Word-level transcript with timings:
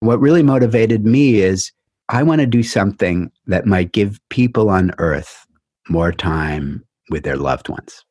What 0.00 0.20
really 0.20 0.42
motivated 0.42 1.04
me 1.04 1.40
is 1.40 1.72
I 2.08 2.22
want 2.22 2.40
to 2.40 2.46
do 2.46 2.62
something 2.62 3.30
that 3.46 3.66
might 3.66 3.92
give 3.92 4.20
people 4.30 4.70
on 4.70 4.92
earth 4.98 5.46
more 5.88 6.12
time 6.12 6.84
with 7.10 7.24
their 7.24 7.36
loved 7.36 7.68
ones. 7.68 8.04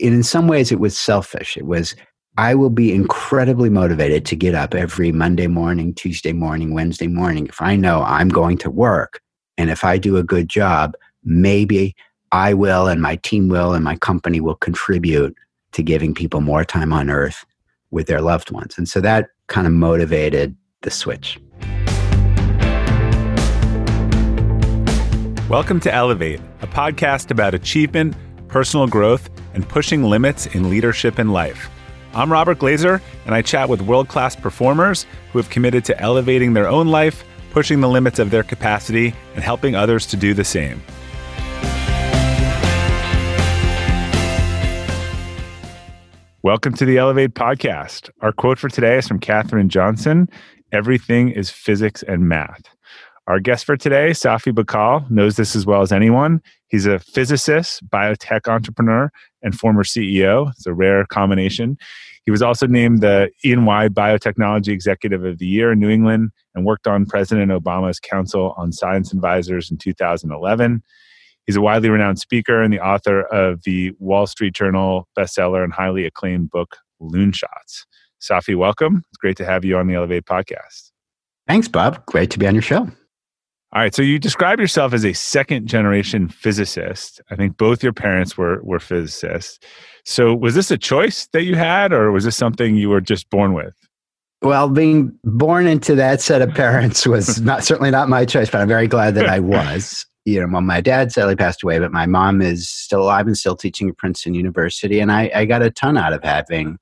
And 0.00 0.14
in 0.14 0.22
some 0.22 0.48
ways, 0.48 0.72
it 0.72 0.80
was 0.80 0.98
selfish. 0.98 1.56
It 1.56 1.66
was, 1.66 1.94
I 2.36 2.54
will 2.54 2.70
be 2.70 2.92
incredibly 2.92 3.70
motivated 3.70 4.24
to 4.26 4.36
get 4.36 4.54
up 4.54 4.74
every 4.74 5.12
Monday 5.12 5.46
morning, 5.46 5.94
Tuesday 5.94 6.32
morning, 6.32 6.74
Wednesday 6.74 7.06
morning 7.06 7.46
if 7.46 7.60
I 7.60 7.76
know 7.76 8.02
I'm 8.02 8.28
going 8.28 8.58
to 8.58 8.70
work. 8.70 9.20
And 9.56 9.70
if 9.70 9.84
I 9.84 9.98
do 9.98 10.16
a 10.16 10.24
good 10.24 10.48
job, 10.48 10.94
maybe 11.22 11.94
I 12.32 12.54
will 12.54 12.88
and 12.88 13.00
my 13.00 13.16
team 13.16 13.48
will 13.48 13.72
and 13.72 13.84
my 13.84 13.96
company 13.96 14.40
will 14.40 14.56
contribute 14.56 15.36
to 15.72 15.82
giving 15.82 16.14
people 16.14 16.40
more 16.40 16.64
time 16.64 16.92
on 16.92 17.08
earth 17.08 17.44
with 17.92 18.08
their 18.08 18.20
loved 18.20 18.50
ones. 18.50 18.76
And 18.76 18.88
so 18.88 19.00
that 19.02 19.28
kind 19.46 19.66
of 19.66 19.72
motivated 19.72 20.56
the 20.84 20.90
switch. 20.90 21.40
Welcome 25.48 25.80
to 25.80 25.92
Elevate, 25.92 26.40
a 26.62 26.66
podcast 26.66 27.30
about 27.30 27.54
achievement, 27.54 28.16
personal 28.48 28.86
growth, 28.86 29.28
and 29.54 29.68
pushing 29.68 30.04
limits 30.04 30.46
in 30.46 30.70
leadership 30.70 31.18
and 31.18 31.32
life. 31.32 31.68
I'm 32.14 32.30
Robert 32.30 32.58
Glazer, 32.58 33.00
and 33.26 33.34
I 33.34 33.42
chat 33.42 33.68
with 33.68 33.82
world 33.82 34.08
class 34.08 34.36
performers 34.36 35.06
who 35.32 35.38
have 35.38 35.50
committed 35.50 35.84
to 35.86 36.00
elevating 36.00 36.52
their 36.52 36.68
own 36.68 36.88
life, 36.88 37.24
pushing 37.50 37.80
the 37.80 37.88
limits 37.88 38.18
of 38.18 38.30
their 38.30 38.42
capacity, 38.42 39.14
and 39.34 39.42
helping 39.42 39.74
others 39.74 40.06
to 40.06 40.16
do 40.16 40.34
the 40.34 40.44
same. 40.44 40.80
Welcome 46.44 46.74
to 46.74 46.84
the 46.84 46.98
Elevate 46.98 47.32
podcast. 47.32 48.10
Our 48.20 48.30
quote 48.30 48.58
for 48.58 48.68
today 48.68 48.98
is 48.98 49.08
from 49.08 49.18
Katherine 49.18 49.70
Johnson 49.70 50.28
Everything 50.74 51.30
is 51.30 51.50
physics 51.50 52.02
and 52.02 52.28
math. 52.28 52.64
Our 53.28 53.38
guest 53.38 53.64
for 53.64 53.76
today, 53.76 54.10
Safi 54.10 54.52
Bahcall, 54.52 55.08
knows 55.08 55.36
this 55.36 55.54
as 55.54 55.64
well 55.64 55.82
as 55.82 55.92
anyone. 55.92 56.42
He's 56.66 56.84
a 56.84 56.98
physicist, 56.98 57.88
biotech 57.88 58.48
entrepreneur, 58.52 59.12
and 59.40 59.56
former 59.56 59.84
CEO. 59.84 60.50
It's 60.50 60.66
a 60.66 60.74
rare 60.74 61.06
combination. 61.06 61.78
He 62.24 62.32
was 62.32 62.42
also 62.42 62.66
named 62.66 63.02
the 63.02 63.30
E&Y 63.44 63.88
Biotechnology 63.88 64.68
Executive 64.68 65.24
of 65.24 65.38
the 65.38 65.46
Year 65.46 65.70
in 65.70 65.78
New 65.78 65.90
England 65.90 66.32
and 66.56 66.66
worked 66.66 66.88
on 66.88 67.06
President 67.06 67.52
Obama's 67.52 68.00
Council 68.00 68.52
on 68.56 68.72
Science 68.72 69.12
Advisors 69.12 69.70
in 69.70 69.78
2011. 69.78 70.82
He's 71.46 71.54
a 71.54 71.60
widely 71.60 71.88
renowned 71.88 72.18
speaker 72.18 72.60
and 72.60 72.72
the 72.72 72.80
author 72.80 73.22
of 73.22 73.62
the 73.62 73.92
Wall 74.00 74.26
Street 74.26 74.54
Journal 74.54 75.06
bestseller 75.16 75.62
and 75.62 75.72
highly 75.72 76.04
acclaimed 76.04 76.50
book, 76.50 76.78
Loonshots. 77.00 77.84
Safi, 78.24 78.56
welcome. 78.56 79.02
It's 79.10 79.18
great 79.18 79.36
to 79.36 79.44
have 79.44 79.66
you 79.66 79.76
on 79.76 79.86
the 79.86 79.94
Elevate 79.94 80.24
podcast. 80.24 80.90
Thanks, 81.46 81.68
Bob. 81.68 82.06
Great 82.06 82.30
to 82.30 82.38
be 82.38 82.46
on 82.46 82.54
your 82.54 82.62
show. 82.62 82.78
All 82.78 83.82
right. 83.82 83.94
So 83.94 84.00
you 84.00 84.18
describe 84.18 84.60
yourself 84.60 84.94
as 84.94 85.04
a 85.04 85.12
second 85.12 85.66
generation 85.66 86.28
physicist. 86.28 87.20
I 87.30 87.36
think 87.36 87.58
both 87.58 87.82
your 87.82 87.92
parents 87.92 88.38
were 88.38 88.62
were 88.62 88.78
physicists. 88.78 89.58
So 90.04 90.34
was 90.34 90.54
this 90.54 90.70
a 90.70 90.78
choice 90.78 91.26
that 91.32 91.42
you 91.42 91.54
had, 91.56 91.92
or 91.92 92.12
was 92.12 92.24
this 92.24 92.36
something 92.36 92.76
you 92.76 92.88
were 92.88 93.00
just 93.00 93.28
born 93.28 93.52
with? 93.52 93.74
Well, 94.40 94.68
being 94.70 95.18
born 95.24 95.66
into 95.66 95.94
that 95.96 96.20
set 96.22 96.40
of 96.40 96.54
parents 96.54 97.06
was 97.06 97.40
not 97.42 97.64
certainly 97.64 97.90
not 97.90 98.08
my 98.08 98.24
choice, 98.24 98.48
but 98.48 98.60
I'm 98.60 98.68
very 98.68 98.86
glad 98.86 99.16
that 99.16 99.28
I 99.28 99.40
was. 99.40 100.06
You 100.26 100.40
know, 100.40 100.46
well, 100.50 100.62
my 100.62 100.80
dad 100.80 101.12
sadly 101.12 101.36
passed 101.36 101.62
away, 101.62 101.78
but 101.78 101.92
my 101.92 102.06
mom 102.06 102.40
is 102.40 102.66
still 102.66 103.02
alive 103.02 103.26
and 103.26 103.36
still 103.36 103.56
teaching 103.56 103.90
at 103.90 103.98
Princeton 103.98 104.32
University, 104.32 104.98
and 104.98 105.12
I, 105.12 105.30
I 105.34 105.44
got 105.44 105.60
a 105.60 105.70
ton 105.70 105.98
out 105.98 106.14
of 106.14 106.24
having 106.24 106.78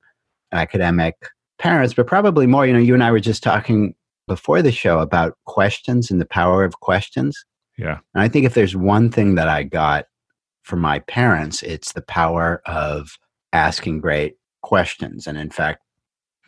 academic 0.52 1.16
parents, 1.58 1.94
but 1.94 2.06
probably 2.06 2.46
more. 2.46 2.66
You 2.66 2.72
know, 2.72 2.78
you 2.78 2.94
and 2.94 3.02
I 3.02 3.10
were 3.10 3.20
just 3.20 3.42
talking 3.42 3.94
before 4.28 4.62
the 4.62 4.72
show 4.72 5.00
about 5.00 5.36
questions 5.46 6.10
and 6.10 6.20
the 6.20 6.26
power 6.26 6.64
of 6.64 6.80
questions. 6.80 7.44
Yeah. 7.78 7.98
And 8.14 8.22
I 8.22 8.28
think 8.28 8.46
if 8.46 8.54
there's 8.54 8.76
one 8.76 9.10
thing 9.10 9.34
that 9.34 9.48
I 9.48 9.62
got 9.62 10.06
from 10.62 10.80
my 10.80 11.00
parents, 11.00 11.62
it's 11.62 11.92
the 11.92 12.02
power 12.02 12.62
of 12.66 13.18
asking 13.52 14.00
great 14.00 14.34
questions. 14.62 15.26
And 15.26 15.36
in 15.36 15.50
fact, 15.50 15.80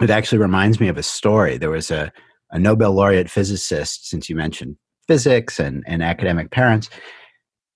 it 0.01 0.11
actually 0.11 0.39
reminds 0.39 0.81
me 0.81 0.89
of 0.89 0.99
a 0.99 1.03
story. 1.03 1.57
There 1.57 1.71
was 1.71 1.91
a, 1.91 2.13
a 2.51 2.59
Nobel 2.59 2.93
laureate 2.93 3.31
physicist, 3.31 4.09
since 4.09 4.29
you 4.29 4.37
mentioned 4.37 4.77
physics 5.09 5.59
and, 5.59 5.85
and 5.87 6.03
academic 6.03 6.51
parents, 6.51 6.91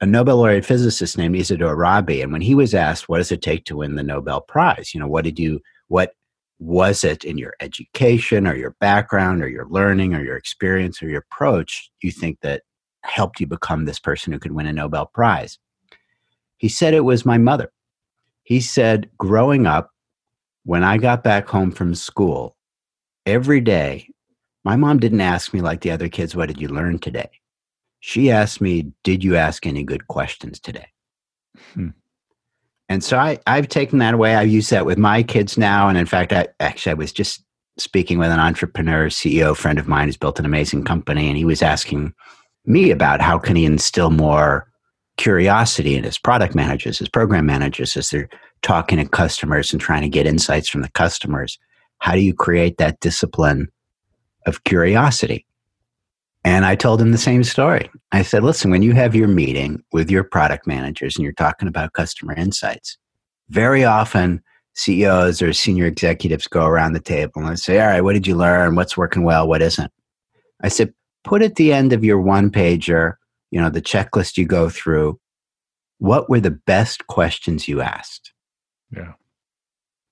a 0.01 0.07
Nobel 0.07 0.37
laureate 0.37 0.65
physicist 0.65 1.19
named 1.19 1.35
Isidor 1.35 1.77
Rabi. 1.77 2.23
And 2.23 2.33
when 2.33 2.41
he 2.41 2.55
was 2.55 2.75
asked, 2.75 3.09
what 3.09 3.19
does 3.19 3.33
it 3.33 3.43
take 3.43 3.65
to 3.65 3.77
win 3.77 3.97
the 3.97 4.03
Nobel 4.03 4.41
Prize? 4.41 4.95
You 4.95 5.01
know, 5.01 5.09
what 5.09 5.25
did 5.25 5.39
you, 5.39 5.61
what 5.89 6.13
was 6.59 7.05
it 7.05 7.25
in 7.25 7.39
your 7.39 7.55
education 7.61 8.47
or 8.47 8.57
your 8.57 8.75
background 8.81 9.43
or 9.43 9.49
your 9.49 9.67
learning 9.69 10.15
or 10.15 10.23
your 10.23 10.37
experience 10.37 11.03
or 11.03 11.09
your 11.09 11.25
approach 11.31 11.91
you 12.03 12.11
think 12.11 12.39
that 12.41 12.63
helped 13.03 13.41
you 13.41 13.47
become 13.47 13.85
this 13.85 14.01
person 14.01 14.33
who 14.33 14.39
could 14.39 14.53
win 14.53 14.67
a 14.67 14.73
Nobel 14.73 15.07
Prize? 15.07 15.59
He 16.57 16.69
said 16.69 16.95
it 16.95 17.05
was 17.05 17.25
my 17.25 17.39
mother. 17.39 17.71
He 18.43 18.61
said, 18.61 19.09
growing 19.19 19.67
up, 19.67 19.91
when 20.65 20.83
I 20.83 20.99
got 20.99 21.23
back 21.23 21.49
home 21.49 21.71
from 21.71 21.95
school, 21.95 22.57
every 23.25 23.61
day, 23.61 24.09
my 24.65 24.77
mom 24.77 24.99
didn't 24.99 25.21
ask 25.21 25.55
me 25.55 25.61
like 25.61 25.81
the 25.81 25.91
other 25.91 26.09
kids, 26.09 26.35
What 26.35 26.49
did 26.49 26.61
you 26.61 26.69
learn 26.69 26.99
today? 26.99 27.31
She 28.01 28.31
asked 28.31 28.61
me, 28.61 28.93
Did 29.05 29.23
you 29.23 29.37
ask 29.37 29.67
any 29.67 29.85
good 29.85 30.09
questions 30.09 30.61
today? 30.61 30.89
Hmm. 31.75 31.89
And 32.89 33.05
so 33.05 33.19
I, 33.19 33.39
I've 33.47 33.69
taken 33.69 33.99
that 33.99 34.15
away. 34.15 34.35
I 34.35 34.43
use 34.43 34.71
that 34.71 34.87
with 34.87 34.99
my 34.99 35.23
kids 35.23 35.59
now. 35.59 35.89
And 35.89 35.99
in 35.99 36.07
fact, 36.07 36.33
I 36.33 36.49
actually 36.61 36.93
I 36.93 36.95
was 36.95 37.13
just 37.13 37.45
speaking 37.77 38.19
with 38.19 38.31
an 38.31 38.41
entrepreneur, 38.41 39.09
CEO 39.09 39.57
friend 39.57 39.79
of 39.79 39.87
mine 39.87 40.09
who's 40.09 40.17
built 40.17 40.39
an 40.39 40.47
amazing 40.47 40.85
company, 40.85 41.29
and 41.29 41.37
he 41.37 41.45
was 41.45 41.63
asking 41.63 42.13
me 42.67 42.91
about 42.91 43.21
how 43.21 43.39
can 43.39 43.57
he 43.57 43.65
instill 43.65 44.11
more 44.11 44.69
curiosity 45.17 45.97
in 45.97 46.05
his 46.05 46.19
product 46.19 46.55
managers, 46.55 46.99
his 46.99 47.09
program 47.09 47.47
managers, 47.47 47.97
as 47.97 48.11
they're 48.11 48.29
talking 48.63 48.99
to 48.99 49.09
customers 49.09 49.73
and 49.73 49.81
trying 49.81 50.03
to 50.03 50.09
get 50.09 50.27
insights 50.27 50.69
from 50.69 50.83
the 50.83 50.91
customers. 50.91 51.59
How 51.99 52.13
do 52.13 52.21
you 52.21 52.35
create 52.35 52.79
that 52.79 53.01
discipline 53.01 53.69
of 54.47 54.65
curiosity? 54.65 55.45
And 56.45 56.65
I 56.65 56.77
told 56.77 57.01
him 57.01 57.13
the 57.13 57.19
same 57.19 57.45
story. 57.45 57.91
I 58.13 58.23
said, 58.23 58.45
listen, 58.45 58.71
when 58.71 58.83
you 58.83 58.93
have 58.95 59.15
your 59.15 59.29
meeting 59.29 59.83
with 59.93 60.11
your 60.11 60.25
product 60.25 60.67
managers 60.67 61.17
and 61.17 61.25
you're 61.25 61.33
talking 61.33 61.69
about 61.69 61.93
customer 61.93 62.33
insights, 62.35 62.97
very 63.49 63.85
often 63.85 64.43
CEOs 64.75 65.43
or 65.43 65.53
senior 65.53 65.87
executives 65.87 66.47
go 66.47 66.65
around 66.65 66.93
the 66.93 67.01
table 67.01 67.45
and 67.45 67.59
say, 67.59 67.81
all 67.81 67.89
right, 67.89 68.03
what 68.03 68.13
did 68.13 68.27
you 68.27 68.37
learn? 68.37 68.77
What's 68.77 68.97
working 68.97 69.25
well? 69.25 69.49
What 69.49 69.63
isn't? 69.63 69.91
I 70.63 70.69
said, 70.69 70.95
put 71.25 71.43
at 71.43 71.57
the 71.57 71.73
end 71.73 71.93
of 71.93 72.05
your 72.05 72.21
one 72.21 72.51
pager, 72.51 73.15
you 73.51 73.61
know, 73.61 73.71
the 73.71 73.83
checklist 73.83 74.37
you 74.37 74.47
go 74.47 74.69
through, 74.69 75.19
what 75.99 76.31
were 76.31 76.41
the 76.41 76.53
best 76.53 77.07
questions 77.09 77.67
you 77.67 77.81
asked? 77.81 78.33
Yeah. 78.91 79.15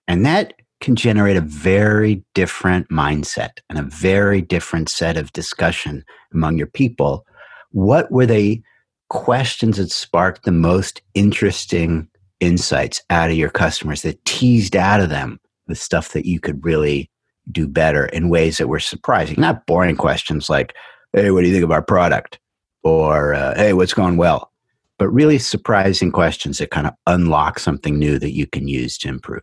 And 0.09 0.27
that 0.27 0.55
can 0.81 0.97
generate 0.97 1.37
a 1.37 1.41
very 1.41 2.23
different 2.35 2.89
mindset 2.91 3.59
and 3.69 3.79
a 3.79 3.83
very 3.83 4.43
different 4.43 4.89
set 4.89 5.17
of 5.17 5.33
discussion 5.33 6.05
among 6.33 6.59
your 6.59 6.67
people. 6.67 7.25
What 7.71 8.11
were 8.13 8.27
the 8.27 8.63
questions 9.09 9.79
that 9.79 9.91
sparked 9.91 10.45
the 10.45 10.53
most 10.53 11.01
interesting 11.15 12.09
insights 12.41 13.03
out 13.11 13.31
of 13.31 13.37
your 13.37 13.51
customers 13.51 14.03
that 14.03 14.23
teased 14.25 14.77
out 14.77 15.01
of 15.01 15.09
them 15.09 15.41
the 15.67 15.75
stuff 15.75 16.13
that 16.13 16.27
you 16.27 16.39
could 16.39 16.65
really 16.65 17.11
do 17.51 17.67
better 17.67 18.07
in 18.07 18.29
ways 18.29 18.59
that 18.59 18.69
were 18.69 18.81
surprising? 18.81 19.37
Not 19.39 19.67
boring 19.67 19.97
questions 19.97 20.51
like, 20.51 20.75
hey, 21.13 21.31
what 21.31 21.41
do 21.41 21.47
you 21.47 21.53
think 21.53 21.65
of 21.65 21.73
our 21.73 21.83
product? 21.83 22.39
Or, 22.83 23.35
uh, 23.35 23.55
hey, 23.57 23.73
what's 23.73 23.95
going 23.95 24.17
well? 24.17 24.53
But 24.99 25.09
really 25.09 25.39
surprising 25.39 26.13
questions 26.13 26.59
that 26.59 26.71
kind 26.71 26.87
of 26.87 26.95
unlock 27.07 27.59
something 27.59 27.99
new 27.99 28.19
that 28.19 28.33
you 28.33 28.47
can 28.47 28.69
use 28.69 28.97
to 28.99 29.09
improve. 29.09 29.43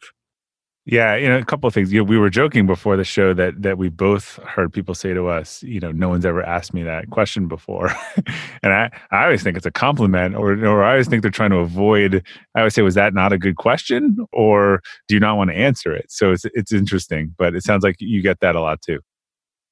Yeah, 0.85 1.15
you 1.15 1.29
know, 1.29 1.37
a 1.37 1.45
couple 1.45 1.65
of 1.65 1.73
things. 1.73 1.93
You 1.93 1.99
know, 1.99 2.03
we 2.03 2.17
were 2.17 2.29
joking 2.29 2.67
before 2.67 2.97
the 2.97 3.05
show 3.05 3.33
that 3.35 3.61
that 3.61 3.77
we 3.77 3.87
both 3.87 4.35
heard 4.43 4.73
people 4.73 4.93
say 4.93 5.13
to 5.13 5.27
us, 5.27 5.63
you 5.63 5.79
know, 5.79 5.93
no 5.93 6.09
one's 6.09 6.25
ever 6.25 6.43
asked 6.43 6.73
me 6.73 6.83
that 6.83 7.09
question 7.09 7.47
before, 7.47 7.95
and 8.63 8.73
I 8.73 8.91
I 9.09 9.23
always 9.23 9.41
think 9.43 9.55
it's 9.55 9.65
a 9.65 9.71
compliment, 9.71 10.35
or 10.35 10.51
or 10.65 10.83
I 10.83 10.91
always 10.91 11.07
think 11.07 11.21
they're 11.21 11.31
trying 11.31 11.51
to 11.51 11.59
avoid. 11.59 12.21
I 12.53 12.59
always 12.59 12.73
say, 12.73 12.81
was 12.81 12.95
that 12.95 13.13
not 13.13 13.31
a 13.31 13.37
good 13.37 13.55
question, 13.55 14.17
or 14.33 14.81
do 15.07 15.15
you 15.15 15.21
not 15.21 15.37
want 15.37 15.51
to 15.51 15.55
answer 15.55 15.95
it? 15.95 16.07
So 16.09 16.33
it's 16.33 16.43
it's 16.53 16.73
interesting, 16.73 17.33
but 17.37 17.55
it 17.55 17.63
sounds 17.63 17.83
like 17.85 17.95
you 17.99 18.21
get 18.21 18.41
that 18.41 18.57
a 18.57 18.61
lot 18.61 18.81
too. 18.81 18.99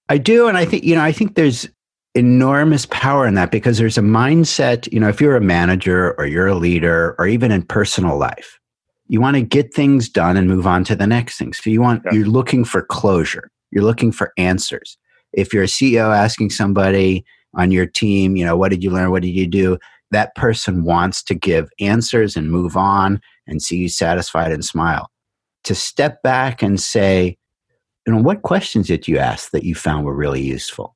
I 0.07 0.17
do, 0.17 0.47
and 0.47 0.57
I 0.57 0.63
think 0.63 0.85
you 0.85 0.95
know, 0.95 1.03
I 1.03 1.11
think 1.11 1.35
there's 1.35 1.67
enormous 2.15 2.85
power 2.85 3.27
in 3.27 3.33
that 3.33 3.51
because 3.51 3.77
there's 3.77 3.97
a 3.97 4.01
mindset. 4.01 4.89
You 4.93 5.01
know, 5.01 5.09
if 5.09 5.19
you're 5.19 5.35
a 5.35 5.41
manager 5.41 6.13
or 6.17 6.25
you're 6.25 6.47
a 6.47 6.55
leader, 6.55 7.17
or 7.19 7.27
even 7.27 7.51
in 7.51 7.63
personal 7.63 8.17
life 8.17 8.60
you 9.11 9.19
want 9.19 9.35
to 9.35 9.41
get 9.41 9.73
things 9.73 10.07
done 10.07 10.37
and 10.37 10.47
move 10.47 10.65
on 10.65 10.83
to 10.85 10.95
the 10.95 11.05
next 11.05 11.37
thing. 11.37 11.53
So 11.53 11.69
you 11.69 11.81
want 11.81 12.01
yeah. 12.05 12.13
you're 12.13 12.27
looking 12.27 12.63
for 12.63 12.81
closure. 12.81 13.49
You're 13.71 13.83
looking 13.83 14.11
for 14.11 14.31
answers. 14.37 14.97
If 15.33 15.53
you're 15.53 15.63
a 15.63 15.67
CEO 15.67 16.15
asking 16.15 16.49
somebody 16.51 17.25
on 17.53 17.71
your 17.71 17.85
team, 17.85 18.35
you 18.35 18.45
know, 18.45 18.55
what 18.55 18.69
did 18.69 18.83
you 18.83 18.89
learn? 18.89 19.11
What 19.11 19.21
did 19.21 19.35
you 19.35 19.47
do? 19.47 19.77
That 20.11 20.33
person 20.35 20.83
wants 20.83 21.23
to 21.23 21.35
give 21.35 21.69
answers 21.79 22.35
and 22.35 22.51
move 22.51 22.75
on 22.77 23.21
and 23.47 23.61
see 23.61 23.77
you 23.77 23.89
satisfied 23.89 24.51
and 24.51 24.63
smile. 24.63 25.09
To 25.65 25.75
step 25.75 26.23
back 26.23 26.61
and 26.61 26.79
say, 26.79 27.37
you 28.07 28.13
know, 28.13 28.21
what 28.21 28.41
questions 28.41 28.87
did 28.87 29.07
you 29.07 29.17
ask 29.17 29.51
that 29.51 29.63
you 29.63 29.75
found 29.75 30.05
were 30.05 30.15
really 30.15 30.41
useful? 30.41 30.95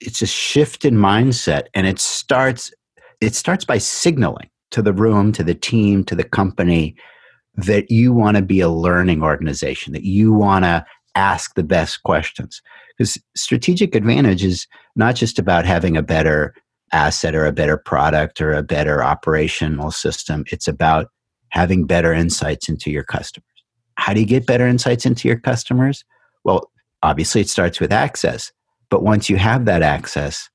it's 0.00 0.22
a 0.22 0.26
shift 0.26 0.84
in 0.84 0.94
mindset 0.94 1.64
and 1.74 1.86
it 1.86 1.98
starts 1.98 2.72
it 3.20 3.34
starts 3.34 3.64
by 3.64 3.78
signaling 3.78 4.48
to 4.70 4.82
the 4.82 4.92
room 4.92 5.32
to 5.32 5.42
the 5.42 5.54
team 5.54 6.04
to 6.04 6.14
the 6.14 6.24
company 6.24 6.94
that 7.56 7.90
you 7.90 8.12
want 8.12 8.36
to 8.36 8.42
be 8.42 8.60
a 8.60 8.68
learning 8.68 9.22
organization 9.22 9.92
that 9.92 10.04
you 10.04 10.32
want 10.32 10.64
to 10.64 10.84
ask 11.14 11.54
the 11.54 11.62
best 11.62 12.02
questions 12.02 12.60
because 12.96 13.18
strategic 13.34 13.94
advantage 13.94 14.44
is 14.44 14.66
not 14.96 15.14
just 15.14 15.38
about 15.38 15.64
having 15.64 15.96
a 15.96 16.02
better 16.02 16.54
asset 16.92 17.34
or 17.34 17.46
a 17.46 17.52
better 17.52 17.76
product 17.76 18.40
or 18.40 18.52
a 18.52 18.62
better 18.62 19.02
operational 19.02 19.90
system 19.90 20.44
it's 20.52 20.68
about 20.68 21.08
having 21.48 21.86
better 21.86 22.12
insights 22.12 22.68
into 22.68 22.90
your 22.90 23.02
customers 23.02 23.46
how 23.94 24.12
do 24.12 24.20
you 24.20 24.26
get 24.26 24.46
better 24.46 24.66
insights 24.66 25.06
into 25.06 25.26
your 25.26 25.38
customers 25.38 26.04
well 26.44 26.70
obviously 27.02 27.40
it 27.40 27.48
starts 27.48 27.80
with 27.80 27.92
access 27.92 28.52
but 28.90 29.02
once 29.02 29.28
you 29.28 29.36
have 29.36 29.64
that 29.64 29.82
access, 29.82 30.48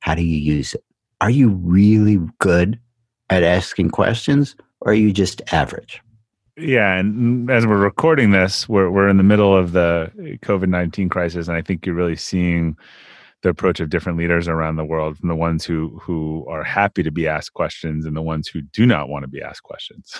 how 0.00 0.14
do 0.14 0.22
you 0.22 0.38
use 0.38 0.74
it? 0.74 0.84
Are 1.20 1.30
you 1.30 1.50
really 1.50 2.18
good 2.40 2.78
at 3.30 3.42
asking 3.42 3.90
questions 3.90 4.56
or 4.80 4.92
are 4.92 4.94
you 4.94 5.12
just 5.12 5.42
average? 5.52 6.02
Yeah, 6.58 6.94
and 6.94 7.50
as 7.50 7.66
we're 7.66 7.76
recording 7.76 8.30
this, 8.30 8.66
we're 8.66 8.90
we're 8.90 9.08
in 9.08 9.18
the 9.18 9.22
middle 9.22 9.54
of 9.54 9.72
the 9.72 10.10
COVID 10.42 10.68
nineteen 10.68 11.10
crisis, 11.10 11.48
and 11.48 11.56
I 11.56 11.60
think 11.60 11.84
you're 11.84 11.94
really 11.94 12.16
seeing 12.16 12.76
the 13.42 13.50
approach 13.50 13.78
of 13.78 13.90
different 13.90 14.18
leaders 14.18 14.48
around 14.48 14.76
the 14.76 14.84
world, 14.84 15.18
from 15.18 15.28
the 15.28 15.36
ones 15.36 15.66
who 15.66 15.98
who 16.02 16.46
are 16.48 16.64
happy 16.64 17.02
to 17.02 17.10
be 17.10 17.28
asked 17.28 17.52
questions 17.52 18.06
and 18.06 18.16
the 18.16 18.22
ones 18.22 18.48
who 18.48 18.62
do 18.62 18.86
not 18.86 19.10
want 19.10 19.24
to 19.24 19.28
be 19.28 19.42
asked 19.42 19.64
questions. 19.64 20.14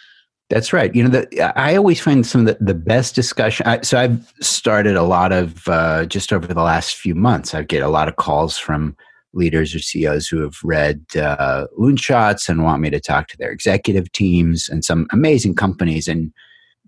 That's 0.48 0.72
right. 0.72 0.94
You 0.94 1.04
know, 1.04 1.08
the, 1.08 1.58
I 1.58 1.76
always 1.76 2.00
find 2.00 2.26
some 2.26 2.42
of 2.42 2.46
the, 2.46 2.64
the 2.64 2.74
best 2.74 3.14
discussion. 3.14 3.66
I, 3.66 3.80
so 3.80 3.98
I've 3.98 4.34
started 4.40 4.96
a 4.96 5.02
lot 5.02 5.32
of 5.32 5.66
uh, 5.66 6.04
just 6.06 6.32
over 6.32 6.46
the 6.46 6.62
last 6.62 6.96
few 6.96 7.14
months. 7.14 7.54
I 7.54 7.62
get 7.62 7.82
a 7.82 7.88
lot 7.88 8.08
of 8.08 8.16
calls 8.16 8.58
from 8.58 8.94
leaders 9.34 9.74
or 9.74 9.78
CEOs 9.78 10.28
who 10.28 10.40
have 10.40 10.56
read 10.62 11.04
uh, 11.16 11.66
Loonshots 11.78 12.48
and 12.48 12.64
want 12.64 12.82
me 12.82 12.90
to 12.90 13.00
talk 13.00 13.28
to 13.28 13.36
their 13.38 13.50
executive 13.50 14.10
teams 14.12 14.68
and 14.68 14.84
some 14.84 15.06
amazing 15.10 15.54
companies 15.54 16.08
and 16.08 16.32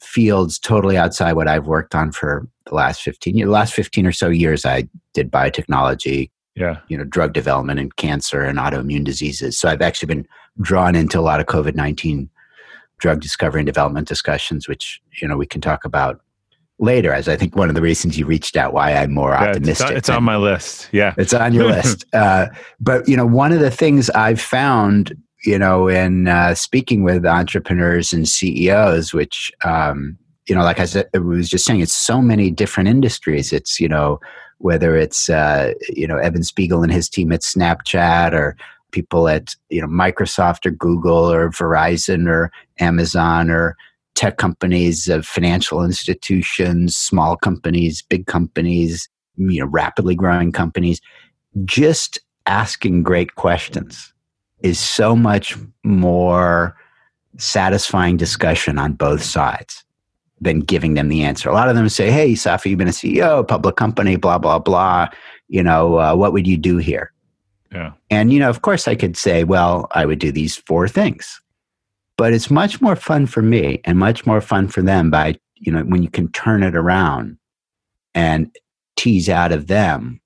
fields 0.03 0.59
totally 0.59 0.97
outside 0.97 1.33
what 1.33 1.49
I've 1.49 1.67
worked 1.67 1.95
on 1.95 2.13
for 2.13 2.47
the 2.67 2.75
last 2.75 3.03
15 3.03 3.37
years. 3.37 3.47
The 3.47 3.53
last 3.53 3.73
15 3.75 4.07
or 4.07 4.13
so 4.13 4.29
years, 4.29 4.65
I 4.65 4.89
did 5.13 5.31
biotechnology, 5.31 6.31
yeah. 6.55 6.79
you 6.89 6.99
know, 6.99 7.05
drug 7.05 7.33
development 7.33 7.81
and 7.81 7.95
cancer 7.97 8.43
and 8.43 8.59
autoimmune 8.59 9.05
diseases. 9.05 9.59
So 9.59 9.69
I've 9.69 9.83
actually 9.83 10.07
been 10.09 10.27
drawn 10.61 10.95
into 10.95 11.19
a 11.19 11.23
lot 11.23 11.41
of 11.41 11.47
COVID 11.47 11.75
19 11.75 12.29
drug 12.99 13.21
discovery 13.21 13.61
and 13.61 13.67
development 13.67 14.09
discussions, 14.09 14.69
which 14.69 15.01
you 15.21 15.29
know 15.29 15.37
we 15.37 15.47
can 15.47 15.61
talk 15.61 15.85
about 15.85 16.21
later. 16.79 17.13
As 17.13 17.29
I 17.29 17.37
think 17.37 17.57
one 17.57 17.69
of 17.69 17.75
the 17.75 17.83
reasons 17.83 18.19
you 18.19 18.27
reached 18.27 18.57
out, 18.57 18.73
why 18.73 18.95
I'm 18.95 19.13
more 19.13 19.31
yeah, 19.31 19.49
optimistic. 19.49 19.71
It's, 19.71 19.91
on, 19.91 19.97
it's 19.97 20.11
on 20.11 20.25
my 20.25 20.37
list. 20.37 20.89
Yeah, 20.93 21.15
it's 21.17 21.35
on 21.35 21.53
your 21.53 21.67
list. 21.71 22.05
Uh, 22.13 22.47
but 22.81 23.09
you 23.09 23.17
know, 23.17 23.27
one 23.27 23.53
of 23.53 23.61
the 23.61 23.71
things 23.71 24.11
I've 24.11 24.41
found, 24.41 25.17
you 25.45 25.59
know, 25.59 25.89
in 25.89 26.29
uh, 26.29 26.55
speaking 26.55 27.03
with 27.03 27.27
entrepreneurs 27.27 28.13
and 28.13 28.29
CEOs, 28.29 29.13
which 29.13 29.53
um, 29.65 30.19
you 30.49 30.55
know, 30.55 30.63
like 30.63 30.81
I 30.81 30.85
said, 30.85 31.09
I 31.15 31.19
was 31.19 31.49
just 31.49 31.65
saying, 31.65 31.81
it's 31.81 31.95
so 31.95 32.21
many 32.21 32.51
different 32.51 32.89
industries. 32.89 33.53
It's 33.53 33.81
you 33.81 33.89
know 33.89 34.21
whether 34.59 34.97
it's 34.97 35.29
uh, 35.29 35.73
you 35.89 36.07
know 36.07 36.19
Evan 36.19 36.43
Spiegel 36.43 36.83
and 36.83 36.93
his 36.93 37.09
team 37.09 37.33
at 37.33 37.41
Snapchat 37.41 38.33
or 38.33 38.57
people 38.93 39.29
at 39.29 39.55
you 39.71 39.81
know 39.81 39.89
Microsoft 39.89 40.67
or 40.67 40.71
Google 40.71 41.31
or 41.31 41.51
Verizon 41.51 42.29
or 42.29 42.51
Amazon 42.79 43.51
or 43.51 43.77
tech 44.15 44.37
companies, 44.37 45.09
of 45.09 45.27
financial 45.27 45.85
institutions, 45.85 46.97
small 46.97 47.37
companies, 47.37 48.03
big 48.03 48.27
companies, 48.27 49.09
you 49.37 49.61
know, 49.61 49.67
rapidly 49.67 50.15
growing 50.15 50.53
companies. 50.53 51.01
Just 51.65 52.19
asking 52.47 53.03
great 53.03 53.35
questions 53.35 54.13
is 54.63 54.79
so 54.79 55.15
much 55.17 55.57
more 55.85 56.77
satisfying 57.37 58.17
discussion 58.17 58.79
on 58.79 58.93
both 58.93 59.23
sides 59.23 59.85
than 60.41 60.61
giving 60.61 60.95
them 60.95 61.09
the 61.09 61.23
answer. 61.23 61.49
A 61.49 61.55
lot 61.55 61.69
of 61.69 61.75
them 61.75 61.89
say, 61.89 62.11
"Hey, 62.11 62.33
Safi, 62.33 62.67
you've 62.67 62.79
been 62.79 62.89
a 62.89 62.93
CEO, 62.93 63.47
public 63.47 63.77
company, 63.77 64.17
blah 64.17 64.39
blah 64.39 64.59
blah. 64.59 65.09
You 65.49 65.63
know, 65.63 65.99
uh, 65.99 66.15
what 66.15 66.33
would 66.33 66.47
you 66.47 66.57
do 66.57 66.79
here?" 66.79 67.13
Yeah. 67.75 67.93
And, 68.09 68.33
you 68.33 68.39
know, 68.39 68.49
of 68.49 68.63
course 68.63 68.87
I 68.87 68.95
could 68.95 69.17
say, 69.17 69.45
well, 69.45 69.89
I 69.91 70.07
would 70.07 70.21
do 70.21 70.31
these 70.31 70.57
four 70.57 70.87
things. 70.87 71.41
But 72.17 72.33
it's 72.33 72.51
much 72.51 72.81
more 72.81 72.97
fun 72.97 73.27
for 73.27 73.43
me 73.43 73.81
and 73.85 73.99
much 73.99 74.25
more 74.25 74.41
fun 74.41 74.69
for 74.69 74.83
them 74.83 75.11
by, 75.11 75.37
you 75.57 75.73
know, 75.73 75.83
when 75.83 76.03
you 76.03 76.11
can 76.11 76.31
turn 76.33 76.63
it 76.63 76.77
around 76.77 77.37
and 78.15 78.55
tease 78.97 79.29
out 79.29 79.53
of 79.53 79.67
them 79.67 80.21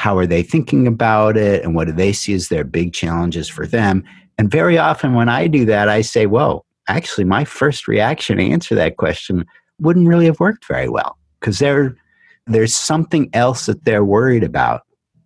how 0.00 0.16
are 0.16 0.26
they 0.26 0.42
thinking 0.42 0.86
about 0.86 1.36
it 1.36 1.62
and 1.62 1.74
what 1.74 1.86
do 1.86 1.92
they 1.92 2.10
see 2.10 2.32
as 2.32 2.48
their 2.48 2.64
big 2.64 2.94
challenges 2.94 3.50
for 3.50 3.66
them. 3.66 4.02
And 4.38 4.50
very 4.50 4.78
often 4.78 5.12
when 5.12 5.28
I 5.28 5.46
do 5.46 5.66
that, 5.66 5.90
I 5.90 6.00
say, 6.00 6.24
whoa, 6.24 6.64
actually, 6.88 7.24
my 7.24 7.44
first 7.44 7.86
reaction 7.86 8.38
to 8.38 8.42
answer 8.50 8.74
that 8.76 8.96
question 8.96 9.44
wouldn't 9.78 10.08
really 10.08 10.24
have 10.24 10.40
worked 10.40 10.66
very 10.66 10.88
well 10.88 11.18
because 11.38 11.58
there, 11.58 11.94
there's 12.46 12.74
something 12.74 13.28
else 13.34 13.66
that 13.66 13.84
they're 13.84 14.02
worried 14.02 14.42
about 14.42 14.84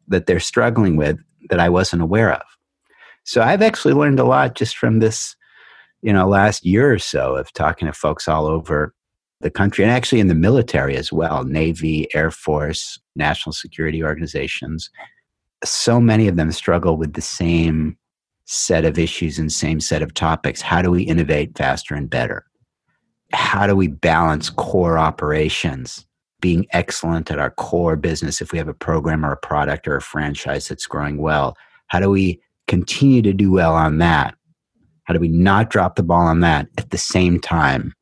that 0.08 0.26
they're 0.26 0.40
struggling 0.40 0.96
with 0.96 1.20
that 1.50 1.60
I 1.60 1.68
wasn't 1.68 2.02
aware 2.02 2.32
of. 2.32 2.42
So 3.22 3.42
I've 3.42 3.62
actually 3.62 3.94
learned 3.94 4.18
a 4.18 4.24
lot 4.24 4.56
just 4.56 4.76
from 4.76 4.98
this, 4.98 5.36
you 6.04 6.12
know, 6.12 6.28
last 6.28 6.66
year 6.66 6.92
or 6.92 6.98
so 6.98 7.34
of 7.36 7.50
talking 7.54 7.86
to 7.86 7.92
folks 7.92 8.28
all 8.28 8.46
over 8.46 8.94
the 9.40 9.50
country 9.50 9.84
and 9.84 9.90
actually 9.90 10.20
in 10.20 10.28
the 10.28 10.34
military 10.34 10.96
as 10.96 11.10
well 11.10 11.44
Navy, 11.44 12.06
Air 12.14 12.30
Force, 12.30 13.00
national 13.16 13.54
security 13.54 14.04
organizations. 14.04 14.90
So 15.64 16.00
many 16.00 16.28
of 16.28 16.36
them 16.36 16.52
struggle 16.52 16.98
with 16.98 17.14
the 17.14 17.22
same 17.22 17.96
set 18.44 18.84
of 18.84 18.98
issues 18.98 19.38
and 19.38 19.50
same 19.50 19.80
set 19.80 20.02
of 20.02 20.12
topics. 20.12 20.60
How 20.60 20.82
do 20.82 20.90
we 20.90 21.04
innovate 21.04 21.56
faster 21.56 21.94
and 21.94 22.10
better? 22.10 22.44
How 23.32 23.66
do 23.66 23.74
we 23.74 23.88
balance 23.88 24.50
core 24.50 24.98
operations 24.98 26.06
being 26.42 26.66
excellent 26.72 27.30
at 27.30 27.38
our 27.38 27.50
core 27.52 27.96
business 27.96 28.42
if 28.42 28.52
we 28.52 28.58
have 28.58 28.68
a 28.68 28.74
program 28.74 29.24
or 29.24 29.32
a 29.32 29.36
product 29.38 29.88
or 29.88 29.96
a 29.96 30.02
franchise 30.02 30.68
that's 30.68 30.84
growing 30.84 31.16
well 31.16 31.56
how 31.86 31.98
do 31.98 32.10
we 32.10 32.38
continue 32.66 33.22
to 33.22 33.32
do 33.32 33.50
well 33.50 33.74
on 33.74 33.96
that 33.96 34.36
how 35.04 35.14
do 35.14 35.20
we 35.20 35.28
not 35.28 35.70
drop 35.70 35.96
the 35.96 36.02
ball 36.02 36.26
on 36.26 36.40
that 36.40 36.68
at 36.78 36.90
the 36.90 36.98
same 36.98 37.38
time 37.40 37.92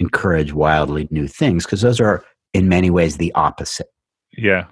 encourage 0.00 0.52
wildly 0.52 1.08
new 1.10 1.26
things 1.26 1.64
because 1.64 1.80
those 1.80 2.00
are 2.00 2.24
in 2.54 2.68
many 2.68 2.90
ways 2.90 3.16
the 3.16 3.32
opposite 3.32 3.88
yeah 4.36 4.66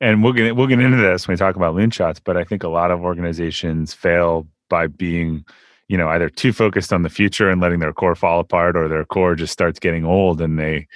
and 0.00 0.22
we'll 0.22 0.32
get 0.32 0.54
we'll 0.56 0.66
get 0.66 0.80
into 0.80 0.96
this 0.96 1.26
when 1.26 1.34
we 1.34 1.38
talk 1.38 1.56
about 1.56 1.74
loonshots 1.74 2.20
but 2.22 2.36
i 2.36 2.44
think 2.44 2.62
a 2.62 2.68
lot 2.68 2.90
of 2.90 3.00
organizations 3.00 3.94
fail 3.94 4.46
by 4.68 4.86
being 4.86 5.44
you 5.88 5.96
know 5.96 6.08
either 6.08 6.28
too 6.28 6.52
focused 6.52 6.92
on 6.92 7.02
the 7.02 7.08
future 7.08 7.50
and 7.50 7.60
letting 7.60 7.80
their 7.80 7.92
core 7.92 8.14
fall 8.14 8.40
apart 8.40 8.76
or 8.76 8.88
their 8.88 9.04
core 9.04 9.34
just 9.34 9.52
starts 9.52 9.78
getting 9.78 10.04
old 10.04 10.40
and 10.40 10.58
they 10.58 10.86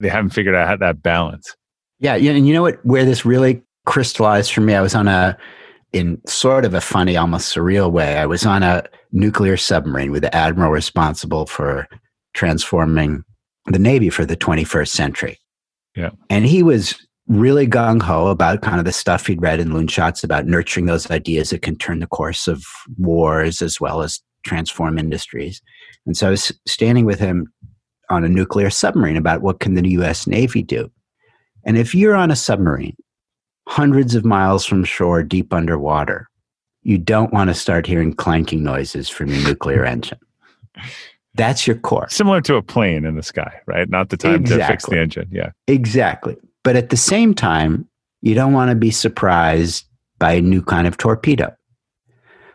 they 0.00 0.08
haven't 0.08 0.30
figured 0.30 0.54
out 0.54 0.80
that 0.80 1.02
balance. 1.02 1.56
Yeah, 1.98 2.14
and 2.14 2.46
you 2.46 2.54
know 2.54 2.62
what? 2.62 2.84
Where 2.84 3.04
this 3.04 3.24
really 3.24 3.62
crystallized 3.86 4.52
for 4.52 4.60
me, 4.60 4.74
I 4.74 4.80
was 4.80 4.94
on 4.94 5.08
a, 5.08 5.36
in 5.92 6.20
sort 6.26 6.64
of 6.64 6.74
a 6.74 6.80
funny, 6.80 7.16
almost 7.16 7.54
surreal 7.54 7.90
way. 7.90 8.16
I 8.16 8.26
was 8.26 8.46
on 8.46 8.62
a 8.62 8.84
nuclear 9.12 9.56
submarine 9.56 10.10
with 10.10 10.22
the 10.22 10.34
admiral 10.34 10.70
responsible 10.70 11.46
for 11.46 11.86
transforming 12.34 13.24
the 13.66 13.78
Navy 13.78 14.10
for 14.10 14.24
the 14.24 14.36
21st 14.36 14.88
century. 14.88 15.38
Yeah, 15.96 16.10
and 16.30 16.44
he 16.46 16.62
was 16.62 16.94
really 17.28 17.66
gung 17.66 18.00
ho 18.00 18.28
about 18.28 18.62
kind 18.62 18.78
of 18.78 18.84
the 18.84 18.92
stuff 18.92 19.26
he'd 19.26 19.42
read 19.42 19.60
in 19.60 19.68
Loonshots 19.68 20.24
about 20.24 20.46
nurturing 20.46 20.86
those 20.86 21.10
ideas 21.10 21.50
that 21.50 21.62
can 21.62 21.76
turn 21.76 22.00
the 22.00 22.06
course 22.06 22.48
of 22.48 22.64
wars 22.96 23.60
as 23.60 23.80
well 23.80 24.00
as 24.00 24.20
transform 24.44 24.98
industries. 24.98 25.60
And 26.06 26.16
so 26.16 26.28
I 26.28 26.30
was 26.30 26.52
standing 26.66 27.04
with 27.04 27.18
him 27.18 27.52
on 28.08 28.24
a 28.24 28.28
nuclear 28.28 28.70
submarine 28.70 29.16
about 29.16 29.42
what 29.42 29.60
can 29.60 29.74
the 29.74 29.88
US 29.90 30.26
Navy 30.26 30.62
do. 30.62 30.90
And 31.66 31.76
if 31.76 31.94
you're 31.94 32.16
on 32.16 32.30
a 32.30 32.36
submarine 32.36 32.96
hundreds 33.68 34.14
of 34.14 34.24
miles 34.24 34.64
from 34.64 34.84
shore 34.84 35.22
deep 35.22 35.52
underwater, 35.52 36.27
you 36.82 36.98
don't 36.98 37.32
want 37.32 37.48
to 37.48 37.54
start 37.54 37.86
hearing 37.86 38.12
clanking 38.12 38.62
noises 38.62 39.08
from 39.08 39.28
your 39.28 39.42
nuclear 39.44 39.84
engine. 39.84 40.18
That's 41.34 41.66
your 41.66 41.76
core. 41.76 42.08
Similar 42.08 42.40
to 42.42 42.56
a 42.56 42.62
plane 42.62 43.04
in 43.04 43.16
the 43.16 43.22
sky, 43.22 43.60
right? 43.66 43.88
Not 43.88 44.08
the 44.08 44.16
time 44.16 44.36
exactly. 44.36 44.58
to 44.58 44.66
fix 44.66 44.86
the 44.86 44.98
engine. 44.98 45.28
Yeah. 45.30 45.50
Exactly. 45.66 46.36
But 46.64 46.76
at 46.76 46.90
the 46.90 46.96
same 46.96 47.34
time, 47.34 47.88
you 48.22 48.34
don't 48.34 48.52
want 48.52 48.70
to 48.70 48.74
be 48.74 48.90
surprised 48.90 49.84
by 50.18 50.32
a 50.32 50.40
new 50.40 50.62
kind 50.62 50.86
of 50.86 50.96
torpedo. 50.96 51.54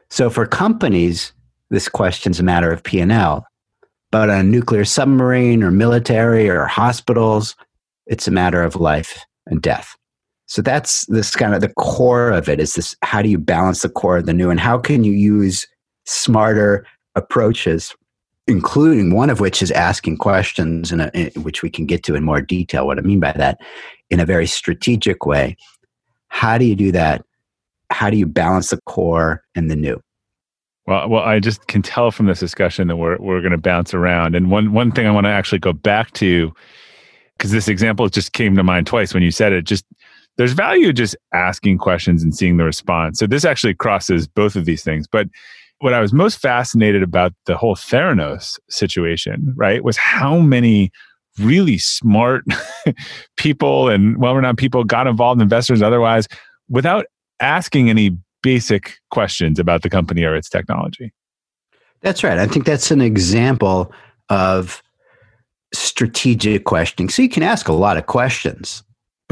So 0.10 0.30
for 0.30 0.46
companies, 0.46 1.32
this 1.70 1.88
question's 1.88 2.40
a 2.40 2.44
matter 2.44 2.72
of 2.72 2.84
P&L. 2.84 3.46
But 4.12 4.30
on 4.30 4.38
a 4.38 4.44
nuclear 4.44 4.86
submarine 4.86 5.64
or 5.64 5.72
military 5.72 6.50
or 6.50 6.66
hospitals, 6.66 7.56
it's 8.06 8.28
a 8.28 8.32
matter 8.32 8.62
of 8.62 8.76
life 8.76 9.26
and 9.48 9.62
death. 9.62 9.96
So 10.54 10.62
that's 10.62 11.06
this 11.08 11.36
kind 11.36 11.56
of 11.56 11.62
the 11.62 11.74
core 11.80 12.30
of 12.30 12.48
it 12.48 12.60
is 12.60 12.74
this 12.74 12.96
how 13.02 13.22
do 13.22 13.30
you 13.30 13.40
balance 13.40 13.82
the 13.82 13.90
core 13.90 14.18
of 14.18 14.28
the 14.28 14.34
new 14.34 14.50
and 14.50 14.60
how 14.60 14.78
can 14.78 15.04
you 15.04 15.14
use 15.14 15.68
smarter 16.06 16.86
approaches 17.16 17.96
including 18.46 19.16
one 19.16 19.30
of 19.30 19.40
which 19.40 19.62
is 19.62 19.72
asking 19.72 20.18
questions 20.18 20.92
in, 20.92 21.00
a, 21.00 21.10
in 21.14 21.44
which 21.44 21.64
we 21.64 21.70
can 21.70 21.86
get 21.86 22.04
to 22.04 22.14
in 22.14 22.24
more 22.24 22.42
detail 22.42 22.86
what 22.86 23.00
I 23.00 23.02
mean 23.02 23.20
by 23.20 23.32
that 23.32 23.60
in 24.10 24.20
a 24.20 24.26
very 24.26 24.46
strategic 24.46 25.26
way 25.26 25.56
how 26.34 26.58
do 26.58 26.66
you 26.66 26.76
do 26.76 26.92
that? 26.92 27.24
How 27.92 28.10
do 28.10 28.18
you 28.18 28.26
balance 28.26 28.72
the 28.72 28.82
core 28.88 29.44
and 29.54 29.70
the 29.70 29.76
new? 29.76 30.02
Well, 30.88 31.08
well, 31.08 31.24
I 31.24 31.40
just 31.40 31.68
can 31.68 31.84
tell 31.84 32.10
from 32.10 32.26
this 32.26 32.40
discussion 32.40 32.88
that 32.88 32.96
we're 32.96 33.18
we're 33.20 33.40
going 33.40 33.52
to 33.52 33.58
bounce 33.60 33.94
around. 33.94 34.36
And 34.36 34.50
one 34.50 34.74
one 34.74 34.92
thing 34.92 35.06
I 35.06 35.12
want 35.12 35.26
to 35.28 35.30
actually 35.30 35.60
go 35.60 35.74
back 35.74 36.12
to, 36.14 36.52
because 37.38 37.52
this 37.52 37.68
example 37.68 38.10
just 38.10 38.34
came 38.34 38.56
to 38.56 38.64
mind 38.64 38.88
twice 38.88 39.14
when 39.14 39.22
you 39.22 39.30
said 39.30 39.54
it. 39.54 39.66
Just 39.66 39.86
there's 40.38 40.54
value 40.54 40.94
just 40.94 41.16
asking 41.34 41.78
questions 41.78 42.24
and 42.24 42.36
seeing 42.36 42.58
the 42.58 42.64
response. 42.64 43.20
So 43.20 43.28
this 43.28 43.46
actually 43.46 43.76
crosses 43.76 44.28
both 44.28 44.56
of 44.56 44.66
these 44.66 44.84
things. 44.84 45.08
But 45.08 45.28
what 45.80 45.94
I 45.94 46.00
was 46.00 46.14
most 46.14 46.40
fascinated 46.40 47.04
about 47.04 47.34
the 47.46 47.58
whole 47.58 47.76
Theranos 47.76 48.58
situation, 48.70 49.54
right, 49.56 49.84
was 49.84 49.98
how 49.98 50.40
many 50.40 50.92
really 51.40 51.78
smart 51.78 52.46
people 53.38 53.90
and 53.90 54.18
well-renowned 54.18 54.58
people 54.58 54.84
got 54.84 55.08
involved, 55.08 55.42
investors 55.42 55.82
otherwise, 55.82 56.28
without 56.70 57.06
asking 57.40 57.90
any 57.90 58.18
basic 58.42 58.98
questions 59.12 59.60
about 59.60 59.82
the 59.82 59.90
company 59.90 60.24
or 60.24 60.36
its 60.36 60.50
technology. 60.50 61.12
That's 62.02 62.24
right. 62.24 62.38
I 62.38 62.48
think 62.48 62.66
that's 62.66 62.92
an 62.92 63.02
example 63.02 63.92
of 64.30 64.84
strategic 65.74 66.66
questioning. 66.66 67.10
So 67.10 67.22
you 67.22 67.30
can 67.30 67.44
ask 67.44 67.68
a 67.68 67.74
lot 67.74 67.98
of 67.98 68.06
questions, 68.06 68.84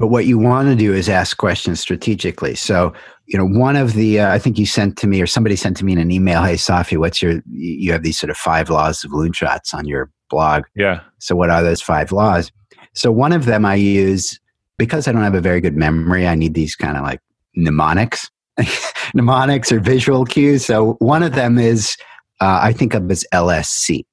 but 0.01 0.07
what 0.07 0.25
you 0.25 0.37
want 0.37 0.67
to 0.67 0.75
do 0.75 0.93
is 0.93 1.07
ask 1.07 1.37
questions 1.37 1.79
strategically. 1.79 2.55
So, 2.55 2.91
you 3.27 3.37
know, 3.37 3.45
one 3.45 3.75
of 3.75 3.93
the, 3.93 4.19
uh, 4.19 4.33
I 4.33 4.39
think 4.39 4.57
you 4.57 4.65
sent 4.65 4.97
to 4.97 5.07
me 5.07 5.21
or 5.21 5.27
somebody 5.27 5.55
sent 5.55 5.77
to 5.77 5.85
me 5.85 5.93
in 5.93 5.99
an 5.99 6.11
email, 6.11 6.43
Hey, 6.43 6.55
Safi, 6.55 6.97
what's 6.97 7.21
your, 7.21 7.41
you 7.49 7.91
have 7.91 8.03
these 8.03 8.19
sort 8.19 8.29
of 8.31 8.37
five 8.37 8.69
laws 8.69 9.03
of 9.03 9.11
loonshots 9.11 9.73
on 9.73 9.85
your 9.85 10.09
blog. 10.29 10.63
Yeah. 10.75 11.01
So, 11.19 11.35
what 11.35 11.49
are 11.49 11.63
those 11.63 11.81
five 11.81 12.11
laws? 12.11 12.51
So, 12.93 13.11
one 13.11 13.31
of 13.31 13.45
them 13.45 13.63
I 13.63 13.75
use 13.75 14.39
because 14.77 15.07
I 15.07 15.11
don't 15.11 15.21
have 15.21 15.35
a 15.35 15.41
very 15.41 15.61
good 15.61 15.77
memory, 15.77 16.27
I 16.27 16.33
need 16.33 16.55
these 16.55 16.75
kind 16.75 16.97
of 16.97 17.03
like 17.03 17.21
mnemonics. 17.55 18.27
mnemonics 19.13 19.71
or 19.71 19.79
visual 19.79 20.25
cues. 20.25 20.65
So 20.65 20.93
one 20.93 21.23
of 21.23 21.35
them 21.35 21.57
is 21.57 21.95
uh, 22.39 22.59
I 22.61 22.73
think 22.73 22.93
of 22.93 23.09
as 23.11 23.25
LSC. 23.33 24.03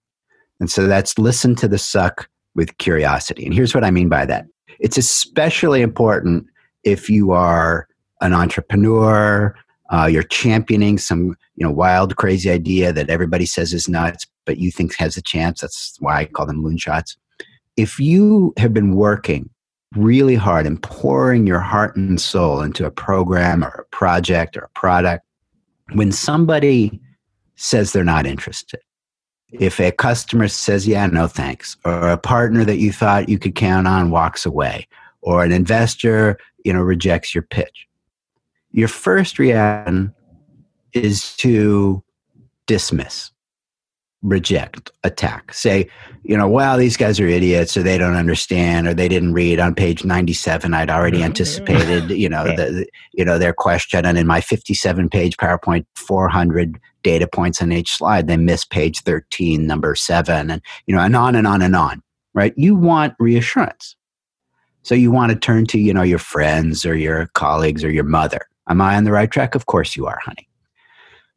And 0.61 0.71
so 0.71 0.87
that's 0.87 1.19
listen 1.19 1.55
to 1.57 1.69
the 1.69 1.79
suck 1.79 2.29
with 2.55 2.77
curiosity. 2.79 3.47
And 3.47 3.55
here's 3.55 3.75
what 3.75 3.85
I 3.85 3.91
mean 3.91 4.09
by 4.09 4.27
that. 4.27 4.45
It's 4.79 4.97
especially 4.97 5.83
important 5.83 6.47
if 6.85 7.11
you 7.11 7.33
are 7.33 7.89
an 8.21 8.33
entrepreneur, 8.33 9.55
uh, 9.91 10.07
you're 10.07 10.23
championing 10.23 10.99
some 10.99 11.37
you 11.57 11.65
know 11.65 11.71
wild, 11.71 12.17
crazy 12.17 12.51
idea 12.51 12.93
that 12.93 13.11
everybody 13.11 13.47
says 13.47 13.73
is 13.73 13.89
nuts, 13.89 14.27
but 14.45 14.59
you 14.59 14.71
think 14.71 14.95
has 14.97 15.17
a 15.17 15.23
chance. 15.23 15.61
That's 15.61 15.97
why 16.01 16.21
I 16.21 16.25
call 16.27 16.47
them 16.47 16.63
loonshots. 16.63 17.17
If 17.77 17.99
you 17.99 18.53
have 18.57 18.75
been 18.75 18.95
working 18.95 19.49
really 19.97 20.35
hard 20.35 20.67
and 20.67 20.83
pouring 20.83 21.47
your 21.47 21.61
heart 21.61 21.97
and 21.97 22.21
soul 22.21 22.61
into 22.61 22.85
a 22.85 22.91
program 22.91 23.65
or 23.65 23.69
a 23.69 23.97
project 23.97 24.57
or 24.57 24.61
a 24.61 24.69
product, 24.71 25.25
when 25.93 26.13
somebody 26.13 27.01
says 27.57 27.93
they're 27.93 28.05
not 28.05 28.27
interested, 28.27 28.81
if 29.53 29.81
a 29.81 29.91
customer 29.91 30.49
says, 30.49 30.87
yeah, 30.87 31.07
no 31.07 31.27
thanks, 31.27 31.77
or 31.85 32.09
a 32.09 32.19
partner 32.19 32.65
that 32.65 32.79
you 32.79 32.93
thought 32.93 33.29
you 33.29 33.39
could 33.39 33.55
count 33.55 33.87
on 33.87 34.11
walks 34.11 34.45
away, 34.45 34.87
or 35.23 35.45
an 35.45 35.53
investor, 35.53 36.39
you 36.65 36.73
know, 36.73 36.81
rejects 36.81 37.35
your 37.35 37.43
pitch, 37.43 37.87
your 38.73 38.89
first 38.89 39.39
reaction 39.39 40.15
is 40.93 41.37
to 41.37 42.03
dismiss 42.67 43.31
reject, 44.23 44.91
attack. 45.05 45.55
Say, 45.55 45.89
you 46.25 46.37
know, 46.37 46.49
wow, 46.49 46.77
these 46.77 46.97
guys 46.97 47.21
are 47.21 47.27
idiots, 47.27 47.77
or 47.77 47.85
they 47.85 47.97
don't 47.97 48.17
understand, 48.17 48.89
or 48.89 48.93
they 48.93 49.09
didn't 49.09 49.33
read 49.33 49.61
on 49.61 49.75
page 49.75 50.05
ninety-seven. 50.05 50.75
I'd 50.75 50.91
already 50.91 51.19
mm-hmm. 51.19 51.27
anticipated, 51.27 52.11
you 52.11 52.29
know, 52.29 52.45
the, 52.45 52.87
you 53.13 53.25
know 53.25 53.39
their 53.39 53.53
question, 53.53 54.05
and 54.05 54.19
in 54.19 54.27
my 54.27 54.41
fifty-seven 54.41 55.09
page 55.09 55.37
PowerPoint, 55.37 55.87
four 55.95 56.29
hundred 56.29 56.79
data 57.09 57.27
points 57.27 57.63
on 57.63 57.73
each 57.73 57.93
slide, 57.95 58.27
they 58.27 58.37
miss 58.37 58.65
page 58.65 59.01
thirteen, 59.01 59.67
number 59.67 59.95
seven, 59.95 60.51
and 60.51 60.63
you 60.87 60.95
know, 60.95 61.03
and 61.03 61.17
on 61.17 61.35
and 61.35 61.47
on 61.47 61.63
and 61.63 61.75
on. 61.75 62.03
Right? 62.35 62.53
You 62.57 62.75
want 62.75 63.15
reassurance, 63.19 63.97
so 64.83 64.95
you 64.95 65.11
want 65.11 65.33
to 65.33 65.39
turn 65.39 65.67
to 65.67 65.79
you 65.79 65.95
know 65.95 66.03
your 66.03 66.19
friends 66.19 66.85
or 66.85 66.95
your 66.95 67.27
colleagues 67.35 67.83
or 67.83 67.91
your 67.91 68.05
mother. 68.05 68.43
Am 68.69 68.81
I 68.81 68.97
on 68.97 69.05
the 69.05 69.13
right 69.13 69.31
track? 69.31 69.55
Of 69.55 69.67
course 69.67 69.97
you 69.97 70.07
are, 70.07 70.19
honey. 70.23 70.47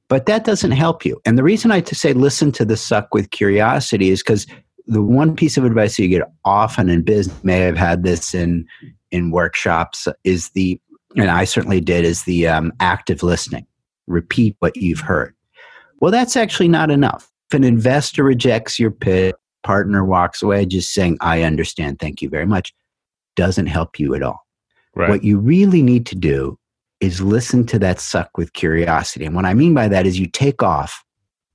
But 0.09 0.25
that 0.25 0.43
doesn't 0.43 0.71
help 0.71 1.05
you. 1.05 1.21
And 1.25 1.37
the 1.37 1.43
reason 1.43 1.71
I 1.71 1.79
to 1.79 1.95
say 1.95 2.11
listen 2.11 2.51
to 2.53 2.65
the 2.65 2.75
suck 2.75 3.13
with 3.13 3.29
curiosity 3.29 4.09
is 4.09 4.21
because 4.21 4.45
the 4.87 5.01
one 5.01 5.35
piece 5.35 5.57
of 5.57 5.63
advice 5.63 5.97
you 5.97 6.09
get 6.09 6.27
often 6.43 6.89
in 6.89 7.03
business, 7.03 7.43
may 7.43 7.59
have 7.59 7.77
had 7.77 8.03
this 8.03 8.33
in 8.33 8.65
in 9.11 9.31
workshops, 9.31 10.07
is 10.23 10.49
the 10.49 10.79
and 11.15 11.29
I 11.29 11.45
certainly 11.45 11.81
did 11.81 12.03
is 12.05 12.23
the 12.23 12.47
um, 12.47 12.73
active 12.79 13.23
listening. 13.23 13.65
Repeat 14.07 14.55
what 14.59 14.75
you've 14.75 14.99
heard. 14.99 15.33
Well, 16.01 16.11
that's 16.11 16.35
actually 16.35 16.67
not 16.67 16.91
enough. 16.91 17.31
If 17.49 17.55
an 17.55 17.63
investor 17.63 18.23
rejects 18.23 18.79
your 18.79 18.91
pitch, 18.91 19.35
partner 19.63 20.03
walks 20.03 20.41
away, 20.41 20.65
just 20.65 20.93
saying 20.93 21.17
"I 21.21 21.43
understand, 21.43 21.99
thank 21.99 22.21
you 22.21 22.29
very 22.29 22.45
much," 22.45 22.73
doesn't 23.35 23.67
help 23.67 23.99
you 23.99 24.15
at 24.15 24.23
all. 24.23 24.45
Right. 24.95 25.09
What 25.09 25.23
you 25.23 25.37
really 25.39 25.81
need 25.81 26.05
to 26.07 26.15
do 26.15 26.57
is 26.99 27.21
listen 27.21 27.65
to 27.67 27.79
that 27.79 27.99
suck 27.99 28.37
with 28.37 28.53
curiosity. 28.53 29.25
And 29.25 29.35
what 29.35 29.45
I 29.45 29.53
mean 29.53 29.73
by 29.73 29.87
that 29.87 30.05
is 30.05 30.19
you 30.19 30.27
take 30.27 30.61
off 30.61 31.03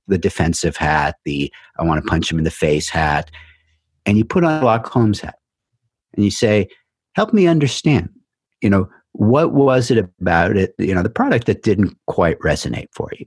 the 0.07 0.17
defensive 0.17 0.77
hat, 0.77 1.17
the 1.25 1.51
I 1.77 1.83
want 1.83 2.03
to 2.03 2.09
punch 2.09 2.31
him 2.31 2.37
in 2.37 2.43
the 2.43 2.51
face 2.51 2.89
hat, 2.89 3.29
and 4.05 4.17
you 4.17 4.25
put 4.25 4.43
on 4.43 4.59
Sherlock 4.59 4.87
Holmes 4.87 5.19
hat. 5.19 5.35
And 6.13 6.23
you 6.23 6.31
say, 6.31 6.67
help 7.13 7.33
me 7.33 7.47
understand, 7.47 8.09
you 8.61 8.69
know, 8.69 8.89
what 9.11 9.51
was 9.51 9.91
it 9.91 9.97
about 9.97 10.55
it, 10.57 10.73
you 10.79 10.95
know, 10.95 11.03
the 11.03 11.09
product 11.09 11.45
that 11.47 11.63
didn't 11.63 11.97
quite 12.07 12.39
resonate 12.39 12.87
for 12.93 13.09
you? 13.19 13.25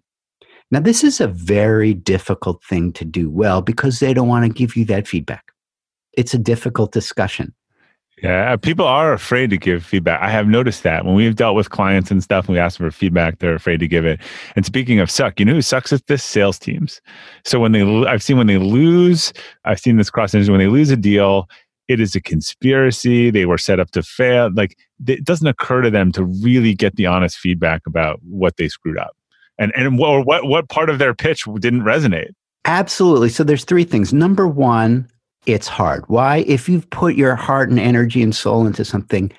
Now, 0.71 0.81
this 0.81 1.03
is 1.03 1.21
a 1.21 1.27
very 1.27 1.95
difficult 1.95 2.63
thing 2.63 2.93
to 2.93 3.05
do 3.05 3.29
well 3.29 3.61
because 3.61 3.99
they 3.99 4.15
don't 4.15 4.29
want 4.29 4.47
to 4.47 4.53
give 4.53 4.77
you 4.77 4.85
that 4.87 5.09
feedback. 5.09 5.53
It's 6.13 6.33
a 6.33 6.39
difficult 6.39 6.93
discussion. 6.93 7.55
Yeah, 8.23 8.55
people 8.57 8.87
are 8.87 9.13
afraid 9.13 9.49
to 9.51 9.57
give 9.57 9.85
feedback. 9.85 10.21
I 10.21 10.29
have 10.29 10.47
noticed 10.47 10.83
that 10.83 11.07
when 11.07 11.15
we've 11.15 11.35
dealt 11.35 11.57
with 11.57 11.71
clients 11.71 12.11
and 12.11 12.23
stuff 12.23 12.47
and 12.47 12.55
we 12.55 12.61
ask 12.61 12.79
them 12.79 12.89
for 12.89 12.95
feedback, 12.95 13.39
they're 13.39 13.55
afraid 13.55 13.81
to 13.81 13.89
give 13.89 14.05
it. 14.05 14.21
And 14.57 14.67
speaking 14.67 15.01
of 15.01 15.11
suck, 15.11 15.41
you 15.41 15.47
know 15.47 15.55
who 15.55 15.63
sucks 15.63 15.93
at 15.93 16.07
this? 16.07 16.23
Sales 16.23 16.59
teams. 16.59 17.01
So 17.45 17.59
when 17.59 17.73
they, 17.73 17.83
I've 18.07 18.23
seen 18.23 18.37
when 18.37 18.47
they 18.47 18.59
lose, 18.59 19.33
I've 19.65 19.81
seen 19.81 19.97
this 19.97 20.11
cross 20.11 20.35
engine 20.35 20.53
when 20.53 20.61
they 20.61 20.69
lose 20.69 20.91
a 20.91 20.97
deal, 20.97 21.49
it 21.89 21.99
is 21.99 22.15
a 22.15 22.21
conspiracy. 22.21 23.31
They 23.31 23.47
were 23.47 23.59
set 23.59 23.81
up 23.81 23.91
to 23.93 24.03
fail. 24.03 24.51
Like 24.53 24.77
it 25.07 25.25
doesn't 25.25 25.47
occur 25.47 25.81
to 25.81 25.91
them 25.91 26.13
to 26.13 26.25
really 26.25 26.75
get 26.75 26.97
the 26.97 27.07
honest 27.07 27.39
feedback 27.39 27.83
about 27.87 28.21
what 28.23 28.59
they 28.59 28.69
screwed 28.69 28.99
up 28.99 29.17
and 29.61 29.73
and 29.77 29.99
what 29.99 30.27
what 30.27 30.47
what 30.47 30.69
part 30.69 30.91
of 30.91 30.99
their 30.99 31.15
pitch 31.15 31.45
didn't 31.61 31.83
resonate. 31.83 32.31
Absolutely. 32.65 33.29
So 33.29 33.45
there's 33.45 33.65
three 33.65 33.85
things. 33.85 34.13
Number 34.13 34.49
one, 34.49 35.09
it's 35.47 35.69
hard. 35.69 36.05
Why? 36.09 36.39
If 36.49 36.69
you've 36.69 36.89
put 36.91 37.15
your 37.15 37.37
heart 37.37 37.71
and 37.71 37.79
energy 37.79 38.23
and 38.23 38.35
soul 38.35 38.67
into 38.67 38.85
something, 38.85 39.33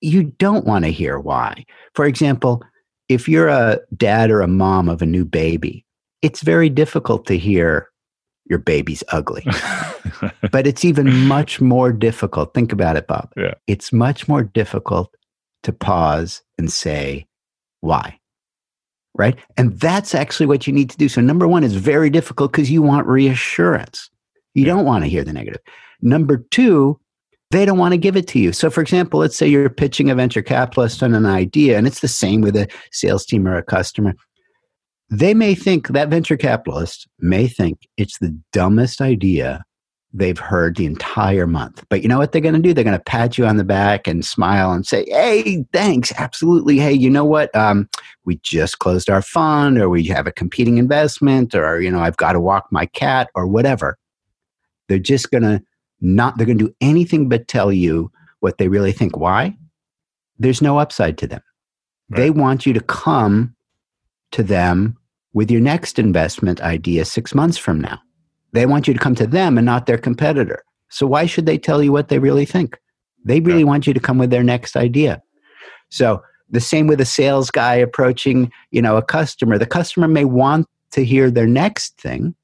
you 0.00 0.24
don't 0.38 0.64
want 0.64 0.84
to 0.84 0.92
hear 0.92 1.18
why. 1.18 1.64
For 1.94 2.04
example, 2.04 2.62
if 3.08 3.28
you're 3.28 3.48
a 3.48 3.80
dad 3.96 4.30
or 4.30 4.40
a 4.40 4.48
mom 4.48 4.88
of 4.88 5.02
a 5.02 5.06
new 5.06 5.24
baby, 5.24 5.84
it's 6.22 6.42
very 6.42 6.68
difficult 6.68 7.26
to 7.26 7.36
hear 7.36 7.88
your 8.48 8.58
baby's 8.58 9.02
ugly. 9.08 9.44
but 10.50 10.66
it's 10.66 10.84
even 10.84 11.26
much 11.26 11.60
more 11.60 11.92
difficult. 11.92 12.54
Think 12.54 12.72
about 12.72 12.96
it, 12.96 13.06
Bob. 13.06 13.30
Yeah. 13.36 13.54
It's 13.66 13.92
much 13.92 14.28
more 14.28 14.42
difficult 14.42 15.14
to 15.64 15.72
pause 15.72 16.42
and 16.58 16.72
say, 16.72 17.26
why? 17.80 18.18
Right? 19.18 19.38
And 19.56 19.78
that's 19.80 20.14
actually 20.14 20.46
what 20.46 20.66
you 20.66 20.72
need 20.72 20.90
to 20.90 20.96
do. 20.96 21.08
So, 21.08 21.20
number 21.20 21.48
one 21.48 21.64
is 21.64 21.74
very 21.74 22.10
difficult 22.10 22.52
because 22.52 22.70
you 22.70 22.82
want 22.82 23.06
reassurance. 23.06 24.10
You 24.54 24.64
don't 24.64 24.84
want 24.84 25.04
to 25.04 25.10
hear 25.10 25.24
the 25.24 25.32
negative. 25.32 25.60
Number 26.02 26.38
two, 26.50 27.00
they 27.50 27.64
don't 27.64 27.78
want 27.78 27.92
to 27.92 27.98
give 27.98 28.16
it 28.16 28.26
to 28.28 28.38
you. 28.38 28.52
So, 28.52 28.70
for 28.70 28.80
example, 28.80 29.20
let's 29.20 29.36
say 29.36 29.46
you're 29.46 29.70
pitching 29.70 30.10
a 30.10 30.14
venture 30.14 30.42
capitalist 30.42 31.02
on 31.02 31.14
an 31.14 31.26
idea, 31.26 31.78
and 31.78 31.86
it's 31.86 32.00
the 32.00 32.08
same 32.08 32.40
with 32.40 32.56
a 32.56 32.68
sales 32.92 33.24
team 33.24 33.46
or 33.46 33.56
a 33.56 33.62
customer. 33.62 34.14
They 35.10 35.34
may 35.34 35.54
think 35.54 35.88
that 35.88 36.08
venture 36.08 36.36
capitalist 36.36 37.06
may 37.20 37.46
think 37.46 37.78
it's 37.96 38.18
the 38.18 38.36
dumbest 38.52 39.00
idea 39.00 39.64
they've 40.12 40.38
heard 40.38 40.76
the 40.76 40.86
entire 40.86 41.46
month. 41.46 41.84
But 41.88 42.02
you 42.02 42.08
know 42.08 42.18
what 42.18 42.32
they're 42.32 42.40
going 42.40 42.54
to 42.54 42.60
do? 42.60 42.72
They're 42.72 42.84
going 42.84 42.96
to 42.96 43.04
pat 43.04 43.36
you 43.36 43.46
on 43.46 43.56
the 43.56 43.64
back 43.64 44.06
and 44.06 44.24
smile 44.24 44.72
and 44.72 44.86
say, 44.86 45.04
"Hey, 45.08 45.64
thanks, 45.72 46.12
absolutely. 46.16 46.78
Hey, 46.78 46.92
you 46.92 47.10
know 47.10 47.24
what? 47.24 47.54
Um, 47.54 47.88
we 48.24 48.40
just 48.42 48.78
closed 48.78 49.10
our 49.10 49.22
fund, 49.22 49.78
or 49.78 49.88
we 49.88 50.04
have 50.04 50.26
a 50.26 50.32
competing 50.32 50.78
investment, 50.78 51.54
or 51.54 51.80
you 51.80 51.90
know, 51.90 52.00
I've 52.00 52.16
got 52.16 52.32
to 52.32 52.40
walk 52.40 52.66
my 52.70 52.86
cat, 52.86 53.30
or 53.34 53.46
whatever." 53.46 53.98
They're 54.88 54.98
just 54.98 55.30
going 55.30 55.42
to 55.42 55.62
not, 56.00 56.36
they're 56.36 56.46
going 56.46 56.58
to 56.58 56.66
do 56.66 56.74
anything 56.80 57.28
but 57.28 57.48
tell 57.48 57.72
you 57.72 58.10
what 58.40 58.58
they 58.58 58.68
really 58.68 58.92
think. 58.92 59.16
Why? 59.16 59.56
There's 60.38 60.62
no 60.62 60.78
upside 60.78 61.18
to 61.18 61.26
them. 61.26 61.42
Right. 62.10 62.18
They 62.18 62.30
want 62.30 62.66
you 62.66 62.72
to 62.72 62.80
come 62.80 63.54
to 64.32 64.42
them 64.42 64.96
with 65.32 65.50
your 65.50 65.60
next 65.60 65.98
investment 65.98 66.60
idea 66.60 67.04
six 67.04 67.34
months 67.34 67.58
from 67.58 67.80
now. 67.80 67.98
They 68.56 68.66
want 68.66 68.88
you 68.88 68.94
to 68.94 69.00
come 69.00 69.14
to 69.16 69.26
them 69.26 69.58
and 69.58 69.66
not 69.66 69.86
their 69.86 69.98
competitor. 69.98 70.64
So 70.88 71.06
why 71.06 71.26
should 71.26 71.46
they 71.46 71.58
tell 71.58 71.82
you 71.82 71.92
what 71.92 72.08
they 72.08 72.18
really 72.18 72.46
think? 72.46 72.78
They 73.24 73.40
really 73.40 73.60
yeah. 73.60 73.66
want 73.66 73.86
you 73.86 73.92
to 73.94 74.00
come 74.00 74.18
with 74.18 74.30
their 74.30 74.42
next 74.42 74.76
idea. 74.76 75.22
So 75.90 76.22
the 76.48 76.60
same 76.60 76.86
with 76.86 77.00
a 77.00 77.04
sales 77.04 77.50
guy 77.50 77.74
approaching, 77.74 78.50
you 78.70 78.80
know, 78.80 78.96
a 78.96 79.02
customer. 79.02 79.58
The 79.58 79.66
customer 79.66 80.08
may 80.08 80.24
want 80.24 80.66
to 80.92 81.04
hear 81.04 81.30
their 81.30 81.46
next 81.46 82.00
thing. 82.00 82.34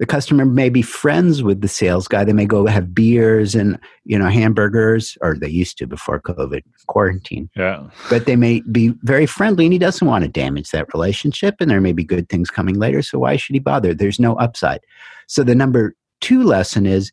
The 0.00 0.06
customer 0.06 0.46
may 0.46 0.70
be 0.70 0.80
friends 0.80 1.42
with 1.42 1.60
the 1.60 1.68
sales 1.68 2.08
guy. 2.08 2.24
They 2.24 2.32
may 2.32 2.46
go 2.46 2.66
have 2.66 2.94
beers 2.94 3.54
and, 3.54 3.78
you 4.04 4.18
know, 4.18 4.30
hamburgers, 4.30 5.18
or 5.20 5.36
they 5.36 5.50
used 5.50 5.76
to 5.76 5.86
before 5.86 6.18
COVID 6.18 6.62
quarantine. 6.86 7.50
Yeah. 7.54 7.86
But 8.08 8.24
they 8.24 8.34
may 8.34 8.62
be 8.72 8.94
very 9.02 9.26
friendly 9.26 9.66
and 9.66 9.74
he 9.74 9.78
doesn't 9.78 10.08
want 10.08 10.24
to 10.24 10.28
damage 10.28 10.70
that 10.70 10.92
relationship. 10.94 11.56
And 11.60 11.70
there 11.70 11.82
may 11.82 11.92
be 11.92 12.02
good 12.02 12.30
things 12.30 12.50
coming 12.50 12.76
later. 12.76 13.02
So 13.02 13.18
why 13.18 13.36
should 13.36 13.54
he 13.54 13.60
bother? 13.60 13.92
There's 13.92 14.18
no 14.18 14.36
upside. 14.36 14.80
So 15.26 15.44
the 15.44 15.54
number 15.54 15.94
two 16.22 16.44
lesson 16.44 16.86
is 16.86 17.12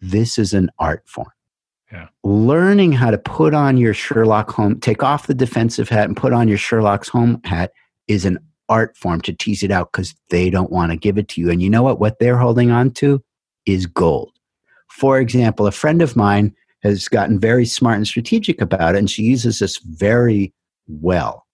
this 0.00 0.38
is 0.38 0.54
an 0.54 0.70
art 0.78 1.02
form. 1.06 1.28
Yeah. 1.92 2.08
Learning 2.24 2.92
how 2.92 3.10
to 3.10 3.18
put 3.18 3.52
on 3.52 3.76
your 3.76 3.92
Sherlock 3.92 4.50
Holmes, 4.50 4.78
take 4.80 5.02
off 5.02 5.26
the 5.26 5.34
defensive 5.34 5.90
hat 5.90 6.06
and 6.06 6.16
put 6.16 6.32
on 6.32 6.48
your 6.48 6.58
Sherlock 6.58 7.06
Holmes 7.06 7.38
hat 7.44 7.72
is 8.08 8.24
an 8.24 8.38
art 8.68 8.96
form 8.96 9.20
to 9.22 9.32
tease 9.32 9.62
it 9.62 9.70
out 9.70 9.92
because 9.92 10.14
they 10.30 10.50
don't 10.50 10.70
want 10.70 10.92
to 10.92 10.96
give 10.96 11.18
it 11.18 11.28
to 11.28 11.40
you. 11.40 11.50
And 11.50 11.62
you 11.62 11.70
know 11.70 11.82
what? 11.82 12.00
What 12.00 12.18
they're 12.18 12.38
holding 12.38 12.70
on 12.70 12.90
to 12.92 13.22
is 13.66 13.86
gold. 13.86 14.32
For 14.88 15.18
example, 15.18 15.66
a 15.66 15.72
friend 15.72 16.02
of 16.02 16.16
mine 16.16 16.54
has 16.82 17.08
gotten 17.08 17.40
very 17.40 17.64
smart 17.66 17.96
and 17.96 18.06
strategic 18.06 18.60
about 18.60 18.94
it, 18.94 18.98
and 18.98 19.10
she 19.10 19.22
uses 19.22 19.58
this 19.58 19.78
very 19.78 20.52
well. 20.86 21.46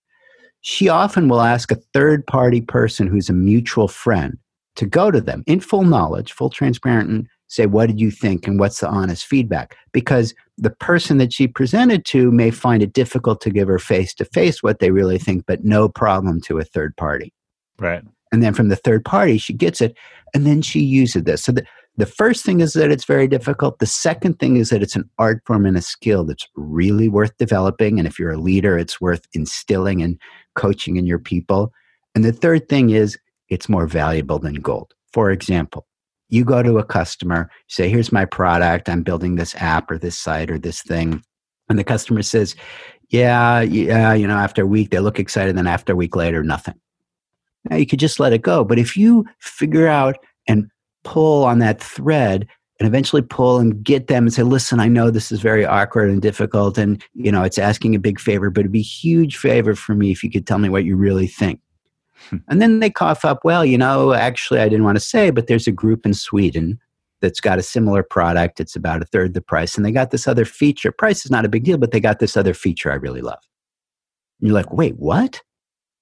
She 0.62 0.88
often 0.88 1.28
will 1.28 1.40
ask 1.40 1.70
a 1.70 1.80
third 1.94 2.26
party 2.26 2.60
person 2.60 3.06
who's 3.06 3.30
a 3.30 3.34
mutual 3.34 3.88
friend 3.88 4.36
to 4.76 4.86
go 4.86 5.10
to 5.10 5.20
them 5.20 5.42
in 5.46 5.60
full 5.60 5.84
knowledge, 5.84 6.32
full 6.32 6.50
transparent, 6.50 7.08
and 7.08 7.28
say, 7.48 7.66
What 7.66 7.86
did 7.86 8.00
you 8.00 8.10
think? 8.10 8.46
and 8.46 8.58
what's 8.58 8.80
the 8.80 8.88
honest 8.88 9.24
feedback? 9.24 9.76
Because 9.92 10.34
the 10.60 10.70
person 10.70 11.16
that 11.18 11.32
she 11.32 11.48
presented 11.48 12.04
to 12.04 12.30
may 12.30 12.50
find 12.50 12.82
it 12.82 12.92
difficult 12.92 13.40
to 13.40 13.50
give 13.50 13.66
her 13.66 13.78
face 13.78 14.14
to 14.14 14.24
face 14.26 14.62
what 14.62 14.78
they 14.78 14.90
really 14.90 15.18
think, 15.18 15.44
but 15.46 15.64
no 15.64 15.88
problem 15.88 16.40
to 16.42 16.58
a 16.58 16.64
third 16.64 16.94
party. 16.96 17.32
Right. 17.78 18.02
And 18.30 18.42
then 18.42 18.52
from 18.52 18.68
the 18.68 18.76
third 18.76 19.04
party, 19.04 19.38
she 19.38 19.54
gets 19.54 19.80
it, 19.80 19.96
and 20.34 20.46
then 20.46 20.60
she 20.60 20.80
uses 20.80 21.24
this. 21.24 21.42
So 21.42 21.52
the, 21.52 21.64
the 21.96 22.06
first 22.06 22.44
thing 22.44 22.60
is 22.60 22.74
that 22.74 22.90
it's 22.90 23.06
very 23.06 23.26
difficult. 23.26 23.78
The 23.78 23.86
second 23.86 24.38
thing 24.38 24.56
is 24.56 24.68
that 24.68 24.82
it's 24.82 24.94
an 24.94 25.08
art 25.18 25.42
form 25.46 25.64
and 25.64 25.76
a 25.76 25.82
skill 25.82 26.24
that's 26.24 26.46
really 26.54 27.08
worth 27.08 27.36
developing. 27.38 27.98
And 27.98 28.06
if 28.06 28.18
you're 28.18 28.32
a 28.32 28.38
leader, 28.38 28.78
it's 28.78 29.00
worth 29.00 29.26
instilling 29.32 30.02
and 30.02 30.20
coaching 30.54 30.96
in 30.96 31.06
your 31.06 31.18
people. 31.18 31.72
And 32.14 32.24
the 32.24 32.32
third 32.32 32.68
thing 32.68 32.90
is 32.90 33.18
it's 33.48 33.68
more 33.68 33.86
valuable 33.86 34.38
than 34.38 34.54
gold. 34.54 34.92
For 35.12 35.30
example, 35.30 35.86
you 36.30 36.44
go 36.44 36.62
to 36.62 36.78
a 36.78 36.84
customer, 36.84 37.50
say, 37.68 37.88
here's 37.88 38.12
my 38.12 38.24
product, 38.24 38.88
I'm 38.88 39.02
building 39.02 39.36
this 39.36 39.54
app 39.56 39.90
or 39.90 39.98
this 39.98 40.18
site 40.18 40.50
or 40.50 40.58
this 40.58 40.82
thing. 40.82 41.22
And 41.68 41.78
the 41.78 41.84
customer 41.84 42.22
says, 42.22 42.56
yeah, 43.10 43.60
yeah, 43.60 44.14
you 44.14 44.26
know, 44.26 44.36
after 44.36 44.62
a 44.62 44.66
week, 44.66 44.90
they 44.90 45.00
look 45.00 45.18
excited. 45.18 45.50
And 45.50 45.58
then 45.58 45.66
after 45.66 45.92
a 45.92 45.96
week 45.96 46.16
later, 46.16 46.42
nothing. 46.42 46.74
Now 47.68 47.76
you 47.76 47.86
could 47.86 47.98
just 47.98 48.20
let 48.20 48.32
it 48.32 48.42
go. 48.42 48.64
But 48.64 48.78
if 48.78 48.96
you 48.96 49.26
figure 49.40 49.86
out 49.86 50.16
and 50.48 50.68
pull 51.04 51.44
on 51.44 51.58
that 51.58 51.80
thread 51.80 52.46
and 52.78 52.86
eventually 52.86 53.22
pull 53.22 53.58
and 53.58 53.82
get 53.82 54.06
them 54.06 54.24
and 54.24 54.32
say, 54.32 54.42
listen, 54.42 54.80
I 54.80 54.88
know 54.88 55.10
this 55.10 55.30
is 55.30 55.40
very 55.40 55.66
awkward 55.66 56.10
and 56.10 56.22
difficult 56.22 56.78
and, 56.78 57.02
you 57.14 57.30
know, 57.30 57.42
it's 57.42 57.58
asking 57.58 57.94
a 57.94 58.00
big 58.00 58.18
favor, 58.18 58.50
but 58.50 58.60
it'd 58.60 58.72
be 58.72 58.80
a 58.80 58.82
huge 58.82 59.36
favor 59.36 59.74
for 59.74 59.94
me 59.94 60.10
if 60.10 60.24
you 60.24 60.30
could 60.30 60.46
tell 60.46 60.58
me 60.58 60.68
what 60.68 60.84
you 60.84 60.96
really 60.96 61.26
think. 61.26 61.60
And 62.48 62.60
then 62.60 62.80
they 62.80 62.90
cough 62.90 63.24
up, 63.24 63.40
well, 63.44 63.64
you 63.64 63.78
know, 63.78 64.12
actually, 64.12 64.60
I 64.60 64.68
didn't 64.68 64.84
want 64.84 64.96
to 64.96 65.04
say, 65.04 65.30
but 65.30 65.46
there's 65.46 65.66
a 65.66 65.72
group 65.72 66.04
in 66.06 66.14
Sweden 66.14 66.78
that's 67.20 67.40
got 67.40 67.58
a 67.58 67.62
similar 67.62 68.02
product. 68.02 68.60
It's 68.60 68.76
about 68.76 69.02
a 69.02 69.06
third 69.06 69.34
the 69.34 69.40
price. 69.40 69.76
And 69.76 69.84
they 69.84 69.92
got 69.92 70.10
this 70.10 70.26
other 70.26 70.44
feature. 70.44 70.92
Price 70.92 71.24
is 71.24 71.30
not 71.30 71.44
a 71.44 71.48
big 71.48 71.64
deal, 71.64 71.78
but 71.78 71.90
they 71.90 72.00
got 72.00 72.18
this 72.18 72.36
other 72.36 72.54
feature 72.54 72.90
I 72.90 72.96
really 72.96 73.20
love. 73.20 73.40
And 74.40 74.48
you're 74.48 74.54
like, 74.54 74.72
wait, 74.72 74.96
what? 74.96 75.42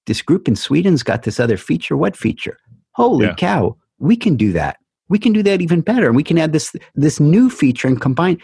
This 0.06 0.22
group 0.22 0.48
in 0.48 0.56
Sweden's 0.56 1.02
got 1.02 1.25
this 1.25 1.40
other 1.40 1.56
feature. 1.56 1.97
What 1.97 2.16
feature? 2.16 2.56
Holy 2.93 3.26
yeah. 3.26 3.34
cow, 3.34 3.76
we 3.99 4.16
can 4.16 4.36
do 4.36 4.52
that. 4.52 4.78
We 5.08 5.19
can 5.19 5.32
do 5.32 5.43
that 5.43 5.60
even 5.60 5.80
better. 5.80 6.06
And 6.06 6.16
we 6.16 6.23
can 6.23 6.38
add 6.38 6.52
this, 6.52 6.75
this 6.95 7.19
new 7.19 7.50
feature 7.50 7.88
and 7.88 8.00
combine. 8.00 8.38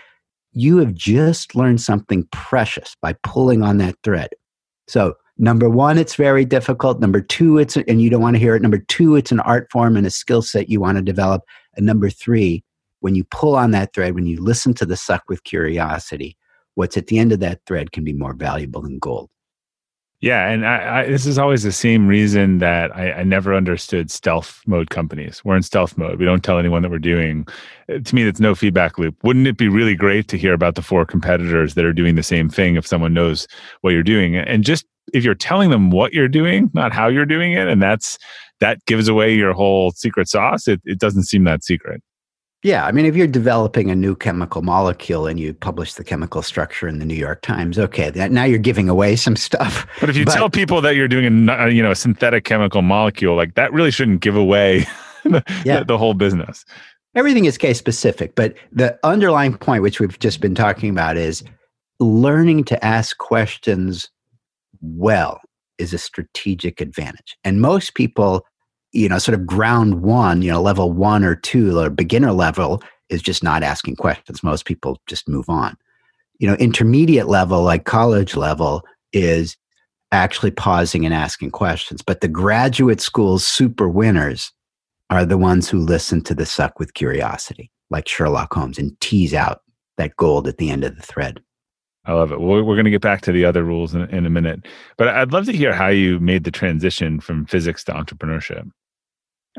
You 0.52 0.78
have 0.78 0.94
just 0.94 1.54
learned 1.54 1.80
something 1.80 2.26
precious 2.32 2.96
by 3.00 3.14
pulling 3.22 3.62
on 3.62 3.78
that 3.78 3.96
thread. 4.02 4.30
So 4.88 5.14
number 5.38 5.68
one, 5.68 5.98
it's 5.98 6.14
very 6.14 6.44
difficult. 6.44 7.00
Number 7.00 7.20
two, 7.20 7.58
it's 7.58 7.76
and 7.76 8.00
you 8.00 8.10
don't 8.10 8.22
want 8.22 8.36
to 8.36 8.40
hear 8.40 8.54
it. 8.54 8.62
Number 8.62 8.78
two, 8.78 9.16
it's 9.16 9.32
an 9.32 9.40
art 9.40 9.68
form 9.70 9.96
and 9.96 10.06
a 10.06 10.10
skill 10.10 10.42
set 10.42 10.68
you 10.68 10.80
want 10.80 10.96
to 10.96 11.02
develop. 11.02 11.42
And 11.76 11.86
number 11.86 12.10
three, 12.10 12.64
when 13.00 13.14
you 13.14 13.24
pull 13.24 13.54
on 13.56 13.72
that 13.72 13.92
thread, 13.92 14.14
when 14.14 14.26
you 14.26 14.40
listen 14.40 14.74
to 14.74 14.86
the 14.86 14.96
suck 14.96 15.24
with 15.28 15.44
curiosity, 15.44 16.36
what's 16.74 16.96
at 16.96 17.08
the 17.08 17.18
end 17.18 17.32
of 17.32 17.40
that 17.40 17.60
thread 17.66 17.92
can 17.92 18.04
be 18.04 18.12
more 18.12 18.34
valuable 18.34 18.82
than 18.82 18.98
gold. 18.98 19.30
Yeah, 20.24 20.48
and 20.48 20.66
I, 20.66 21.00
I, 21.00 21.06
this 21.06 21.26
is 21.26 21.38
always 21.38 21.64
the 21.64 21.72
same 21.72 22.06
reason 22.06 22.56
that 22.58 22.96
I, 22.96 23.12
I, 23.12 23.22
never 23.24 23.54
understood 23.54 24.10
stealth 24.10 24.62
mode 24.66 24.88
companies. 24.88 25.44
We're 25.44 25.56
in 25.56 25.62
stealth 25.62 25.98
mode. 25.98 26.18
We 26.18 26.24
don't 26.24 26.42
tell 26.42 26.58
anyone 26.58 26.80
that 26.80 26.90
we're 26.90 26.98
doing. 26.98 27.46
Uh, 27.92 27.98
to 27.98 28.14
me, 28.14 28.24
that's 28.24 28.40
no 28.40 28.54
feedback 28.54 28.96
loop. 28.96 29.22
Wouldn't 29.22 29.46
it 29.46 29.58
be 29.58 29.68
really 29.68 29.94
great 29.94 30.28
to 30.28 30.38
hear 30.38 30.54
about 30.54 30.76
the 30.76 30.82
four 30.82 31.04
competitors 31.04 31.74
that 31.74 31.84
are 31.84 31.92
doing 31.92 32.14
the 32.14 32.22
same 32.22 32.48
thing 32.48 32.76
if 32.76 32.86
someone 32.86 33.12
knows 33.12 33.46
what 33.82 33.90
you're 33.90 34.02
doing? 34.02 34.34
And 34.34 34.64
just 34.64 34.86
if 35.12 35.24
you're 35.24 35.34
telling 35.34 35.70
them 35.70 35.90
what 35.90 36.12
you're 36.12 36.28
doing, 36.28 36.70
not 36.74 36.92
how 36.92 37.08
you're 37.08 37.26
doing 37.26 37.52
it, 37.52 37.68
and 37.68 37.82
that's 37.82 38.18
that 38.60 38.84
gives 38.86 39.08
away 39.08 39.34
your 39.34 39.52
whole 39.52 39.90
secret 39.92 40.28
sauce. 40.28 40.68
It, 40.68 40.80
it 40.84 40.98
doesn't 40.98 41.24
seem 41.24 41.44
that 41.44 41.64
secret. 41.64 42.02
Yeah, 42.64 42.86
I 42.86 42.92
mean, 42.92 43.04
if 43.04 43.14
you're 43.14 43.26
developing 43.26 43.90
a 43.90 43.94
new 43.94 44.16
chemical 44.16 44.62
molecule 44.62 45.26
and 45.26 45.38
you 45.38 45.52
publish 45.52 45.94
the 45.94 46.02
chemical 46.02 46.40
structure 46.40 46.88
in 46.88 46.98
the 46.98 47.04
New 47.04 47.14
York 47.14 47.42
Times, 47.42 47.78
okay, 47.78 48.08
that, 48.08 48.32
now 48.32 48.44
you're 48.44 48.58
giving 48.58 48.88
away 48.88 49.16
some 49.16 49.36
stuff. 49.36 49.86
But 50.00 50.08
if 50.08 50.16
you 50.16 50.24
but, 50.24 50.32
tell 50.32 50.48
people 50.48 50.80
that 50.80 50.96
you're 50.96 51.06
doing 51.06 51.48
a 51.48 51.52
uh, 51.52 51.66
you 51.66 51.82
know 51.82 51.90
a 51.90 51.94
synthetic 51.94 52.44
chemical 52.44 52.80
molecule, 52.80 53.36
like 53.36 53.54
that 53.54 53.70
really 53.72 53.90
shouldn't 53.90 54.22
give 54.22 54.34
away 54.34 54.86
the, 55.24 55.44
yeah. 55.64 55.80
the, 55.80 55.84
the 55.84 55.98
whole 55.98 56.14
business. 56.14 56.64
Everything 57.14 57.44
is 57.44 57.58
case 57.58 57.78
specific, 57.78 58.34
but 58.34 58.54
the 58.72 58.98
underlying 59.04 59.56
point, 59.56 59.82
which 59.82 60.00
we've 60.00 60.18
just 60.18 60.40
been 60.40 60.54
talking 60.54 60.88
about, 60.88 61.18
is 61.18 61.44
learning 62.00 62.64
to 62.64 62.82
ask 62.84 63.18
questions 63.18 64.08
well 64.84 65.40
is 65.78 65.92
a 65.92 65.98
strategic 65.98 66.80
advantage. 66.80 67.36
And 67.44 67.60
most 67.60 67.94
people 67.94 68.44
you 68.94 69.08
know, 69.08 69.18
sort 69.18 69.34
of 69.34 69.44
ground 69.44 70.02
one, 70.02 70.40
you 70.40 70.50
know, 70.50 70.62
level 70.62 70.92
one 70.92 71.24
or 71.24 71.34
two, 71.34 71.78
or 71.78 71.90
beginner 71.90 72.32
level 72.32 72.80
is 73.10 73.20
just 73.20 73.42
not 73.42 73.62
asking 73.62 73.96
questions. 73.96 74.42
Most 74.42 74.64
people 74.64 75.00
just 75.06 75.28
move 75.28 75.48
on. 75.48 75.76
You 76.38 76.48
know, 76.48 76.54
intermediate 76.54 77.26
level, 77.26 77.62
like 77.62 77.84
college 77.84 78.36
level, 78.36 78.82
is 79.12 79.56
actually 80.12 80.52
pausing 80.52 81.04
and 81.04 81.12
asking 81.12 81.50
questions. 81.50 82.02
But 82.02 82.20
the 82.20 82.28
graduate 82.28 83.00
school's 83.00 83.46
super 83.46 83.88
winners 83.88 84.52
are 85.10 85.26
the 85.26 85.38
ones 85.38 85.68
who 85.68 85.80
listen 85.80 86.22
to 86.22 86.34
the 86.34 86.46
suck 86.46 86.78
with 86.78 86.94
curiosity, 86.94 87.70
like 87.90 88.06
Sherlock 88.06 88.54
Holmes, 88.54 88.78
and 88.78 88.98
tease 89.00 89.34
out 89.34 89.62
that 89.96 90.16
gold 90.16 90.46
at 90.46 90.58
the 90.58 90.70
end 90.70 90.84
of 90.84 90.94
the 90.94 91.02
thread. 91.02 91.40
I 92.06 92.12
love 92.12 92.32
it. 92.32 92.40
Well, 92.40 92.62
we're 92.62 92.74
going 92.74 92.84
to 92.84 92.90
get 92.90 93.00
back 93.00 93.22
to 93.22 93.32
the 93.32 93.44
other 93.44 93.64
rules 93.64 93.94
in, 93.94 94.02
in 94.10 94.26
a 94.26 94.30
minute, 94.30 94.66
but 94.96 95.08
I'd 95.08 95.32
love 95.32 95.46
to 95.46 95.52
hear 95.52 95.72
how 95.72 95.88
you 95.88 96.20
made 96.20 96.44
the 96.44 96.50
transition 96.50 97.18
from 97.18 97.46
physics 97.46 97.82
to 97.84 97.92
entrepreneurship. 97.92 98.70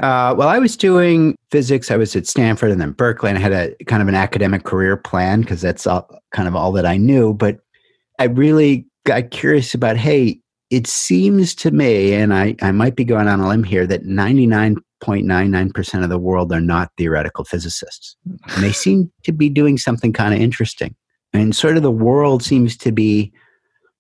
Uh, 0.02 0.36
well, 0.38 0.50
I 0.50 0.60
was 0.60 0.76
doing 0.76 1.36
physics. 1.52 1.90
I 1.90 1.98
was 1.98 2.16
at 2.16 2.28
Stanford 2.28 2.72
and 2.72 2.82
then 2.82 2.92
Berkeley, 2.92 3.30
and 3.30 3.40
I 3.40 3.42
had 3.42 3.54
a 3.54 3.76
kind 3.86 4.02
of 4.02 4.08
an 4.08 4.16
academic 4.16 4.64
career 4.64 4.98
plan 4.98 5.42
because 5.42 5.62
that's 5.62 5.88
all, 5.88 6.08
kind 6.32 6.48
of 6.48 6.56
all 6.56 6.72
that 6.74 6.86
I 6.86 6.98
knew. 6.98 7.34
But 7.34 7.60
I 8.20 8.26
really 8.26 8.86
got 9.06 9.32
curious 9.32 9.74
about 9.74 9.98
hey, 9.98 10.40
it 10.70 10.88
seems 10.88 11.56
to 11.56 11.72
me, 11.72 12.14
and 12.14 12.34
I, 12.34 12.56
I 12.62 12.72
might 12.72 12.96
be 12.96 13.06
going 13.06 13.28
on 13.28 13.40
a 13.40 13.48
limb 13.48 13.64
here, 13.64 13.88
that 13.88 14.04
99.99% 14.04 16.04
of 16.04 16.10
the 16.10 16.20
world 16.20 16.52
are 16.52 16.60
not 16.60 16.92
theoretical 16.98 17.46
physicists. 17.46 18.18
And 18.26 18.64
they 18.64 18.72
seem 18.72 19.12
to 19.24 19.32
be 19.32 19.50
doing 19.50 19.78
something 19.78 20.12
kind 20.12 20.34
of 20.34 20.42
interesting. 20.42 20.96
And 21.36 21.56
sort 21.56 21.78
of 21.78 21.84
the 21.84 21.92
world 21.92 22.44
seems 22.44 22.78
to 22.78 22.92
be 22.92 23.34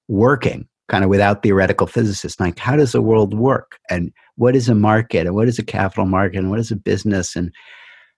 working 0.08 0.68
kind 0.88 1.04
of 1.04 1.10
without 1.10 1.42
theoretical 1.42 1.88
physicists. 1.88 2.40
Like, 2.40 2.60
how 2.60 2.76
does 2.76 2.92
the 2.92 3.02
world 3.02 3.34
work? 3.34 3.80
And 3.90 4.12
what 4.36 4.56
is 4.56 4.70
a 4.70 4.76
market? 4.76 5.26
And 5.26 5.36
what 5.36 5.48
is 5.48 5.58
a 5.58 5.64
capital 5.64 6.06
market? 6.06 6.38
And 6.38 6.50
what 6.50 6.60
is 6.60 6.72
a 6.72 6.76
business? 6.76 7.36
And 7.36 7.52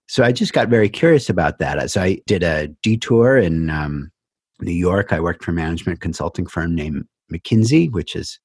so 0.08 0.24
I 0.24 0.32
just 0.32 0.54
got 0.54 0.68
very 0.68 0.90
curious 0.90 1.30
about 1.30 1.60
that. 1.60 1.80
As 1.80 1.96
I 1.96 2.20
did 2.28 2.44
a 2.44 2.68
detour 2.84 3.38
in 3.38 3.70
um, 3.70 4.12
New 4.60 4.74
York, 4.74 5.14
I 5.14 5.20
worked 5.20 5.44
for 5.44 5.52
a 5.52 5.54
management 5.54 6.02
consulting 6.02 6.46
firm 6.46 6.76
named 6.76 7.06
McKinsey, 7.32 7.92
which 7.92 8.16
is 8.16 8.40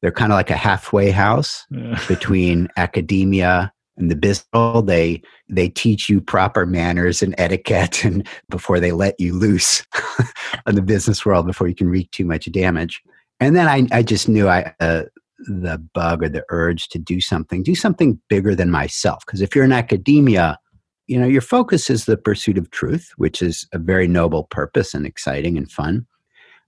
they're 0.00 0.10
kind 0.10 0.32
of 0.32 0.36
like 0.36 0.50
a 0.50 0.56
halfway 0.56 1.10
house 1.10 1.64
yeah. 1.70 2.00
between 2.08 2.68
academia 2.76 3.72
and 3.96 4.10
the 4.10 4.16
business 4.16 4.46
world. 4.52 4.86
They 4.86 5.22
they 5.48 5.68
teach 5.68 6.08
you 6.08 6.20
proper 6.20 6.66
manners 6.66 7.22
and 7.22 7.34
etiquette, 7.38 8.04
and 8.04 8.26
before 8.48 8.80
they 8.80 8.92
let 8.92 9.18
you 9.18 9.34
loose 9.34 9.84
on 10.66 10.74
the 10.74 10.82
business 10.82 11.24
world, 11.24 11.46
before 11.46 11.68
you 11.68 11.74
can 11.74 11.88
wreak 11.88 12.10
too 12.10 12.24
much 12.24 12.50
damage 12.52 13.02
and 13.42 13.56
then 13.56 13.66
I, 13.66 13.98
I 13.98 14.02
just 14.04 14.28
knew 14.28 14.48
I 14.48 14.72
uh, 14.78 15.02
the 15.48 15.78
bug 15.94 16.22
or 16.22 16.28
the 16.28 16.44
urge 16.50 16.88
to 16.90 16.98
do 16.98 17.20
something, 17.20 17.64
do 17.64 17.74
something 17.74 18.20
bigger 18.28 18.54
than 18.54 18.70
myself. 18.70 19.24
Because 19.26 19.40
if 19.40 19.56
you're 19.56 19.64
in 19.64 19.72
academia, 19.72 20.58
you 21.08 21.18
know 21.18 21.26
your 21.26 21.40
focus 21.40 21.90
is 21.90 22.04
the 22.04 22.16
pursuit 22.16 22.56
of 22.56 22.70
truth, 22.70 23.10
which 23.16 23.42
is 23.42 23.66
a 23.72 23.78
very 23.78 24.06
noble 24.06 24.44
purpose 24.44 24.94
and 24.94 25.04
exciting 25.04 25.56
and 25.56 25.70
fun. 25.70 26.06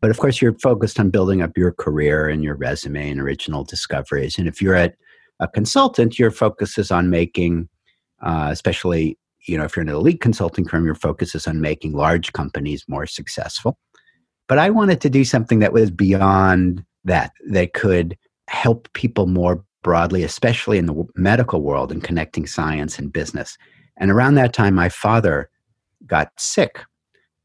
But 0.01 0.11
of 0.11 0.19
course, 0.19 0.43
you're 0.43 0.59
focused 0.59 0.99
on 0.99 1.11
building 1.11 1.43
up 1.43 1.57
your 1.57 1.71
career 1.71 2.29
and 2.29 2.43
your 2.43 2.57
resume 2.57 3.09
and 3.09 3.21
original 3.21 3.63
discoveries. 3.63 4.37
And 4.37 4.49
if 4.49 4.61
you're 4.61 4.75
at 4.75 4.97
a 5.45 5.49
consultant, 5.49 6.19
your 6.19 6.31
focus 6.31 6.79
is 6.79 6.91
on 6.91 7.11
making, 7.11 7.69
uh, 8.23 8.49
especially 8.51 9.19
you 9.47 9.59
know, 9.59 9.65
if 9.65 9.77
you're 9.77 9.83
in 9.83 9.89
an 9.89 9.95
elite 9.95 10.21
consulting 10.21 10.67
firm, 10.67 10.85
your 10.85 10.95
focus 10.95 11.35
is 11.35 11.47
on 11.47 11.61
making 11.61 11.93
large 11.93 12.33
companies 12.33 12.85
more 12.89 13.07
successful. 13.07 13.79
But 14.49 14.59
I 14.59 14.71
wanted 14.71 15.01
to 15.03 15.11
do 15.11 15.25
something 15.25 15.59
that 15.59 15.73
was 15.73 15.91
beyond 15.91 16.85
that, 17.05 17.33
that 17.49 17.75
could 17.75 18.17
help 18.49 18.93
people 18.93 19.27
more 19.27 19.65
broadly, 19.83 20.23
especially 20.23 20.79
in 20.79 20.87
the 20.87 21.05
medical 21.15 21.61
world 21.61 21.93
and 21.93 22.03
connecting 22.03 22.47
science 22.47 22.99
and 22.99 23.13
business. 23.13 23.59
And 23.99 24.11
around 24.11 24.35
that 24.35 24.53
time, 24.53 24.75
my 24.75 24.89
father 24.89 25.51
got 26.07 26.33
sick. 26.39 26.81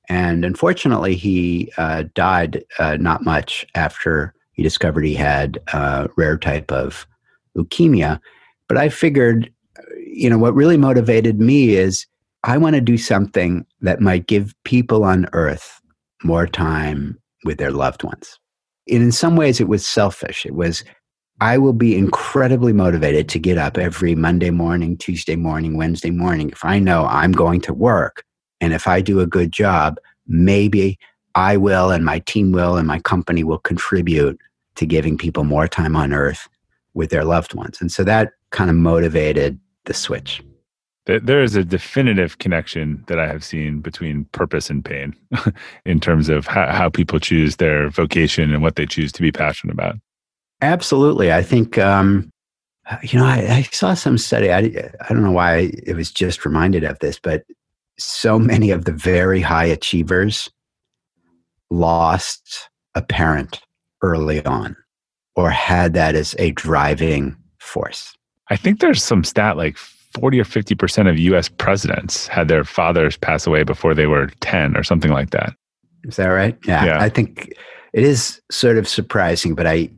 And 0.07 0.43
unfortunately, 0.43 1.15
he 1.15 1.71
uh, 1.77 2.05
died 2.15 2.63
uh, 2.79 2.97
not 2.97 3.23
much 3.23 3.65
after 3.75 4.33
he 4.53 4.63
discovered 4.63 5.05
he 5.05 5.15
had 5.15 5.59
a 5.73 6.09
rare 6.17 6.37
type 6.37 6.71
of 6.71 7.05
leukemia. 7.59 8.19
But 8.67 8.77
I 8.77 8.89
figured, 8.89 9.51
you 10.05 10.29
know, 10.29 10.37
what 10.37 10.55
really 10.55 10.77
motivated 10.77 11.39
me 11.39 11.75
is 11.75 12.05
I 12.43 12.57
want 12.57 12.75
to 12.75 12.81
do 12.81 12.97
something 12.97 13.65
that 13.81 13.99
might 13.99 14.27
give 14.27 14.53
people 14.63 15.03
on 15.03 15.27
earth 15.33 15.81
more 16.23 16.47
time 16.47 17.19
with 17.43 17.57
their 17.57 17.71
loved 17.71 18.03
ones. 18.03 18.39
And 18.89 19.03
in 19.03 19.11
some 19.11 19.35
ways, 19.35 19.59
it 19.59 19.67
was 19.67 19.85
selfish. 19.85 20.45
It 20.45 20.55
was, 20.55 20.83
I 21.41 21.57
will 21.57 21.73
be 21.73 21.97
incredibly 21.97 22.73
motivated 22.73 23.29
to 23.29 23.39
get 23.39 23.57
up 23.57 23.77
every 23.77 24.15
Monday 24.15 24.49
morning, 24.49 24.97
Tuesday 24.97 25.35
morning, 25.35 25.77
Wednesday 25.77 26.11
morning 26.11 26.49
if 26.49 26.65
I 26.65 26.79
know 26.79 27.05
I'm 27.05 27.31
going 27.31 27.61
to 27.61 27.73
work. 27.73 28.23
And 28.61 28.73
if 28.73 28.87
I 28.87 29.01
do 29.01 29.19
a 29.19 29.27
good 29.27 29.51
job, 29.51 29.97
maybe 30.27 30.97
I 31.35 31.57
will 31.57 31.91
and 31.91 32.03
my 32.03 32.19
team 32.19 32.51
will 32.51 32.75
and 32.75 32.87
my 32.87 32.99
company 32.99 33.43
will 33.43 33.59
contribute 33.59 34.39
to 34.75 34.85
giving 34.85 35.17
people 35.17 35.43
more 35.43 35.67
time 35.67 35.95
on 35.95 36.13
earth 36.13 36.47
with 36.99 37.09
their 37.09 37.23
loved 37.23 37.55
ones. 37.55 37.81
And 37.81 37.91
so 37.91 38.03
that 38.03 38.33
kind 38.51 38.69
of 38.69 38.75
motivated 38.75 39.59
the 39.85 39.93
switch 39.95 40.43
there 41.17 41.41
is 41.41 41.55
a 41.55 41.63
definitive 41.63 42.37
connection 42.37 43.03
that 43.07 43.19
I 43.19 43.25
have 43.27 43.43
seen 43.43 43.81
between 43.81 44.25
purpose 44.25 44.69
and 44.69 44.85
pain 44.85 45.15
in 45.85 45.99
terms 45.99 46.29
of 46.29 46.45
how, 46.45 46.71
how, 46.71 46.89
people 46.89 47.19
choose 47.19 47.55
their 47.55 47.89
vocation 47.89 48.53
and 48.53 48.61
what 48.61 48.75
they 48.75 48.85
choose 48.85 49.11
to 49.13 49.21
be 49.21 49.31
passionate 49.31 49.73
about. 49.73 49.95
Absolutely. 50.61 51.33
I 51.33 51.41
think, 51.41 51.77
um, 51.77 52.29
you 53.01 53.17
know, 53.17 53.25
I, 53.25 53.37
I, 53.49 53.61
saw 53.71 53.93
some 53.93 54.17
study. 54.17 54.51
I, 54.51 54.57
I 54.57 55.13
don't 55.13 55.23
know 55.23 55.31
why 55.31 55.71
it 55.85 55.95
was 55.95 56.11
just 56.11 56.45
reminded 56.45 56.83
of 56.83 56.99
this, 56.99 57.19
but 57.19 57.43
so 57.97 58.37
many 58.37 58.71
of 58.71 58.85
the 58.85 58.91
very 58.91 59.41
high 59.41 59.65
achievers 59.65 60.49
lost 61.69 62.69
a 62.93 63.01
parent 63.01 63.61
early 64.01 64.43
on 64.45 64.75
or 65.35 65.49
had 65.49 65.93
that 65.93 66.15
as 66.15 66.35
a 66.39 66.51
driving 66.51 67.35
force. 67.59 68.15
I 68.49 68.55
think 68.55 68.79
there's 68.79 69.03
some 69.03 69.23
stat 69.23 69.57
like 69.57 69.77
40 69.77 70.39
or 70.39 70.43
50% 70.43 71.09
of 71.09 71.17
US 71.19 71.49
presidents 71.49 72.27
had 72.27 72.47
their 72.47 72.63
fathers 72.63 73.17
pass 73.17 73.45
away 73.45 73.63
before 73.63 73.93
they 73.93 74.07
were 74.07 74.27
10 74.41 74.75
or 74.75 74.83
something 74.83 75.11
like 75.11 75.29
that. 75.31 75.53
Is 76.03 76.15
that 76.15 76.27
right? 76.27 76.57
Yeah. 76.65 76.85
yeah. 76.85 77.01
I 77.01 77.09
think 77.09 77.53
it 77.93 78.03
is 78.03 78.41
sort 78.49 78.77
of 78.77 78.87
surprising, 78.87 79.53
but 79.53 79.67
I, 79.67 79.89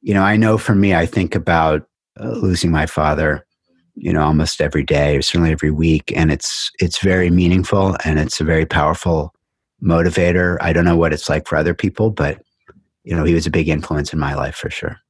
you 0.00 0.14
know, 0.14 0.22
I 0.22 0.36
know 0.36 0.58
for 0.58 0.74
me, 0.74 0.94
I 0.94 1.06
think 1.06 1.34
about 1.34 1.86
uh, 2.20 2.30
losing 2.30 2.70
my 2.70 2.86
father, 2.86 3.46
you 3.94 4.12
know, 4.12 4.22
almost 4.22 4.60
every 4.60 4.84
day 4.84 5.16
or 5.16 5.22
certainly 5.22 5.52
every 5.52 5.70
week. 5.70 6.12
And 6.16 6.32
it's, 6.32 6.70
it's 6.80 6.98
very 6.98 7.30
meaningful 7.30 7.96
and 8.04 8.18
it's 8.18 8.40
a 8.40 8.44
very 8.44 8.66
powerful 8.66 9.34
motivator. 9.82 10.56
I 10.60 10.72
don't 10.72 10.84
know 10.84 10.96
what 10.96 11.12
it's 11.12 11.28
like 11.28 11.46
for 11.46 11.56
other 11.56 11.74
people, 11.74 12.10
but, 12.10 12.42
you 13.08 13.16
know, 13.16 13.24
he 13.24 13.32
was 13.32 13.46
a 13.46 13.50
big 13.50 13.68
influence 13.70 14.12
in 14.12 14.18
my 14.18 14.34
life 14.34 14.54
for 14.54 14.68
sure. 14.68 15.00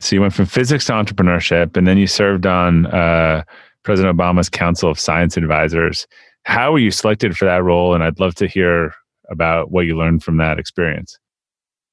So 0.00 0.16
you 0.16 0.20
went 0.20 0.34
from 0.34 0.46
physics 0.46 0.86
to 0.86 0.92
entrepreneurship, 0.92 1.76
and 1.76 1.86
then 1.86 1.96
you 1.96 2.08
served 2.08 2.44
on 2.44 2.86
uh, 2.86 3.44
President 3.84 4.18
Obama's 4.18 4.48
Council 4.48 4.90
of 4.90 4.98
Science 4.98 5.36
Advisors. 5.36 6.08
How 6.42 6.72
were 6.72 6.80
you 6.80 6.90
selected 6.90 7.36
for 7.36 7.44
that 7.44 7.62
role? 7.62 7.94
And 7.94 8.02
I'd 8.02 8.18
love 8.18 8.34
to 8.36 8.48
hear 8.48 8.92
about 9.30 9.70
what 9.70 9.86
you 9.86 9.96
learned 9.96 10.24
from 10.24 10.38
that 10.38 10.58
experience. 10.58 11.16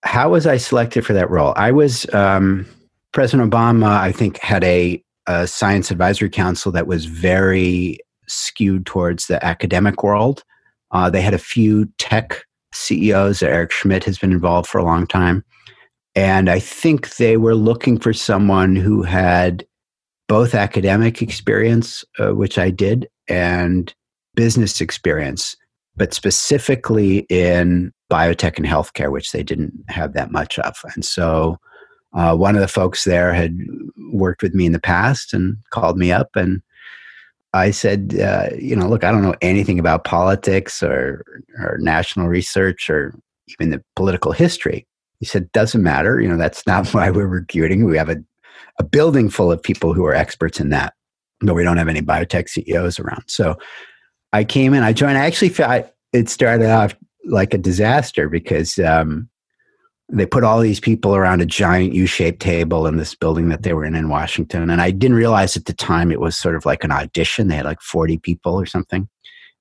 How 0.03 0.29
was 0.31 0.47
I 0.47 0.57
selected 0.57 1.05
for 1.05 1.13
that 1.13 1.29
role? 1.29 1.53
I 1.55 1.71
was 1.71 2.11
um, 2.15 2.65
President 3.11 3.51
Obama. 3.51 3.89
I 3.89 4.11
think 4.11 4.39
had 4.39 4.63
a, 4.63 5.03
a 5.27 5.45
science 5.45 5.91
advisory 5.91 6.31
council 6.31 6.71
that 6.71 6.87
was 6.87 7.05
very 7.05 7.99
skewed 8.27 8.87
towards 8.87 9.27
the 9.27 9.43
academic 9.45 10.01
world. 10.01 10.43
Uh, 10.89 11.11
they 11.11 11.21
had 11.21 11.35
a 11.35 11.39
few 11.39 11.85
tech 11.99 12.46
CEOs. 12.77 13.41
Eric 13.41 13.71
Schmidt 13.71 14.03
has 14.03 14.17
been 14.17 14.31
involved 14.31 14.67
for 14.67 14.77
a 14.77 14.85
long 14.85 15.07
time. 15.07 15.43
And 16.15 16.49
I 16.49 16.59
think 16.59 17.17
they 17.17 17.37
were 17.37 17.55
looking 17.55 17.99
for 17.99 18.13
someone 18.13 18.75
who 18.75 19.03
had 19.03 19.65
both 20.27 20.55
academic 20.55 21.21
experience, 21.21 22.03
uh, 22.19 22.33
which 22.33 22.57
I 22.57 22.69
did, 22.69 23.07
and 23.27 23.93
business 24.35 24.81
experience, 24.81 25.55
but 25.95 26.13
specifically 26.13 27.19
in 27.29 27.91
biotech 28.11 28.57
and 28.57 28.65
healthcare, 28.65 29.11
which 29.11 29.31
they 29.31 29.43
didn't 29.43 29.73
have 29.89 30.13
that 30.13 30.31
much 30.31 30.59
of. 30.59 30.75
And 30.95 31.05
so 31.05 31.57
uh, 32.13 32.35
one 32.35 32.55
of 32.55 32.61
the 32.61 32.67
folks 32.67 33.03
there 33.03 33.33
had 33.33 33.57
worked 34.11 34.41
with 34.41 34.53
me 34.53 34.65
in 34.65 34.71
the 34.71 34.79
past 34.79 35.33
and 35.33 35.57
called 35.71 35.97
me 35.97 36.11
up 36.11 36.35
and 36.35 36.61
I 37.57 37.71
said, 37.71 38.19
uh, 38.19 38.49
you 38.57 38.75
know, 38.75 38.87
look, 38.87 39.03
I 39.03 39.11
don't 39.11 39.23
know 39.23 39.35
anything 39.41 39.79
about 39.79 40.03
politics 40.03 40.81
or, 40.81 41.23
or 41.59 41.77
national 41.79 42.27
research 42.27 42.89
or 42.89 43.13
even 43.49 43.71
the 43.71 43.83
political 43.95 44.31
history. 44.31 44.85
He 45.19 45.25
said, 45.25 45.51
doesn't 45.51 45.81
matter. 45.81 46.21
You 46.21 46.29
know, 46.29 46.37
that's 46.37 46.65
not 46.67 46.87
why 46.93 47.09
we're 47.09 47.27
recruiting. 47.27 47.85
We 47.85 47.97
have 47.97 48.09
a, 48.09 48.17
a 48.79 48.83
building 48.83 49.29
full 49.29 49.51
of 49.51 49.61
people 49.61 49.93
who 49.93 50.05
are 50.05 50.13
experts 50.13 50.59
in 50.59 50.69
that, 50.69 50.93
but 51.41 51.55
we 51.55 51.63
don't 51.63 51.77
have 51.77 51.87
any 51.87 52.01
biotech 52.01 52.49
CEOs 52.49 52.99
around. 52.99 53.23
So 53.27 53.57
I 54.33 54.43
came 54.43 54.73
in, 54.73 54.83
I 54.83 54.93
joined. 54.93 55.17
I 55.17 55.25
actually 55.25 55.49
felt 55.49 55.87
it 56.13 56.29
started 56.29 56.69
off 56.69 56.95
like 57.25 57.53
a 57.53 57.57
disaster 57.57 58.29
because 58.29 58.79
um, 58.79 59.29
they 60.09 60.25
put 60.25 60.43
all 60.43 60.61
these 60.61 60.79
people 60.79 61.15
around 61.15 61.41
a 61.41 61.45
giant 61.45 61.93
U-shaped 61.93 62.39
table 62.39 62.87
in 62.87 62.95
this 62.95 63.13
building 63.13 63.49
that 63.49 63.63
they 63.63 63.73
were 63.73 63.83
in 63.83 63.95
in 63.95 64.09
Washington, 64.09 64.69
and 64.69 64.81
I 64.81 64.91
didn't 64.91 65.17
realize 65.17 65.57
at 65.57 65.65
the 65.65 65.73
time 65.73 66.11
it 66.11 66.21
was 66.21 66.37
sort 66.37 66.55
of 66.55 66.65
like 66.65 66.83
an 66.83 66.91
audition. 66.91 67.47
They 67.47 67.55
had 67.55 67.65
like 67.65 67.81
forty 67.81 68.17
people 68.17 68.53
or 68.53 68.65
something, 68.65 69.09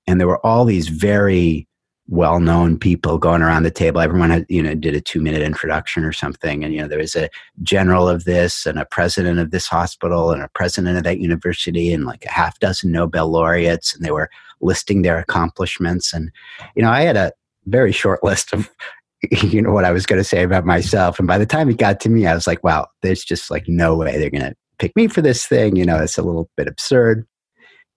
and 0.06 0.20
there 0.20 0.28
were 0.28 0.44
all 0.46 0.64
these 0.64 0.88
very 0.88 1.66
well-known 2.08 2.78
people 2.78 3.18
going 3.18 3.42
around 3.42 3.64
the 3.64 3.70
table. 3.70 4.00
Everyone 4.00 4.30
had, 4.30 4.46
you 4.48 4.62
know, 4.62 4.76
did 4.76 4.94
a 4.94 5.00
two-minute 5.00 5.42
introduction 5.42 6.04
or 6.04 6.12
something, 6.12 6.62
and 6.62 6.72
you 6.72 6.80
know, 6.80 6.88
there 6.88 7.00
was 7.00 7.16
a 7.16 7.28
general 7.62 8.08
of 8.08 8.24
this 8.24 8.66
and 8.66 8.78
a 8.78 8.84
president 8.84 9.40
of 9.40 9.50
this 9.50 9.66
hospital 9.66 10.30
and 10.30 10.42
a 10.42 10.48
president 10.54 10.96
of 10.96 11.02
that 11.04 11.18
university 11.18 11.92
and 11.92 12.04
like 12.04 12.24
a 12.24 12.30
half 12.30 12.58
dozen 12.60 12.92
Nobel 12.92 13.28
laureates, 13.28 13.94
and 13.94 14.04
they 14.04 14.12
were 14.12 14.30
listing 14.60 15.02
their 15.02 15.18
accomplishments. 15.18 16.12
And 16.12 16.30
you 16.76 16.82
know, 16.82 16.90
I 16.90 17.02
had 17.02 17.16
a 17.16 17.32
very 17.66 17.92
short 17.92 18.22
list 18.24 18.52
of 18.52 18.70
you 19.30 19.62
know 19.62 19.72
what 19.72 19.84
I 19.84 19.92
was 19.92 20.06
going 20.06 20.20
to 20.20 20.24
say 20.24 20.42
about 20.42 20.64
myself, 20.64 21.18
and 21.18 21.28
by 21.28 21.38
the 21.38 21.46
time 21.46 21.68
it 21.70 21.78
got 21.78 22.00
to 22.00 22.08
me, 22.08 22.26
I 22.26 22.34
was 22.34 22.46
like, 22.46 22.62
wow, 22.62 22.86
there's 23.02 23.24
just 23.24 23.50
like 23.50 23.64
no 23.66 23.96
way 23.96 24.18
they're 24.18 24.30
going 24.30 24.42
to 24.42 24.54
pick 24.78 24.94
me 24.96 25.08
for 25.08 25.22
this 25.22 25.46
thing. 25.46 25.76
You 25.76 25.84
know, 25.84 25.98
it's 25.98 26.18
a 26.18 26.22
little 26.22 26.50
bit 26.56 26.68
absurd. 26.68 27.26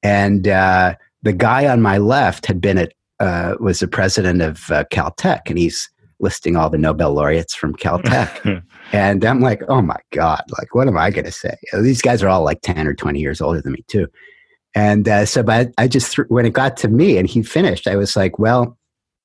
And 0.01 0.47
uh, 0.47 0.95
the 1.23 1.34
guy 1.34 1.67
on 1.67 1.82
my 1.82 1.97
left 1.97 2.45
had 2.45 2.62
been 2.62 2.77
at 2.77 2.93
uh, 3.19 3.55
was 3.60 3.79
the 3.79 3.88
president 3.88 4.41
of 4.41 4.71
uh, 4.71 4.86
Caltech, 4.91 5.41
and 5.47 5.58
he's 5.58 5.89
listing 6.19 6.55
all 6.55 6.69
the 6.69 6.77
Nobel 6.77 7.13
laureates 7.13 7.55
from 7.55 7.75
Caltech. 7.75 8.63
and 8.91 9.25
I'm 9.25 9.41
like, 9.41 9.62
oh 9.67 9.82
my 9.82 9.99
God, 10.12 10.41
like, 10.58 10.73
what 10.75 10.88
am 10.88 10.97
I 10.97 11.10
going 11.12 11.25
to 11.25 11.32
say? 11.32 11.55
These 11.73 12.01
guys 12.01 12.23
are 12.23 12.29
all 12.29 12.43
like 12.43 12.62
10 12.62 12.88
or 12.88 12.93
20 12.93 13.19
years 13.19 13.41
older 13.41 13.62
than 13.62 13.73
me, 13.73 13.84
too. 13.88 14.08
And 14.75 15.08
uh, 15.08 15.25
so, 15.25 15.43
but 15.43 15.71
I 15.77 15.88
just, 15.88 16.15
th- 16.15 16.27
when 16.29 16.45
it 16.45 16.53
got 16.53 16.77
to 16.77 16.88
me 16.88 17.17
and 17.17 17.27
he 17.27 17.41
finished, 17.41 17.88
I 17.88 17.95
was 17.95 18.15
like, 18.15 18.38
well, 18.38 18.77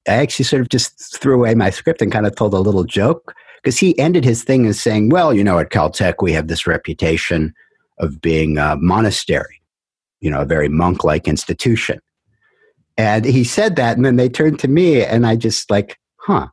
I 0.06 0.14
actually 0.14 0.44
sort 0.44 0.62
of 0.62 0.68
just 0.68 1.18
threw 1.20 1.34
away 1.34 1.54
my 1.54 1.70
script 1.70 2.02
and 2.02 2.12
kind 2.12 2.26
of 2.26 2.36
told 2.36 2.54
a 2.54 2.58
little 2.58 2.84
joke 2.84 3.34
because 3.62 3.78
he 3.78 3.98
ended 3.98 4.24
his 4.24 4.44
thing 4.44 4.66
as 4.66 4.78
saying, 4.78 5.08
well, 5.08 5.32
you 5.32 5.42
know, 5.42 5.58
at 5.58 5.70
Caltech, 5.70 6.16
we 6.20 6.32
have 6.32 6.48
this 6.48 6.66
reputation 6.66 7.54
of 7.98 8.20
being 8.20 8.58
a 8.58 8.76
monastery, 8.76 9.62
you 10.20 10.30
know, 10.30 10.42
a 10.42 10.46
very 10.46 10.68
monk 10.68 11.04
like 11.04 11.26
institution. 11.26 12.00
And 12.96 13.24
he 13.24 13.42
said 13.42 13.76
that, 13.76 13.96
and 13.96 14.04
then 14.04 14.16
they 14.16 14.28
turned 14.28 14.58
to 14.60 14.68
me, 14.68 15.02
and 15.02 15.26
I 15.26 15.36
just 15.36 15.70
like, 15.70 15.98
huh. 16.16 16.48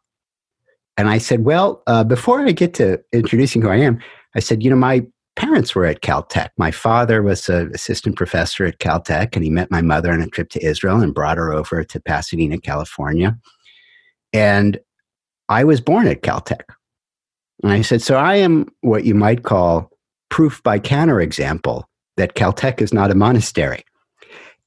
And 0.98 1.10
I 1.10 1.18
said, 1.18 1.44
well, 1.44 1.84
uh, 1.88 2.04
before 2.04 2.42
I 2.42 2.52
get 2.52 2.74
to 2.76 3.00
introducing 3.12 3.62
who 3.62 3.70
I 3.70 3.78
am, 3.78 4.00
I 4.36 4.40
said, 4.40 4.64
you 4.64 4.70
know, 4.70 4.76
my 4.76 5.06
parents 5.36 5.74
were 5.74 5.86
at 5.86 6.02
Caltech. 6.02 6.50
My 6.58 6.72
father 6.72 7.22
was 7.24 7.48
an 7.50 7.72
assistant 7.74 8.16
professor 8.16 8.66
at 8.66 8.80
Caltech, 8.80 9.36
and 9.36 9.44
he 9.44 9.50
met 9.50 9.72
my 9.72 9.82
mother 9.82 10.12
on 10.12 10.22
a 10.22 10.28
trip 10.28 10.50
to 10.52 10.66
Israel 10.66 11.02
and 11.02 11.14
brought 11.14 11.38
her 11.38 11.54
over 11.54 11.84
to 11.84 12.00
Pasadena, 12.00 12.58
California. 12.60 13.38
And 14.34 14.80
I 15.50 15.64
was 15.64 15.82
born 15.82 16.08
at 16.08 16.22
Caltech. 16.22 16.64
And 17.64 17.72
I 17.72 17.82
said, 17.82 18.02
so 18.02 18.18
I 18.18 18.38
am 18.38 18.68
what 18.82 19.04
you 19.06 19.14
might 19.14 19.44
call 19.44 19.92
proof 20.30 20.64
by 20.64 20.80
counterexample 20.80 21.84
that 22.18 22.36
Caltech 22.36 22.82
is 22.82 22.94
not 22.94 23.12
a 23.12 23.16
monastery. 23.16 23.84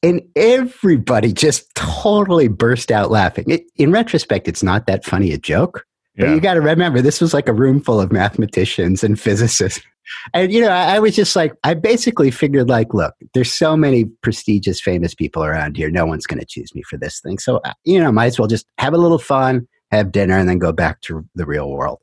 And 0.03 0.21
everybody 0.37 1.33
just 1.33 1.75
totally 1.75 2.49
burst 2.49 2.91
out 2.91 3.11
laughing. 3.11 3.47
It, 3.49 3.65
in 3.77 3.91
retrospect, 3.91 4.49
it's 4.49 4.63
not 4.63 4.87
that 4.87 5.05
funny 5.05 5.33
a 5.33 5.39
joke, 5.39 5.87
But 6.17 6.29
you 6.31 6.41
got 6.41 6.55
to 6.55 6.61
remember, 6.61 7.01
this 7.01 7.21
was 7.21 7.35
like 7.35 7.49
a 7.49 7.53
room 7.53 7.81
full 7.81 8.01
of 8.01 8.13
mathematicians 8.13 9.03
and 9.03 9.19
physicists. 9.19 9.85
And, 10.33 10.53
you 10.53 10.61
know, 10.61 10.69
I, 10.69 10.97
I, 10.97 10.99
was 10.99 11.15
just 11.15 11.37
like, 11.37 11.53
I 11.65 11.75
basically 11.75 12.31
figured, 12.31 12.69
like, 12.69 12.95
look, 12.95 13.15
there's 13.33 13.53
so 13.53 13.77
many 13.77 14.05
prestigious, 14.23 14.81
famous 14.81 15.15
people 15.15 15.45
around 15.45 15.77
here. 15.77 15.91
No 15.91 16.07
one's 16.07 16.27
going 16.27 16.41
to 16.41 16.47
choose 16.47 16.75
me 16.75 16.83
for 16.83 16.97
this 16.97 17.21
thing. 17.21 17.39
So, 17.39 17.59
uh, 17.65 17.73
you 17.85 17.99
know, 17.99 18.13
might 18.13 18.27
as 18.27 18.39
well 18.39 18.49
just 18.49 18.67
have 18.79 18.95
a 18.95 18.99
little 18.99 19.19
fun, 19.19 19.67
have 19.91 20.13
dinner, 20.13 20.37
and 20.37 20.49
then 20.49 20.59
go 20.59 20.73
back 20.73 21.01
to 21.03 21.25
the 21.35 21.47
real 21.47 21.71
world. 21.71 22.01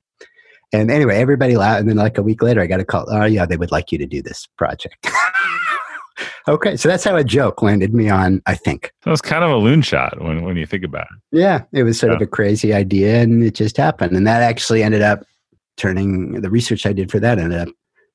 And 0.73 0.89
anyway, 0.89 1.17
everybody 1.17 1.57
laughed. 1.57 1.81
And 1.81 1.89
then, 1.89 1.97
like, 1.97 2.17
a 2.17 2.23
week 2.23 2.41
later, 2.41 2.61
I 2.61 2.67
got 2.67 2.79
a 2.79 2.85
call. 2.85 3.05
Oh, 3.09 3.25
yeah, 3.25 3.45
they 3.45 3.57
would 3.57 3.71
like 3.71 3.91
you 3.91 3.97
to 3.97 4.05
do 4.05 4.21
this 4.21 4.47
project. 4.57 5.07
okay, 6.47 6.77
so 6.77 6.87
that's 6.87 7.03
how 7.03 7.15
a 7.15 7.23
joke 7.23 7.61
landed 7.61 7.93
me 7.93 8.09
on. 8.09 8.41
I 8.45 8.55
think 8.55 8.93
that 9.03 9.11
was 9.11 9.21
kind 9.21 9.43
of 9.43 9.51
a 9.51 9.55
loonshot 9.55 10.23
when 10.23 10.43
when 10.43 10.55
you 10.57 10.65
think 10.65 10.83
about 10.83 11.07
it. 11.11 11.37
Yeah, 11.37 11.63
it 11.73 11.83
was 11.83 11.99
sort 11.99 12.11
yeah. 12.11 12.15
of 12.17 12.21
a 12.21 12.27
crazy 12.27 12.73
idea, 12.73 13.21
and 13.21 13.43
it 13.43 13.55
just 13.55 13.77
happened, 13.77 14.15
and 14.15 14.25
that 14.27 14.41
actually 14.41 14.81
ended 14.81 15.01
up 15.01 15.23
turning 15.77 16.33
the 16.41 16.49
research 16.49 16.85
I 16.85 16.93
did 16.93 17.11
for 17.11 17.19
that 17.19 17.39
ended 17.39 17.59
up 17.59 17.69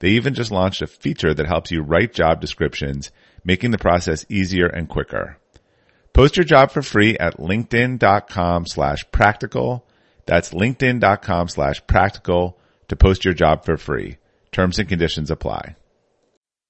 They 0.00 0.10
even 0.10 0.34
just 0.34 0.50
launched 0.50 0.82
a 0.82 0.86
feature 0.86 1.32
that 1.32 1.46
helps 1.46 1.70
you 1.70 1.82
write 1.82 2.12
job 2.12 2.40
descriptions, 2.40 3.10
making 3.44 3.70
the 3.70 3.78
process 3.78 4.26
easier 4.28 4.66
and 4.66 4.88
quicker. 4.88 5.38
Post 6.12 6.36
your 6.36 6.44
job 6.44 6.72
for 6.72 6.82
free 6.82 7.16
at 7.18 7.38
linkedin.com 7.38 8.66
slash 8.66 9.04
practical. 9.12 9.86
That's 10.26 10.50
linkedin.com 10.50 11.48
slash 11.48 11.86
practical 11.86 12.58
to 12.88 12.96
post 12.96 13.24
your 13.24 13.34
job 13.34 13.64
for 13.64 13.76
free. 13.76 14.16
Terms 14.52 14.78
and 14.78 14.88
conditions 14.88 15.30
apply. 15.30 15.76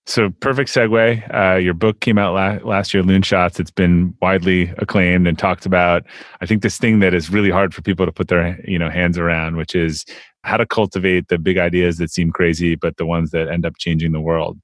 So, 0.07 0.31
perfect 0.41 0.71
segue. 0.71 1.35
Uh, 1.35 1.59
your 1.59 1.75
book 1.75 2.01
came 2.01 2.19
out 2.19 2.35
la- 2.35 2.69
last 2.69 2.93
year, 2.93 3.03
Loonshots. 3.03 3.61
It's 3.61 3.71
been 3.71 4.15
widely 4.21 4.73
acclaimed 4.79 5.29
and 5.29 5.39
talked 5.39 5.67
about. 5.67 6.05
I 6.41 6.47
think 6.47 6.63
this 6.63 6.79
thing 6.79 7.01
that 7.01 7.15
is 7.15 7.31
really 7.31 7.51
hard 7.51 7.75
for 7.75 7.83
people 7.83 8.07
to 8.07 8.13
put 8.13 8.29
their 8.29 8.59
you 8.65 8.79
know 8.79 8.91
hands 8.91 9.19
around, 9.19 9.57
which 9.57 9.75
is 9.75 10.05
how 10.43 10.57
to 10.57 10.67
cultivate 10.67 11.29
the 11.29 11.39
big 11.39 11.59
ideas 11.59 11.99
that 11.99 12.11
seem 12.11 12.33
crazy, 12.33 12.75
but 12.75 12.97
the 12.97 13.07
ones 13.07 13.31
that 13.31 13.49
end 13.49 13.67
up 13.67 13.75
changing 13.79 14.13
the 14.13 14.21
world. 14.21 14.59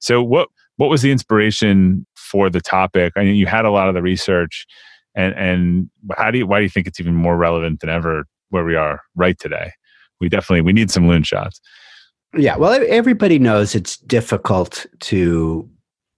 So, 0.00 0.22
what 0.22 0.48
what 0.76 0.90
was 0.90 1.02
the 1.02 1.12
inspiration 1.12 2.06
for 2.16 2.50
the 2.50 2.60
topic? 2.60 3.12
I 3.16 3.24
mean, 3.24 3.36
you 3.36 3.46
had 3.46 3.64
a 3.64 3.70
lot 3.70 3.88
of 3.88 3.94
the 3.94 4.02
research, 4.02 4.66
and 5.14 5.34
and 5.34 5.90
how 6.16 6.30
do 6.30 6.38
you 6.38 6.46
why 6.46 6.58
do 6.58 6.64
you 6.64 6.70
think 6.70 6.86
it's 6.86 7.00
even 7.00 7.14
more 7.14 7.36
relevant 7.36 7.80
than 7.80 7.90
ever 7.90 8.24
where 8.50 8.64
we 8.64 8.76
are 8.76 9.00
right 9.14 9.38
today? 9.38 9.72
we 10.22 10.30
definitely 10.30 10.62
we 10.62 10.72
need 10.72 10.90
some 10.90 11.04
loonshots. 11.04 11.60
Yeah, 12.34 12.56
well, 12.56 12.82
everybody 12.88 13.38
knows 13.38 13.74
it's 13.74 13.98
difficult 13.98 14.86
to 15.00 15.68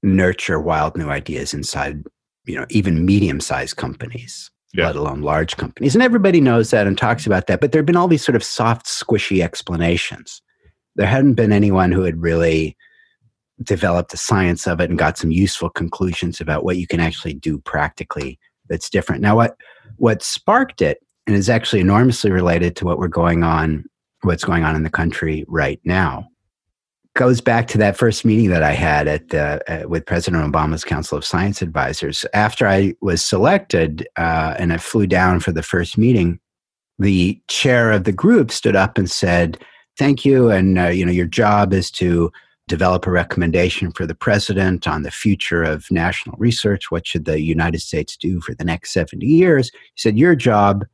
nurture 0.05 0.61
wild 0.61 0.97
new 0.97 1.09
ideas 1.09 1.53
inside, 1.53 2.05
you 2.45 2.55
know, 2.55 2.67
even 2.71 3.05
medium-sized 3.05 3.77
companies, 3.77 4.49
yeah. 4.75 4.87
let 4.87 4.97
alone 4.97 5.23
large 5.23 5.57
companies. 5.57 5.95
And 5.95 6.03
everybody 6.03 6.41
knows 6.41 6.71
that 6.71 6.87
and 6.87 6.99
talks 6.99 7.27
about 7.27 7.47
that. 7.47 7.61
But 7.61 7.73
there 7.73 7.81
have 7.81 7.87
been 7.87 7.97
all 7.97 8.09
these 8.09 8.25
sort 8.25 8.37
of 8.37 8.45
soft, 8.45 8.87
squishy 8.87 9.43
explanations. 9.43 10.43
There 10.97 11.07
hadn't 11.07 11.35
been 11.35 11.53
anyone 11.53 11.93
who 11.93 12.03
had 12.03 12.21
really 12.21 12.77
developed 13.63 14.11
the 14.11 14.17
science 14.17 14.67
of 14.67 14.81
it 14.81 14.91
and 14.91 14.99
got 14.99 15.17
some 15.17 15.31
useful 15.31 15.71
conclusions 15.71 16.41
about 16.41 16.65
what 16.65 16.77
you 16.77 16.87
can 16.87 17.01
actually 17.01 17.35
do 17.35 17.59
practically 17.61 18.39
that's 18.69 18.91
different. 18.91 19.23
Now, 19.23 19.37
what 19.37 19.57
what 19.97 20.23
sparked 20.23 20.83
it, 20.83 20.99
and 21.27 21.37
is 21.37 21.49
actually 21.49 21.81
enormously 21.81 22.31
related 22.31 22.77
to 22.77 22.85
what 22.85 22.99
we're 22.99 23.09
going 23.09 23.43
on 23.43 23.85
what's 24.25 24.45
going 24.45 24.65
on 24.65 24.75
in 24.75 24.83
the 24.83 24.91
country 24.91 25.45
right 25.49 25.81
now 25.85 26.27
goes 27.15 27.41
back 27.41 27.69
to 27.69 27.79
that 27.79 27.97
first 27.97 28.25
meeting 28.25 28.51
that 28.51 28.63
I 28.63 28.73
had 28.73 29.07
at 29.07 29.29
the, 29.29 29.63
uh, 29.71 29.89
with 29.89 30.05
President 30.05 30.53
Obama's 30.53 30.85
Council 30.85 31.17
of 31.17 31.25
Science 31.25 31.63
Advisors. 31.63 32.27
After 32.35 32.67
I 32.67 32.95
was 33.01 33.23
selected 33.23 34.07
uh, 34.17 34.55
and 34.59 34.73
I 34.73 34.79
flew 34.79 35.07
down 35.07 35.41
for 35.41 35.53
the 35.53 35.63
first 35.63 35.97
meeting, 35.97 36.41
the 36.99 37.41
chair 37.49 37.93
of 37.93 38.05
the 38.05 38.13
group 38.13 38.51
stood 38.51 38.77
up 38.77 38.99
and 38.99 39.11
said, 39.11 39.59
"Thank 39.97 40.25
you, 40.25 40.51
and 40.51 40.79
uh, 40.79 40.87
you 40.89 41.05
know 41.05 41.13
your 41.13 41.27
job 41.27 41.73
is 41.73 41.91
to 41.93 42.31
develop 42.67 43.07
a 43.07 43.11
recommendation 43.11 43.93
for 43.93 44.07
the 44.07 44.15
president 44.15 44.89
on 44.89 45.03
the 45.03 45.11
future 45.11 45.63
of 45.63 45.91
national 45.91 46.37
research. 46.39 46.91
What 46.91 47.07
should 47.07 47.25
the 47.25 47.41
United 47.41 47.81
States 47.81 48.17
do 48.17 48.41
for 48.41 48.55
the 48.55 48.65
next 48.65 48.93
seventy 48.93 49.27
years?" 49.27 49.71
He 49.73 50.01
said, 50.01 50.19
"Your 50.19 50.35
job 50.37 50.85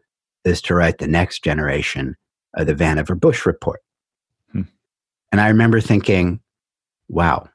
is 0.44 0.62
to 0.62 0.74
write 0.74 0.98
the 0.98 1.06
next 1.06 1.44
generation 1.44 2.16
of 2.54 2.66
the 2.66 2.74
Vannevar 2.74 3.20
Bush 3.20 3.44
report. 3.44 3.80
And 5.32 5.40
I 5.40 5.48
remember 5.48 5.80
thinking, 5.80 6.40
wow, 7.08 7.48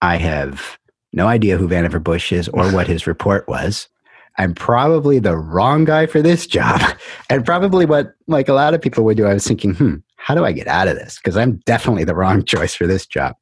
I 0.00 0.16
have 0.16 0.78
no 1.12 1.26
idea 1.26 1.56
who 1.56 1.68
Vannevar 1.68 2.02
Bush 2.02 2.32
is 2.32 2.48
or 2.48 2.70
what 2.72 2.86
his 2.86 3.06
report 3.06 3.48
was. 3.48 3.88
I'm 4.38 4.54
probably 4.54 5.18
the 5.18 5.36
wrong 5.36 5.84
guy 5.84 6.06
for 6.06 6.20
this 6.20 6.46
job. 6.46 6.80
and 7.30 7.44
probably 7.44 7.86
what 7.86 8.14
like 8.26 8.48
a 8.48 8.52
lot 8.52 8.74
of 8.74 8.82
people 8.82 9.04
would 9.04 9.16
do, 9.16 9.26
I 9.26 9.34
was 9.34 9.46
thinking, 9.46 9.74
hmm, 9.74 9.96
how 10.16 10.34
do 10.34 10.44
I 10.44 10.52
get 10.52 10.68
out 10.68 10.88
of 10.88 10.96
this? 10.96 11.16
Because 11.16 11.36
I'm 11.36 11.56
definitely 11.64 12.04
the 12.04 12.14
wrong 12.14 12.44
choice 12.44 12.74
for 12.74 12.86
this 12.86 13.06
job. 13.06 13.34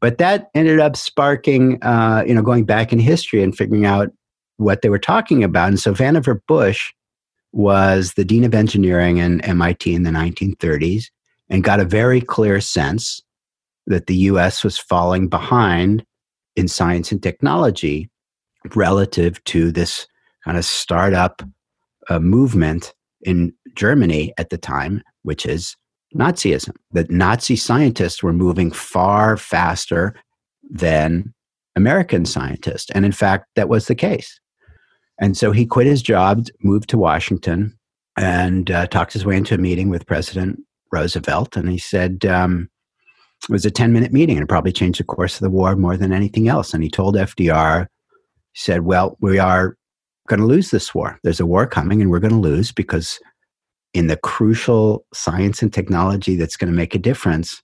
But 0.00 0.18
that 0.18 0.50
ended 0.54 0.80
up 0.80 0.96
sparking, 0.96 1.82
uh, 1.82 2.24
you 2.26 2.34
know, 2.34 2.42
going 2.42 2.64
back 2.64 2.92
in 2.92 2.98
history 2.98 3.42
and 3.42 3.56
figuring 3.56 3.86
out 3.86 4.10
what 4.56 4.82
they 4.82 4.88
were 4.88 4.98
talking 4.98 5.44
about. 5.44 5.68
And 5.68 5.80
so 5.80 5.94
Vannevar 5.94 6.40
Bush 6.46 6.92
was 7.52 8.14
the 8.14 8.24
dean 8.24 8.44
of 8.44 8.54
engineering 8.54 9.18
in 9.18 9.40
MIT 9.42 9.94
in 9.94 10.02
the 10.02 10.10
1930s 10.10 11.06
and 11.52 11.62
got 11.62 11.78
a 11.78 11.84
very 11.84 12.20
clear 12.20 12.60
sense 12.60 13.22
that 13.86 14.06
the 14.06 14.16
US 14.16 14.64
was 14.64 14.78
falling 14.78 15.28
behind 15.28 16.04
in 16.56 16.66
science 16.66 17.12
and 17.12 17.22
technology 17.22 18.10
relative 18.74 19.42
to 19.44 19.70
this 19.70 20.06
kind 20.44 20.56
of 20.56 20.64
startup 20.64 21.42
uh, 22.08 22.18
movement 22.18 22.94
in 23.20 23.52
Germany 23.74 24.32
at 24.38 24.50
the 24.50 24.56
time, 24.56 25.02
which 25.22 25.44
is 25.44 25.76
Nazism, 26.16 26.74
that 26.92 27.10
Nazi 27.10 27.56
scientists 27.56 28.22
were 28.22 28.32
moving 28.32 28.70
far 28.70 29.36
faster 29.36 30.14
than 30.70 31.34
American 31.76 32.24
scientists. 32.24 32.90
And 32.94 33.04
in 33.04 33.12
fact, 33.12 33.46
that 33.56 33.68
was 33.68 33.86
the 33.86 33.94
case. 33.94 34.40
And 35.20 35.36
so 35.36 35.52
he 35.52 35.66
quit 35.66 35.86
his 35.86 36.02
job, 36.02 36.46
moved 36.62 36.88
to 36.90 36.98
Washington, 36.98 37.78
and 38.16 38.70
uh, 38.70 38.86
talked 38.86 39.12
his 39.12 39.24
way 39.24 39.36
into 39.36 39.54
a 39.54 39.58
meeting 39.58 39.90
with 39.90 40.06
President 40.06 40.58
Roosevelt. 40.92 41.56
And 41.56 41.68
he 41.68 41.78
said, 41.78 42.24
um, 42.26 42.68
it 43.42 43.50
was 43.50 43.64
a 43.64 43.70
10 43.70 43.92
minute 43.92 44.12
meeting 44.12 44.36
and 44.36 44.44
it 44.44 44.48
probably 44.48 44.72
changed 44.72 45.00
the 45.00 45.04
course 45.04 45.34
of 45.34 45.40
the 45.40 45.50
war 45.50 45.74
more 45.74 45.96
than 45.96 46.12
anything 46.12 46.48
else. 46.48 46.72
And 46.72 46.82
he 46.82 46.90
told 46.90 47.16
FDR, 47.16 47.86
he 48.52 48.60
said, 48.60 48.82
Well, 48.82 49.16
we 49.20 49.38
are 49.38 49.76
going 50.28 50.40
to 50.40 50.46
lose 50.46 50.70
this 50.70 50.94
war. 50.94 51.18
There's 51.24 51.40
a 51.40 51.46
war 51.46 51.66
coming 51.66 52.00
and 52.00 52.10
we're 52.10 52.20
going 52.20 52.34
to 52.34 52.38
lose 52.38 52.70
because 52.70 53.18
in 53.94 54.06
the 54.06 54.16
crucial 54.16 55.04
science 55.12 55.62
and 55.62 55.72
technology 55.72 56.36
that's 56.36 56.56
going 56.56 56.70
to 56.70 56.76
make 56.76 56.94
a 56.94 56.98
difference, 56.98 57.62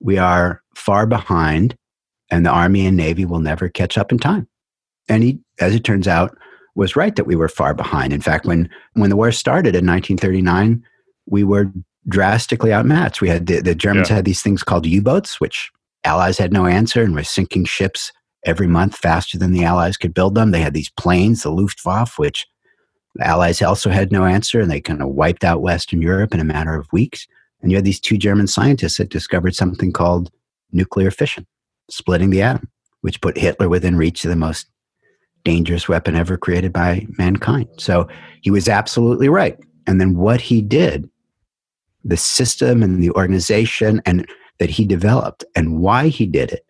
we 0.00 0.18
are 0.18 0.62
far 0.74 1.06
behind 1.06 1.76
and 2.30 2.44
the 2.44 2.50
Army 2.50 2.86
and 2.86 2.96
Navy 2.96 3.24
will 3.24 3.40
never 3.40 3.68
catch 3.68 3.98
up 3.98 4.12
in 4.12 4.18
time. 4.18 4.48
And 5.08 5.22
he, 5.22 5.40
as 5.60 5.74
it 5.74 5.84
turns 5.84 6.06
out, 6.06 6.36
was 6.74 6.96
right 6.96 7.14
that 7.16 7.26
we 7.26 7.36
were 7.36 7.48
far 7.48 7.74
behind. 7.74 8.12
In 8.12 8.20
fact, 8.20 8.46
when, 8.46 8.68
when 8.94 9.10
the 9.10 9.16
war 9.16 9.32
started 9.32 9.74
in 9.74 9.86
1939, 9.86 10.82
we 11.26 11.44
were 11.44 11.72
drastically 12.08 12.72
outmatched. 12.72 13.20
We 13.20 13.28
had 13.28 13.46
the, 13.46 13.60
the 13.60 13.74
Germans 13.74 14.08
yeah. 14.08 14.16
had 14.16 14.24
these 14.24 14.42
things 14.42 14.62
called 14.62 14.86
U-boats, 14.86 15.40
which 15.40 15.70
Allies 16.04 16.38
had 16.38 16.52
no 16.52 16.66
answer 16.66 17.02
and 17.02 17.14
were 17.14 17.24
sinking 17.24 17.66
ships 17.66 18.12
every 18.46 18.66
month 18.66 18.96
faster 18.96 19.38
than 19.38 19.52
the 19.52 19.64
Allies 19.64 19.96
could 19.96 20.14
build 20.14 20.34
them. 20.34 20.50
They 20.50 20.62
had 20.62 20.74
these 20.74 20.90
planes, 20.90 21.42
the 21.42 21.50
Luftwaffe, 21.50 22.18
which 22.18 22.46
the 23.16 23.26
Allies 23.26 23.60
also 23.60 23.90
had 23.90 24.12
no 24.12 24.24
answer, 24.24 24.60
and 24.60 24.70
they 24.70 24.80
kind 24.80 25.02
of 25.02 25.08
wiped 25.08 25.44
out 25.44 25.62
Western 25.62 26.00
Europe 26.00 26.32
in 26.32 26.40
a 26.40 26.44
matter 26.44 26.74
of 26.74 26.88
weeks. 26.92 27.26
And 27.60 27.70
you 27.70 27.76
had 27.76 27.84
these 27.84 28.00
two 28.00 28.16
German 28.16 28.46
scientists 28.46 28.96
that 28.96 29.10
discovered 29.10 29.54
something 29.54 29.92
called 29.92 30.30
nuclear 30.72 31.10
fission, 31.10 31.46
splitting 31.90 32.30
the 32.30 32.40
atom, 32.40 32.70
which 33.02 33.20
put 33.20 33.36
Hitler 33.36 33.68
within 33.68 33.96
reach 33.96 34.24
of 34.24 34.30
the 34.30 34.36
most 34.36 34.66
dangerous 35.44 35.88
weapon 35.88 36.16
ever 36.16 36.36
created 36.36 36.72
by 36.72 37.06
mankind. 37.18 37.68
So 37.78 38.08
he 38.42 38.50
was 38.50 38.68
absolutely 38.68 39.28
right. 39.28 39.58
And 39.86 40.00
then 40.00 40.16
what 40.16 40.40
he 40.40 40.62
did, 40.62 41.10
the 42.04 42.16
system 42.16 42.82
and 42.82 43.02
the 43.02 43.10
organization 43.10 44.00
and 44.06 44.26
that 44.58 44.70
he 44.70 44.84
developed 44.84 45.44
and 45.54 45.80
why 45.80 46.08
he 46.08 46.26
did 46.26 46.52
it 46.52 46.64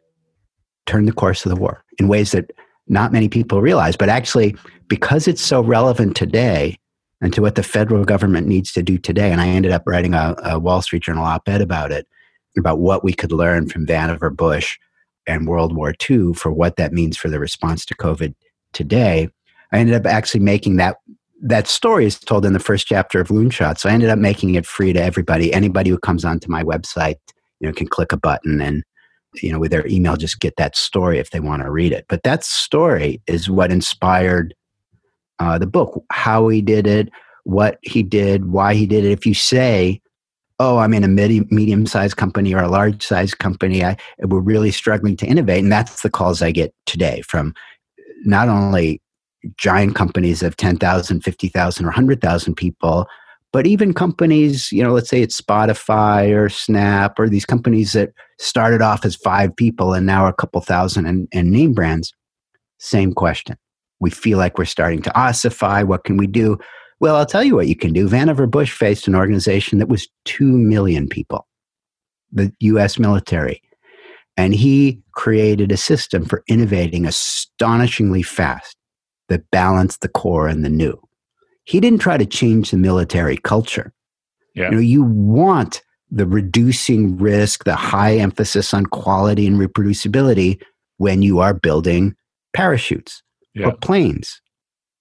turned 0.86 1.08
the 1.08 1.12
course 1.12 1.44
of 1.44 1.50
the 1.50 1.60
war 1.60 1.84
in 1.98 2.08
ways 2.08 2.32
that 2.32 2.52
not 2.88 3.12
many 3.12 3.28
people 3.28 3.60
realize. 3.60 3.96
But 3.96 4.08
actually, 4.08 4.56
because 4.88 5.28
it's 5.28 5.42
so 5.42 5.60
relevant 5.60 6.16
today 6.16 6.78
and 7.20 7.32
to 7.32 7.42
what 7.42 7.54
the 7.54 7.62
federal 7.62 8.04
government 8.04 8.46
needs 8.46 8.72
to 8.72 8.82
do 8.82 8.98
today, 8.98 9.30
and 9.30 9.40
I 9.40 9.48
ended 9.48 9.72
up 9.72 9.82
writing 9.86 10.14
a, 10.14 10.34
a 10.44 10.58
Wall 10.58 10.82
Street 10.82 11.02
Journal 11.02 11.24
op 11.24 11.48
ed 11.48 11.60
about 11.60 11.92
it, 11.92 12.06
about 12.58 12.78
what 12.78 13.04
we 13.04 13.12
could 13.12 13.30
learn 13.30 13.68
from 13.68 13.86
Vannevar 13.86 14.34
Bush 14.34 14.78
and 15.26 15.46
World 15.46 15.76
War 15.76 15.94
II 16.08 16.32
for 16.34 16.52
what 16.52 16.76
that 16.76 16.92
means 16.92 17.16
for 17.16 17.28
the 17.28 17.38
response 17.38 17.84
to 17.86 17.94
COVID 17.94 18.34
today, 18.72 19.28
I 19.72 19.78
ended 19.78 19.94
up 19.94 20.06
actually 20.06 20.40
making 20.40 20.76
that 20.76 20.96
that 21.42 21.66
story 21.66 22.04
is 22.04 22.18
told 22.18 22.44
in 22.44 22.52
the 22.52 22.58
first 22.58 22.86
chapter 22.86 23.20
of 23.20 23.28
Loonshot. 23.28 23.78
So 23.78 23.88
I 23.88 23.92
ended 23.92 24.10
up 24.10 24.18
making 24.18 24.54
it 24.54 24.66
free 24.66 24.92
to 24.92 25.02
everybody. 25.02 25.52
Anybody 25.52 25.90
who 25.90 25.98
comes 25.98 26.24
onto 26.24 26.50
my 26.50 26.62
website, 26.62 27.16
you 27.60 27.66
know, 27.66 27.72
can 27.72 27.88
click 27.88 28.12
a 28.12 28.16
button 28.16 28.60
and 28.60 28.82
you 29.34 29.52
know 29.52 29.60
with 29.60 29.70
their 29.70 29.86
email 29.86 30.16
just 30.16 30.40
get 30.40 30.56
that 30.56 30.76
story 30.76 31.18
if 31.18 31.30
they 31.30 31.40
want 31.40 31.62
to 31.62 31.70
read 31.70 31.92
it. 31.92 32.04
But 32.08 32.22
that 32.24 32.44
story 32.44 33.22
is 33.26 33.48
what 33.48 33.72
inspired 33.72 34.54
uh, 35.38 35.58
the 35.58 35.66
book. 35.66 36.04
How 36.10 36.48
he 36.48 36.60
did 36.60 36.86
it, 36.86 37.08
what 37.44 37.78
he 37.82 38.02
did, 38.02 38.46
why 38.46 38.74
he 38.74 38.86
did 38.86 39.04
it. 39.04 39.12
If 39.12 39.24
you 39.24 39.34
say, 39.34 40.00
"Oh, 40.58 40.78
I'm 40.78 40.92
in 40.92 41.04
a 41.04 41.08
medium 41.08 41.86
sized 41.86 42.16
company 42.16 42.52
or 42.52 42.62
a 42.62 42.68
large 42.68 43.02
sized 43.02 43.38
company," 43.38 43.84
I, 43.84 43.96
we're 44.18 44.40
really 44.40 44.72
struggling 44.72 45.16
to 45.18 45.26
innovate, 45.26 45.62
and 45.62 45.72
that's 45.72 46.02
the 46.02 46.10
calls 46.10 46.42
I 46.42 46.50
get 46.50 46.74
today 46.86 47.22
from 47.22 47.54
not 48.24 48.48
only 48.48 49.00
giant 49.56 49.94
companies 49.94 50.42
of 50.42 50.56
10,000, 50.56 51.20
50,000, 51.20 51.84
or 51.84 51.88
100,000 51.88 52.54
people, 52.54 53.06
but 53.52 53.66
even 53.66 53.92
companies, 53.92 54.70
you 54.70 54.82
know, 54.82 54.92
let's 54.92 55.08
say 55.08 55.22
it's 55.22 55.40
Spotify 55.40 56.34
or 56.36 56.48
Snap 56.48 57.18
or 57.18 57.28
these 57.28 57.44
companies 57.44 57.92
that 57.94 58.12
started 58.38 58.80
off 58.80 59.04
as 59.04 59.16
five 59.16 59.54
people 59.56 59.92
and 59.92 60.06
now 60.06 60.24
are 60.24 60.30
a 60.30 60.34
couple 60.34 60.60
thousand 60.60 61.06
and, 61.06 61.26
and 61.32 61.50
name 61.50 61.74
brands, 61.74 62.12
same 62.78 63.12
question. 63.12 63.56
We 63.98 64.10
feel 64.10 64.38
like 64.38 64.56
we're 64.56 64.64
starting 64.66 65.02
to 65.02 65.18
ossify. 65.18 65.82
What 65.82 66.04
can 66.04 66.16
we 66.16 66.26
do? 66.26 66.58
Well, 67.00 67.16
I'll 67.16 67.26
tell 67.26 67.42
you 67.42 67.56
what 67.56 67.66
you 67.66 67.76
can 67.76 67.92
do. 67.92 68.08
Vannevar 68.08 68.50
Bush 68.50 68.72
faced 68.72 69.08
an 69.08 69.14
organization 69.14 69.78
that 69.78 69.88
was 69.88 70.08
2 70.26 70.44
million 70.44 71.08
people, 71.08 71.46
the 72.30 72.52
US 72.60 72.98
military. 72.98 73.62
And 74.36 74.54
he 74.54 75.02
created 75.14 75.72
a 75.72 75.76
system 75.76 76.24
for 76.24 76.44
innovating 76.46 77.04
astonishingly 77.04 78.22
fast 78.22 78.76
that 79.30 79.50
balanced 79.50 80.02
the 80.02 80.08
core 80.08 80.46
and 80.46 80.62
the 80.64 80.68
new. 80.68 81.00
He 81.64 81.80
didn't 81.80 82.00
try 82.00 82.18
to 82.18 82.26
change 82.26 82.70
the 82.70 82.76
military 82.76 83.38
culture. 83.38 83.92
Yeah. 84.54 84.66
You 84.66 84.70
know, 84.72 84.80
you 84.80 85.02
want 85.02 85.82
the 86.10 86.26
reducing 86.26 87.16
risk, 87.16 87.64
the 87.64 87.76
high 87.76 88.16
emphasis 88.16 88.74
on 88.74 88.84
quality 88.86 89.46
and 89.46 89.56
reproducibility 89.58 90.60
when 90.98 91.22
you 91.22 91.38
are 91.38 91.54
building 91.54 92.14
parachutes 92.52 93.22
yeah. 93.54 93.68
or 93.68 93.76
planes. 93.76 94.42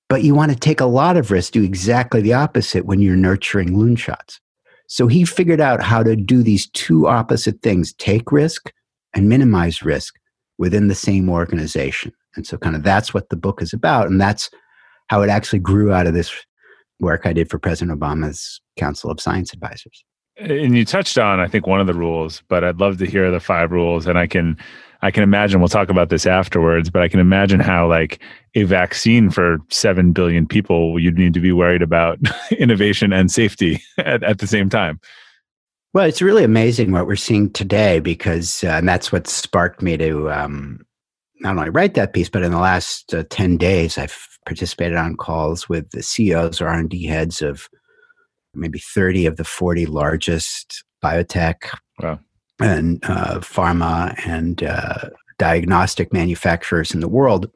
But 0.08 0.24
you 0.24 0.34
want 0.34 0.52
to 0.52 0.58
take 0.58 0.80
a 0.80 0.86
lot 0.86 1.18
of 1.18 1.32
risk, 1.32 1.52
do 1.52 1.64
exactly 1.64 2.22
the 2.22 2.34
opposite 2.34 2.86
when 2.86 3.02
you're 3.02 3.16
nurturing 3.16 3.70
loonshots. 3.70 4.40
So 4.88 5.08
he 5.08 5.26
figured 5.26 5.62
out 5.62 5.84
how 5.84 6.02
to 6.04 6.16
do 6.16 6.42
these 6.42 6.70
two 6.72 7.08
opposite 7.08 7.62
things 7.62 7.94
take 7.94 8.32
risk 8.32 8.72
and 9.14 9.30
minimize 9.30 9.84
risk 9.84 10.16
within 10.58 10.88
the 10.88 10.96
same 10.96 11.30
organization. 11.30 12.12
And 12.40 12.48
so, 12.48 12.58
kind 12.58 12.74
of, 12.74 12.84
that's 12.84 13.14
what 13.14 13.28
the 13.28 13.36
book 13.36 13.62
is 13.62 13.74
about. 13.74 14.08
And 14.08 14.22
that's 14.22 14.50
how 15.08 15.22
it 15.22 15.30
actually 15.30 15.60
grew 15.60 15.92
out 15.92 16.08
of 16.08 16.14
this 16.14 16.34
work 17.02 17.26
I 17.26 17.34
did 17.34 17.50
for 17.50 17.60
President 17.60 18.00
Obama's 18.00 18.62
Council 18.78 19.12
of 19.12 19.20
Science 19.20 19.54
Advisors. 19.54 20.06
And 20.38 20.74
you 20.78 20.86
touched 20.86 21.18
on, 21.18 21.42
I 21.42 21.48
think, 21.48 21.68
one 21.68 21.82
of 21.82 21.88
the 21.88 21.94
rules, 21.94 22.44
but 22.48 22.64
I'd 22.64 22.80
love 22.80 22.98
to 23.00 23.06
hear 23.06 23.30
the 23.30 23.42
five 23.42 23.72
rules. 23.72 24.08
And 24.08 24.18
I 24.18 24.26
can, 24.26 24.56
I 25.02 25.12
can 25.12 25.22
imagine 25.22 25.60
we'll 25.60 25.68
talk 25.68 25.90
about 25.90 26.08
this 26.08 26.26
afterwards, 26.26 26.90
but 26.90 27.02
I 27.02 27.10
can 27.10 27.20
imagine 27.20 27.60
how, 27.60 27.90
like, 27.90 28.24
a 28.56 28.64
vaccine 28.64 29.32
for 29.32 29.58
seven 29.70 30.14
billion 30.14 30.48
people, 30.48 30.98
you'd 30.98 31.18
need 31.18 31.34
to 31.34 31.42
be 31.42 31.52
worried 31.52 31.82
about 31.82 32.20
innovation 32.58 33.12
and 33.12 33.30
safety 33.30 33.84
at, 33.98 34.24
at 34.24 34.38
the 34.40 34.48
same 34.48 34.70
time. 34.70 35.02
Well, 35.94 36.06
it's 36.06 36.22
really 36.22 36.46
amazing 36.46 36.94
what 36.94 37.06
we're 37.06 37.18
seeing 37.18 37.52
today 37.52 38.00
because, 38.00 38.64
uh, 38.64 38.68
and 38.68 38.88
that's 38.88 39.12
what 39.12 39.28
sparked 39.28 39.82
me 39.82 39.98
to 39.98 40.32
um, 40.32 40.86
not 41.40 41.58
only 41.58 41.70
write 41.70 41.94
that 41.96 42.14
piece, 42.14 42.30
but 42.30 42.44
in 42.44 42.52
the 42.52 42.60
last 42.60 43.14
uh, 43.14 43.24
10 43.30 43.58
days, 43.58 43.98
I've 43.98 44.28
participated 44.46 44.98
on 44.98 45.16
calls 45.16 45.70
with 45.70 45.90
the 45.92 46.04
CEOs 46.04 46.62
or 46.62 46.68
R&D 46.68 47.06
heads 47.06 47.42
of 47.42 47.68
maybe 48.54 48.80
30 48.80 49.26
of 49.26 49.38
the 49.38 49.44
40 49.44 49.86
largest 49.86 50.84
biotech 51.04 51.70
wow. 52.02 52.20
and 52.60 53.04
uh, 53.04 53.40
pharma 53.40 54.16
and 54.28 54.64
uh, 54.64 55.10
diagnostic 55.38 56.12
manufacturers 56.12 56.94
in 56.94 57.00
the 57.00 57.08
world. 57.08 57.50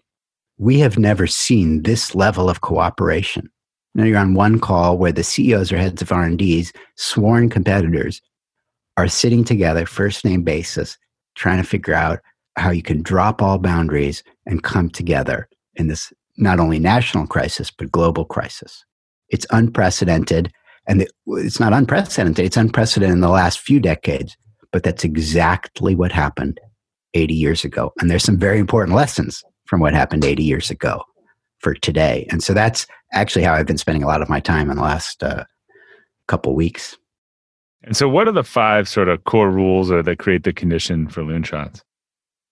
We 0.57 0.79
have 0.79 0.97
never 0.97 1.27
seen 1.27 1.83
this 1.83 2.13
level 2.13 2.49
of 2.49 2.61
cooperation 2.61 3.49
now 3.95 4.05
you're 4.05 4.17
on 4.17 4.33
one 4.33 4.59
call 4.59 4.97
where 4.97 5.11
the 5.11 5.23
CEOs 5.23 5.71
or 5.71 5.77
heads 5.77 6.01
of 6.01 6.11
R&Ds, 6.11 6.73
sworn 6.95 7.49
competitors, 7.49 8.21
are 8.97 9.07
sitting 9.07 9.43
together, 9.43 9.85
first 9.85 10.25
name 10.25 10.43
basis, 10.43 10.97
trying 11.35 11.61
to 11.61 11.67
figure 11.67 11.93
out 11.93 12.19
how 12.55 12.71
you 12.71 12.81
can 12.81 13.01
drop 13.01 13.41
all 13.41 13.57
boundaries 13.57 14.23
and 14.45 14.63
come 14.63 14.89
together 14.89 15.47
in 15.75 15.87
this 15.87 16.13
not 16.37 16.59
only 16.59 16.79
national 16.79 17.27
crisis, 17.27 17.71
but 17.71 17.91
global 17.91 18.25
crisis. 18.25 18.85
It's 19.29 19.45
unprecedented. 19.51 20.51
And 20.87 21.07
it's 21.27 21.59
not 21.59 21.71
unprecedented, 21.71 22.43
it's 22.43 22.57
unprecedented 22.57 23.13
in 23.13 23.21
the 23.21 23.29
last 23.29 23.59
few 23.59 23.79
decades, 23.79 24.35
but 24.71 24.83
that's 24.83 25.05
exactly 25.05 25.95
what 25.95 26.11
happened 26.11 26.59
80 27.13 27.33
years 27.33 27.63
ago. 27.63 27.93
And 27.99 28.11
there's 28.11 28.23
some 28.23 28.37
very 28.37 28.59
important 28.59 28.95
lessons 28.95 29.43
from 29.65 29.79
what 29.79 29.93
happened 29.93 30.25
80 30.25 30.43
years 30.43 30.69
ago 30.69 31.01
for 31.59 31.73
today. 31.73 32.27
And 32.29 32.43
so 32.43 32.53
that's 32.53 32.85
actually 33.13 33.45
how 33.45 33.53
I've 33.53 33.65
been 33.65 33.77
spending 33.77 34.03
a 34.03 34.07
lot 34.07 34.21
of 34.21 34.29
my 34.29 34.41
time 34.41 34.69
in 34.69 34.75
the 34.75 34.83
last 34.83 35.23
uh, 35.23 35.45
couple 36.27 36.53
weeks. 36.53 36.97
And 37.83 37.95
so, 37.95 38.07
what 38.07 38.27
are 38.27 38.33
the 38.33 38.43
five 38.43 38.87
sort 38.87 39.09
of 39.09 39.23
core 39.25 39.51
rules 39.51 39.91
or 39.91 40.01
that 40.03 40.19
create 40.19 40.43
the 40.43 40.53
condition 40.53 41.07
for 41.07 41.21
loonshots? 41.21 41.81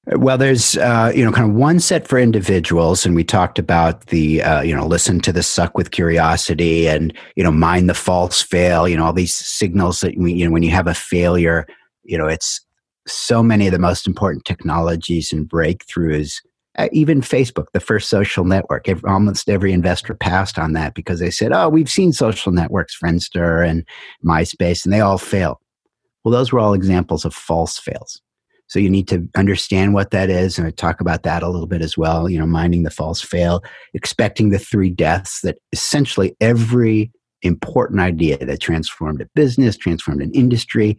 Well, 0.08 0.38
there's 0.38 0.78
uh, 0.78 1.12
you 1.16 1.24
know 1.24 1.32
kind 1.32 1.50
of 1.50 1.56
one 1.56 1.80
set 1.80 2.08
for 2.08 2.18
individuals, 2.18 3.06
and 3.06 3.16
we 3.16 3.24
talked 3.24 3.60
about 3.60 4.08
the 4.08 4.42
uh, 4.42 4.62
you 4.62 4.76
know 4.76 4.88
listen 4.88 5.20
to 5.22 5.32
the 5.32 5.44
suck 5.44 5.78
with 5.78 5.92
curiosity, 5.92 6.88
and 6.88 7.14
you 7.36 7.44
know 7.44 7.52
mind 7.52 7.90
the 7.90 7.94
false 7.94 8.42
fail. 8.42 8.88
You 8.88 8.98
know 8.98 9.06
all 9.06 9.14
these 9.14 9.36
signals 9.36 10.00
that 10.00 10.18
we, 10.18 10.34
you 10.34 10.46
know 10.46 10.52
when 10.52 10.64
you 10.64 10.72
have 10.72 10.88
a 10.88 10.96
failure, 10.96 11.68
you 12.04 12.18
know 12.18 12.28
it's 12.28 12.60
so 13.08 13.44
many 13.44 13.68
of 13.68 13.74
the 13.74 13.80
most 13.80 14.08
important 14.08 14.46
technologies 14.46 15.32
and 15.32 15.48
breakthroughs 15.48 16.42
uh, 16.78 16.88
even 16.92 17.22
Facebook, 17.22 17.66
the 17.74 17.80
first 17.80 18.10
social 18.10 18.46
network, 18.46 18.88
every, 18.88 19.10
almost 19.10 19.50
every 19.50 19.74
investor 19.74 20.14
passed 20.14 20.58
on 20.58 20.74
that 20.74 20.94
because 20.94 21.20
they 21.20 21.32
said, 21.32 21.52
oh, 21.52 21.68
we've 21.68 21.90
seen 21.90 22.14
social 22.14 22.52
networks, 22.52 22.98
Friendster 22.98 23.68
and 23.68 23.86
MySpace, 24.26 24.86
and 24.86 24.94
they 24.94 25.02
all 25.02 25.18
fail. 25.18 25.60
Well, 26.24 26.32
those 26.32 26.52
were 26.52 26.60
all 26.60 26.74
examples 26.74 27.26
of 27.26 27.34
false 27.34 27.78
fails. 27.78 28.22
So 28.72 28.80
you 28.80 28.90
need 28.90 29.10
to 29.10 29.28
understand 29.36 29.94
what 29.94 30.12
that 30.12 30.30
is, 30.30 30.58
and 30.58 30.66
I 30.66 30.72
talk 30.72 31.02
about 31.02 31.24
that 31.24 31.44
a 31.44 31.50
little 31.50 31.68
bit 31.68 31.82
as 31.82 31.98
well. 31.98 32.30
You 32.30 32.40
know, 32.40 32.46
minding 32.46 32.84
the 32.84 32.90
false 32.90 33.22
fail, 33.22 33.62
expecting 33.94 34.50
the 34.50 34.60
three 34.60 34.90
deaths 34.90 35.42
that 35.42 35.58
essentially 35.74 36.38
every 36.40 37.12
important 37.42 38.00
idea 38.00 38.38
that 38.38 38.62
transformed 38.62 39.20
a 39.20 39.28
business, 39.36 39.76
transformed 39.76 40.22
an 40.22 40.32
industry, 40.32 40.98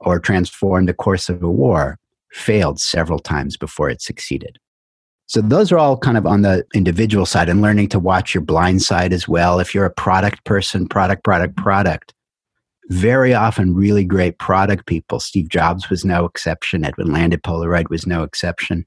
or 0.00 0.20
transformed 0.20 0.86
the 0.86 0.92
course 0.92 1.30
of 1.30 1.42
a 1.42 1.48
war 1.48 1.98
failed 2.30 2.78
several 2.78 3.18
times 3.18 3.56
before 3.56 3.88
it 3.88 4.02
succeeded. 4.02 4.58
So 5.24 5.40
those 5.40 5.72
are 5.72 5.78
all 5.78 5.96
kind 5.96 6.18
of 6.18 6.26
on 6.26 6.42
the 6.42 6.66
individual 6.74 7.24
side 7.24 7.48
and 7.48 7.62
learning 7.62 7.88
to 7.88 7.98
watch 7.98 8.34
your 8.34 8.42
blind 8.42 8.82
side 8.82 9.14
as 9.14 9.26
well. 9.26 9.60
If 9.60 9.74
you're 9.74 9.86
a 9.86 9.90
product 9.90 10.44
person, 10.44 10.86
product, 10.88 11.24
product, 11.24 11.56
product, 11.56 12.12
very 12.88 13.34
often 13.34 13.74
really 13.74 14.04
great 14.04 14.38
product 14.38 14.86
people. 14.86 15.20
Steve 15.20 15.48
Jobs 15.48 15.88
was 15.88 16.04
no 16.04 16.24
exception. 16.24 16.84
Edwin 16.84 17.12
Land 17.12 17.32
at 17.32 17.42
Polaroid 17.42 17.88
was 17.90 18.06
no 18.06 18.22
exception. 18.22 18.84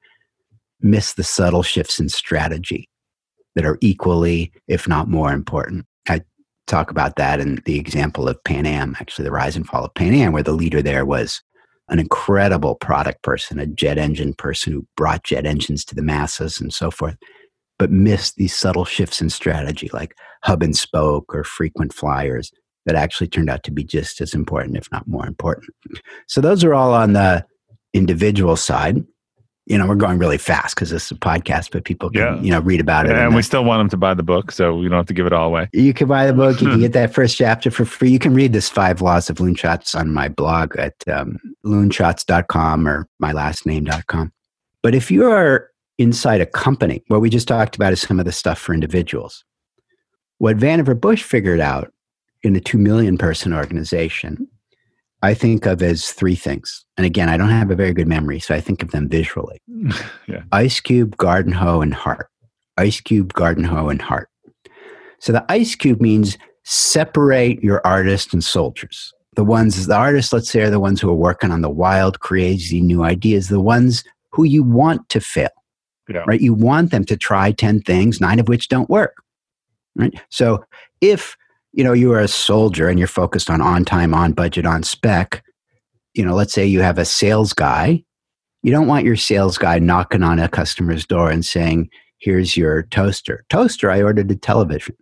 Miss 0.81 1.13
the 1.13 1.23
subtle 1.23 1.63
shifts 1.63 1.99
in 1.99 2.09
strategy 2.09 2.89
that 3.55 3.65
are 3.65 3.79
equally, 3.81 4.51
if 4.67 4.87
not 4.87 5.09
more 5.09 5.31
important. 5.31 5.85
I 6.07 6.21
talk 6.67 6.91
about 6.91 7.15
that 7.15 7.39
in 7.39 7.59
the 7.65 7.79
example 7.79 8.29
of 8.29 8.43
Pan 8.43 8.67
Am, 8.67 8.95
actually, 8.99 9.25
the 9.25 9.31
rise 9.31 9.55
and 9.55 9.65
fall 9.65 9.85
of 9.85 9.93
Pan 9.95 10.13
Am, 10.13 10.31
where 10.31 10.43
the 10.43 10.51
leader 10.51 10.81
there 10.81 11.05
was 11.05 11.41
an 11.89 11.97
incredible 11.97 12.75
product 12.75 13.23
person, 13.23 13.59
a 13.59 13.65
jet 13.65 13.97
engine 13.97 14.33
person 14.33 14.73
who 14.73 14.85
brought 14.95 15.23
jet 15.23 15.45
engines 15.45 15.83
to 15.85 15.95
the 15.95 16.03
masses 16.03 16.61
and 16.61 16.73
so 16.73 16.91
forth, 16.91 17.15
but 17.79 17.89
missed 17.91 18.35
these 18.35 18.53
subtle 18.53 18.85
shifts 18.85 19.21
in 19.21 19.29
strategy 19.29 19.89
like 19.93 20.13
hub 20.43 20.61
and 20.61 20.75
spoke 20.75 21.33
or 21.33 21.43
frequent 21.43 21.93
flyers 21.93 22.51
that 22.88 22.95
actually 22.95 23.27
turned 23.27 23.49
out 23.49 23.63
to 23.63 23.71
be 23.71 23.83
just 23.83 24.19
as 24.19 24.33
important, 24.33 24.75
if 24.75 24.91
not 24.91 25.07
more 25.07 25.27
important. 25.27 25.69
So 26.27 26.41
those 26.41 26.63
are 26.63 26.73
all 26.73 26.93
on 26.93 27.13
the 27.13 27.45
individual 27.93 28.55
side 28.55 29.05
you 29.67 29.77
know, 29.77 29.85
we're 29.85 29.95
going 29.95 30.17
really 30.17 30.38
fast 30.38 30.75
because 30.75 30.91
this 30.91 31.05
is 31.05 31.11
a 31.11 31.15
podcast, 31.15 31.71
but 31.71 31.83
people 31.83 32.09
can, 32.09 32.21
yeah. 32.21 32.41
you 32.41 32.51
know, 32.51 32.61
read 32.61 32.79
about 32.79 33.05
it. 33.05 33.11
Yeah, 33.11 33.25
and 33.25 33.35
we 33.35 33.41
still 33.41 33.65
want 33.65 33.81
them 33.81 33.89
to 33.89 33.97
buy 33.97 34.13
the 34.13 34.23
book, 34.23 34.51
so 34.51 34.77
we 34.77 34.88
don't 34.88 34.97
have 34.97 35.07
to 35.07 35.13
give 35.13 35.25
it 35.25 35.33
all 35.33 35.47
away. 35.47 35.67
You 35.73 35.93
can 35.93 36.07
buy 36.07 36.25
the 36.25 36.33
book. 36.33 36.61
You 36.61 36.69
can 36.69 36.79
get 36.79 36.93
that 36.93 37.13
first 37.13 37.38
chapter 37.38 37.69
for 37.69 37.83
free. 37.83 38.09
You 38.09 38.17
can 38.17 38.33
read 38.33 38.53
this 38.53 38.69
Five 38.69 39.01
Laws 39.01 39.29
of 39.29 39.38
Loonshots 39.38 39.93
on 39.93 40.13
my 40.13 40.29
blog 40.29 40.77
at 40.77 40.95
um, 41.09 41.38
loonshots.com 41.65 42.88
or 42.88 43.09
mylastname.com. 43.21 44.31
But 44.81 44.95
if 44.95 45.11
you 45.11 45.29
are 45.29 45.69
inside 45.97 46.39
a 46.39 46.45
company, 46.45 47.03
what 47.09 47.19
we 47.19 47.29
just 47.29 47.47
talked 47.47 47.75
about 47.75 47.91
is 47.91 47.99
some 47.99 48.19
of 48.19 48.25
the 48.25 48.31
stuff 48.31 48.57
for 48.57 48.73
individuals. 48.73 49.43
What 50.38 50.57
Vannevar 50.57 50.99
Bush 51.01 51.23
figured 51.23 51.59
out 51.59 51.91
in 52.43 52.55
a 52.55 52.59
2 52.59 52.77
million 52.77 53.17
person 53.17 53.53
organization 53.53 54.47
I 55.23 55.33
think 55.33 55.65
of 55.65 55.81
as 55.81 56.11
three 56.11 56.35
things. 56.35 56.85
And 56.95 57.05
again, 57.05 57.29
I 57.29 57.38
don't 57.38 57.49
have 57.49 57.71
a 57.71 57.75
very 57.75 57.93
good 57.93 58.07
memory, 58.07 58.39
so 58.39 58.53
I 58.53 58.61
think 58.61 58.83
of 58.83 58.91
them 58.91 59.09
visually. 59.09 59.61
yeah. 60.27 60.43
Ice 60.51 60.79
cube, 60.79 61.17
garden 61.17 61.51
hoe, 61.51 61.81
and 61.81 61.93
heart. 61.93 62.29
Ice 62.77 63.01
cube, 63.01 63.33
garden 63.33 63.63
hoe, 63.63 63.89
and 63.89 64.01
heart. 64.01 64.29
So 65.19 65.31
the 65.31 65.45
ice 65.49 65.73
cube 65.73 65.99
means 65.99 66.38
separate 66.63 67.63
your 67.63 67.85
artists 67.85 68.31
and 68.33 68.43
soldiers. 68.43 69.11
The 69.35 69.43
ones, 69.43 69.88
the 69.88 69.95
artists, 69.95 70.33
let's 70.33 70.49
say, 70.49 70.61
are 70.61 70.69
the 70.69 70.79
ones 70.79 71.01
who 71.01 71.09
are 71.09 71.15
working 71.15 71.51
on 71.51 71.61
the 71.61 71.69
wild, 71.69 72.19
crazy 72.19 72.81
new 72.81 73.03
ideas, 73.03 73.49
the 73.49 73.59
ones 73.59 74.03
who 74.31 74.43
you 74.43 74.63
want 74.63 75.09
to 75.09 75.19
fail. 75.19 75.49
Yeah. 76.07 76.23
Right? 76.27 76.41
You 76.41 76.53
want 76.53 76.91
them 76.91 77.03
to 77.05 77.17
try 77.17 77.51
10 77.51 77.81
things, 77.81 78.21
nine 78.21 78.39
of 78.39 78.47
which 78.47 78.69
don't 78.69 78.89
work. 78.89 79.15
Right? 79.95 80.13
So 80.29 80.63
if 81.01 81.35
you 81.74 81.84
know 81.84 81.93
you 81.93 82.11
are 82.13 82.20
a 82.20 82.28
soldier 82.28 82.88
and 82.88 82.97
you're 82.97 83.07
focused 83.07 83.49
on 83.49 83.61
on 83.61 83.86
time 83.86 84.13
on 84.13 84.34
budget 84.34 84.65
on 84.65 84.84
spec. 84.84 85.43
You 86.13 86.26
know 86.26 86.36
let's 86.36 86.53
say 86.53 86.65
you 86.65 86.82
have 86.82 86.97
a 86.97 87.05
sales 87.05 87.53
guy. 87.53 88.03
You 88.63 88.72
don't 88.72 88.88
want 88.88 89.05
your 89.05 89.15
sales 89.15 89.57
guy 89.57 89.80
knocking 89.80 90.24
on 90.24 90.39
a 90.39 90.49
customer's 90.49 91.05
door 91.05 91.30
and 91.30 91.45
saying 91.45 91.89
here's 92.20 92.57
your 92.57 92.84
toaster. 92.84 93.45
Toaster 93.49 93.91
i 93.91 94.01
ordered 94.01 94.32
a 94.32 94.36
television. 94.36 94.95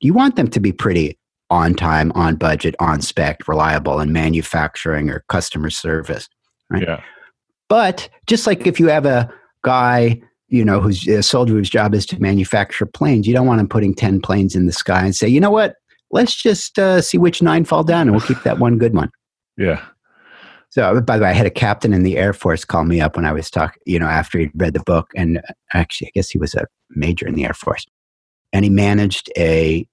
You 0.00 0.14
want 0.14 0.36
them 0.36 0.48
to 0.48 0.60
be 0.60 0.72
pretty 0.72 1.18
on 1.50 1.74
time 1.74 2.12
on 2.12 2.36
budget 2.36 2.74
on 2.80 3.02
spec 3.02 3.46
reliable 3.46 4.00
in 4.00 4.12
manufacturing 4.12 5.10
or 5.10 5.24
customer 5.28 5.68
service 5.70 6.28
right? 6.72 6.82
Yeah. 6.82 7.02
But 7.68 8.08
just 8.26 8.46
like 8.46 8.66
if 8.66 8.80
you 8.80 8.88
have 8.88 9.06
a 9.06 9.32
guy 9.62 10.20
you 10.48 10.64
know 10.64 10.80
who's 10.80 11.06
a 11.06 11.22
soldier 11.22 11.54
whose 11.54 11.70
job 11.70 11.94
is 11.94 12.04
to 12.06 12.20
manufacture 12.20 12.84
planes 12.84 13.26
you 13.26 13.32
don't 13.32 13.46
want 13.46 13.60
him 13.60 13.68
putting 13.68 13.94
10 13.94 14.20
planes 14.20 14.54
in 14.56 14.66
the 14.66 14.72
sky 14.72 15.04
and 15.04 15.14
say 15.14 15.28
you 15.28 15.40
know 15.40 15.50
what 15.50 15.76
let's 16.12 16.34
just 16.34 16.78
uh, 16.78 17.00
see 17.00 17.18
which 17.18 17.42
nine 17.42 17.64
fall 17.64 17.82
down 17.82 18.02
and 18.02 18.12
we'll 18.12 18.20
keep 18.20 18.42
that 18.44 18.58
one 18.58 18.78
good 18.78 18.94
one. 18.94 19.10
Yeah. 19.56 19.84
So, 20.70 21.00
by 21.02 21.18
the 21.18 21.24
way, 21.24 21.30
I 21.30 21.34
had 21.34 21.46
a 21.46 21.50
captain 21.50 21.92
in 21.92 22.02
the 22.02 22.16
Air 22.16 22.32
Force 22.32 22.64
call 22.64 22.84
me 22.84 23.00
up 23.00 23.16
when 23.16 23.26
I 23.26 23.32
was 23.32 23.50
talking, 23.50 23.82
you 23.84 23.98
know, 23.98 24.06
after 24.06 24.38
he'd 24.38 24.52
read 24.54 24.72
the 24.72 24.80
book. 24.80 25.10
And 25.14 25.42
actually, 25.74 26.08
I 26.08 26.12
guess 26.14 26.30
he 26.30 26.38
was 26.38 26.54
a 26.54 26.66
major 26.90 27.26
in 27.26 27.34
the 27.34 27.44
Air 27.44 27.52
Force. 27.52 27.84
And 28.54 28.64
he 28.64 28.70
managed 28.70 29.30
a 29.36 29.86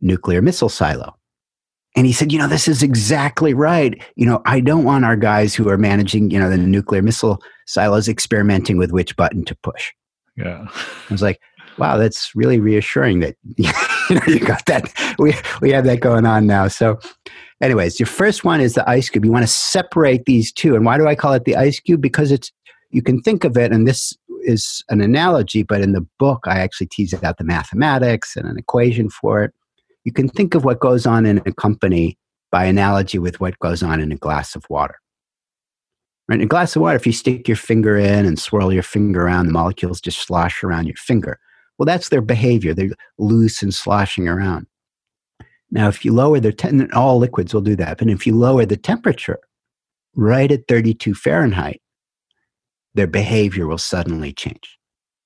nuclear 0.00 0.42
missile 0.42 0.68
silo. 0.68 1.16
And 1.96 2.04
he 2.04 2.12
said, 2.12 2.32
you 2.32 2.38
know, 2.38 2.48
this 2.48 2.66
is 2.66 2.82
exactly 2.82 3.54
right. 3.54 4.02
You 4.16 4.26
know, 4.26 4.42
I 4.44 4.58
don't 4.58 4.82
want 4.82 5.04
our 5.04 5.14
guys 5.14 5.54
who 5.54 5.68
are 5.68 5.78
managing, 5.78 6.30
you 6.30 6.40
know, 6.40 6.50
the 6.50 6.58
nuclear 6.58 7.02
missile 7.02 7.40
silos 7.66 8.08
experimenting 8.08 8.76
with 8.76 8.90
which 8.90 9.16
button 9.16 9.44
to 9.44 9.54
push. 9.62 9.92
Yeah. 10.36 10.66
I 10.68 11.12
was 11.12 11.22
like, 11.22 11.40
wow, 11.78 11.96
that's 11.96 12.34
really 12.34 12.58
reassuring 12.58 13.20
that 13.20 13.36
you 14.26 14.40
got 14.40 14.64
that. 14.66 14.92
We 15.18 15.34
we 15.60 15.70
have 15.70 15.84
that 15.84 16.00
going 16.00 16.26
on 16.26 16.46
now. 16.46 16.68
So, 16.68 16.98
anyways, 17.60 17.98
your 17.98 18.06
first 18.06 18.44
one 18.44 18.60
is 18.60 18.74
the 18.74 18.88
ice 18.88 19.08
cube. 19.08 19.24
You 19.24 19.32
want 19.32 19.44
to 19.44 19.52
separate 19.52 20.24
these 20.26 20.52
two, 20.52 20.74
and 20.74 20.84
why 20.84 20.98
do 20.98 21.06
I 21.06 21.14
call 21.14 21.32
it 21.32 21.44
the 21.44 21.56
ice 21.56 21.80
cube? 21.80 22.00
Because 22.00 22.30
it's 22.30 22.52
you 22.90 23.02
can 23.02 23.20
think 23.22 23.44
of 23.44 23.56
it, 23.56 23.72
and 23.72 23.88
this 23.88 24.16
is 24.44 24.84
an 24.90 25.00
analogy, 25.00 25.62
but 25.62 25.80
in 25.80 25.92
the 25.92 26.06
book 26.18 26.40
I 26.44 26.58
actually 26.58 26.88
tease 26.88 27.14
out 27.22 27.38
the 27.38 27.44
mathematics 27.44 28.36
and 28.36 28.46
an 28.46 28.58
equation 28.58 29.08
for 29.08 29.42
it. 29.42 29.52
You 30.04 30.12
can 30.12 30.28
think 30.28 30.54
of 30.54 30.64
what 30.64 30.80
goes 30.80 31.06
on 31.06 31.24
in 31.24 31.38
a 31.38 31.52
company 31.52 32.18
by 32.52 32.66
analogy 32.66 33.18
with 33.18 33.40
what 33.40 33.58
goes 33.58 33.82
on 33.82 34.00
in 34.00 34.12
a 34.12 34.16
glass 34.16 34.54
of 34.54 34.64
water. 34.68 34.96
Right? 36.28 36.38
In 36.38 36.44
a 36.44 36.46
glass 36.46 36.76
of 36.76 36.82
water, 36.82 36.96
if 36.96 37.06
you 37.06 37.12
stick 37.12 37.48
your 37.48 37.56
finger 37.56 37.96
in 37.96 38.24
and 38.24 38.38
swirl 38.38 38.72
your 38.72 38.82
finger 38.82 39.22
around, 39.22 39.46
the 39.46 39.52
molecules 39.52 40.00
just 40.00 40.20
slosh 40.20 40.62
around 40.62 40.86
your 40.86 40.96
finger. 40.96 41.38
Well, 41.78 41.86
that's 41.86 42.08
their 42.08 42.20
behavior. 42.20 42.74
They're 42.74 42.90
loose 43.18 43.62
and 43.62 43.74
sloshing 43.74 44.28
around. 44.28 44.66
Now, 45.70 45.88
if 45.88 46.04
you 46.04 46.12
lower 46.12 46.38
the 46.38 46.52
te- 46.52 46.86
all 46.92 47.18
liquids 47.18 47.52
will 47.52 47.60
do 47.60 47.76
that, 47.76 47.98
but 47.98 48.08
if 48.08 48.26
you 48.26 48.36
lower 48.36 48.64
the 48.64 48.76
temperature 48.76 49.40
right 50.14 50.50
at 50.52 50.68
32 50.68 51.14
Fahrenheit, 51.14 51.80
their 52.94 53.08
behavior 53.08 53.66
will 53.66 53.78
suddenly 53.78 54.32
change. 54.32 54.78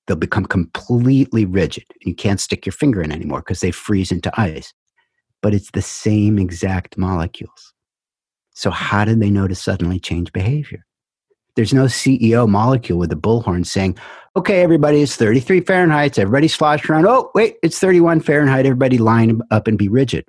They'll 0.07 0.17
become 0.17 0.45
completely 0.45 1.45
rigid. 1.45 1.85
You 2.01 2.15
can't 2.15 2.39
stick 2.39 2.65
your 2.65 2.73
finger 2.73 3.01
in 3.01 3.11
anymore 3.11 3.41
because 3.41 3.59
they 3.59 3.69
freeze 3.69 4.11
into 4.11 4.31
ice. 4.41 4.73
But 5.41 5.53
it's 5.53 5.69
the 5.71 5.83
same 5.83 6.39
exact 6.39 6.97
molecules. 6.97 7.73
So, 8.55 8.71
how 8.71 9.05
did 9.05 9.19
they 9.19 9.29
know 9.29 9.47
to 9.47 9.55
suddenly 9.55 9.99
change 9.99 10.33
behavior? 10.33 10.83
There's 11.59 11.73
no 11.73 11.87
CEO 11.87 12.47
molecule 12.47 12.97
with 12.97 13.11
a 13.11 13.17
bullhorn 13.17 13.65
saying, 13.65 13.97
okay, 14.37 14.61
everybody, 14.61 15.01
it's 15.01 15.17
33 15.17 15.59
Fahrenheit. 15.59 16.17
Everybody 16.17 16.47
slosh 16.47 16.89
around. 16.89 17.05
Oh, 17.05 17.31
wait, 17.35 17.57
it's 17.61 17.77
31 17.79 18.21
Fahrenheit. 18.21 18.65
Everybody 18.65 18.97
line 18.97 19.41
up 19.51 19.67
and 19.67 19.77
be 19.77 19.89
rigid. 19.89 20.23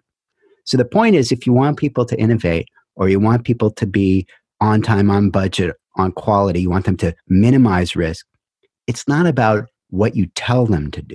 So 0.64 0.76
the 0.76 0.84
point 0.84 1.14
is, 1.14 1.30
if 1.30 1.46
you 1.46 1.52
want 1.52 1.78
people 1.78 2.04
to 2.06 2.18
innovate 2.18 2.66
or 2.96 3.08
you 3.08 3.20
want 3.20 3.44
people 3.44 3.70
to 3.70 3.86
be 3.86 4.26
on 4.60 4.82
time, 4.82 5.08
on 5.08 5.30
budget, 5.30 5.76
on 5.96 6.10
quality, 6.10 6.62
you 6.62 6.68
want 6.68 6.84
them 6.84 6.96
to 6.96 7.14
minimize 7.28 7.94
risk, 7.94 8.26
it's 8.88 9.06
not 9.06 9.28
about 9.28 9.68
what 9.90 10.16
you 10.16 10.26
tell 10.34 10.66
them 10.66 10.90
to 10.90 11.00
do. 11.00 11.14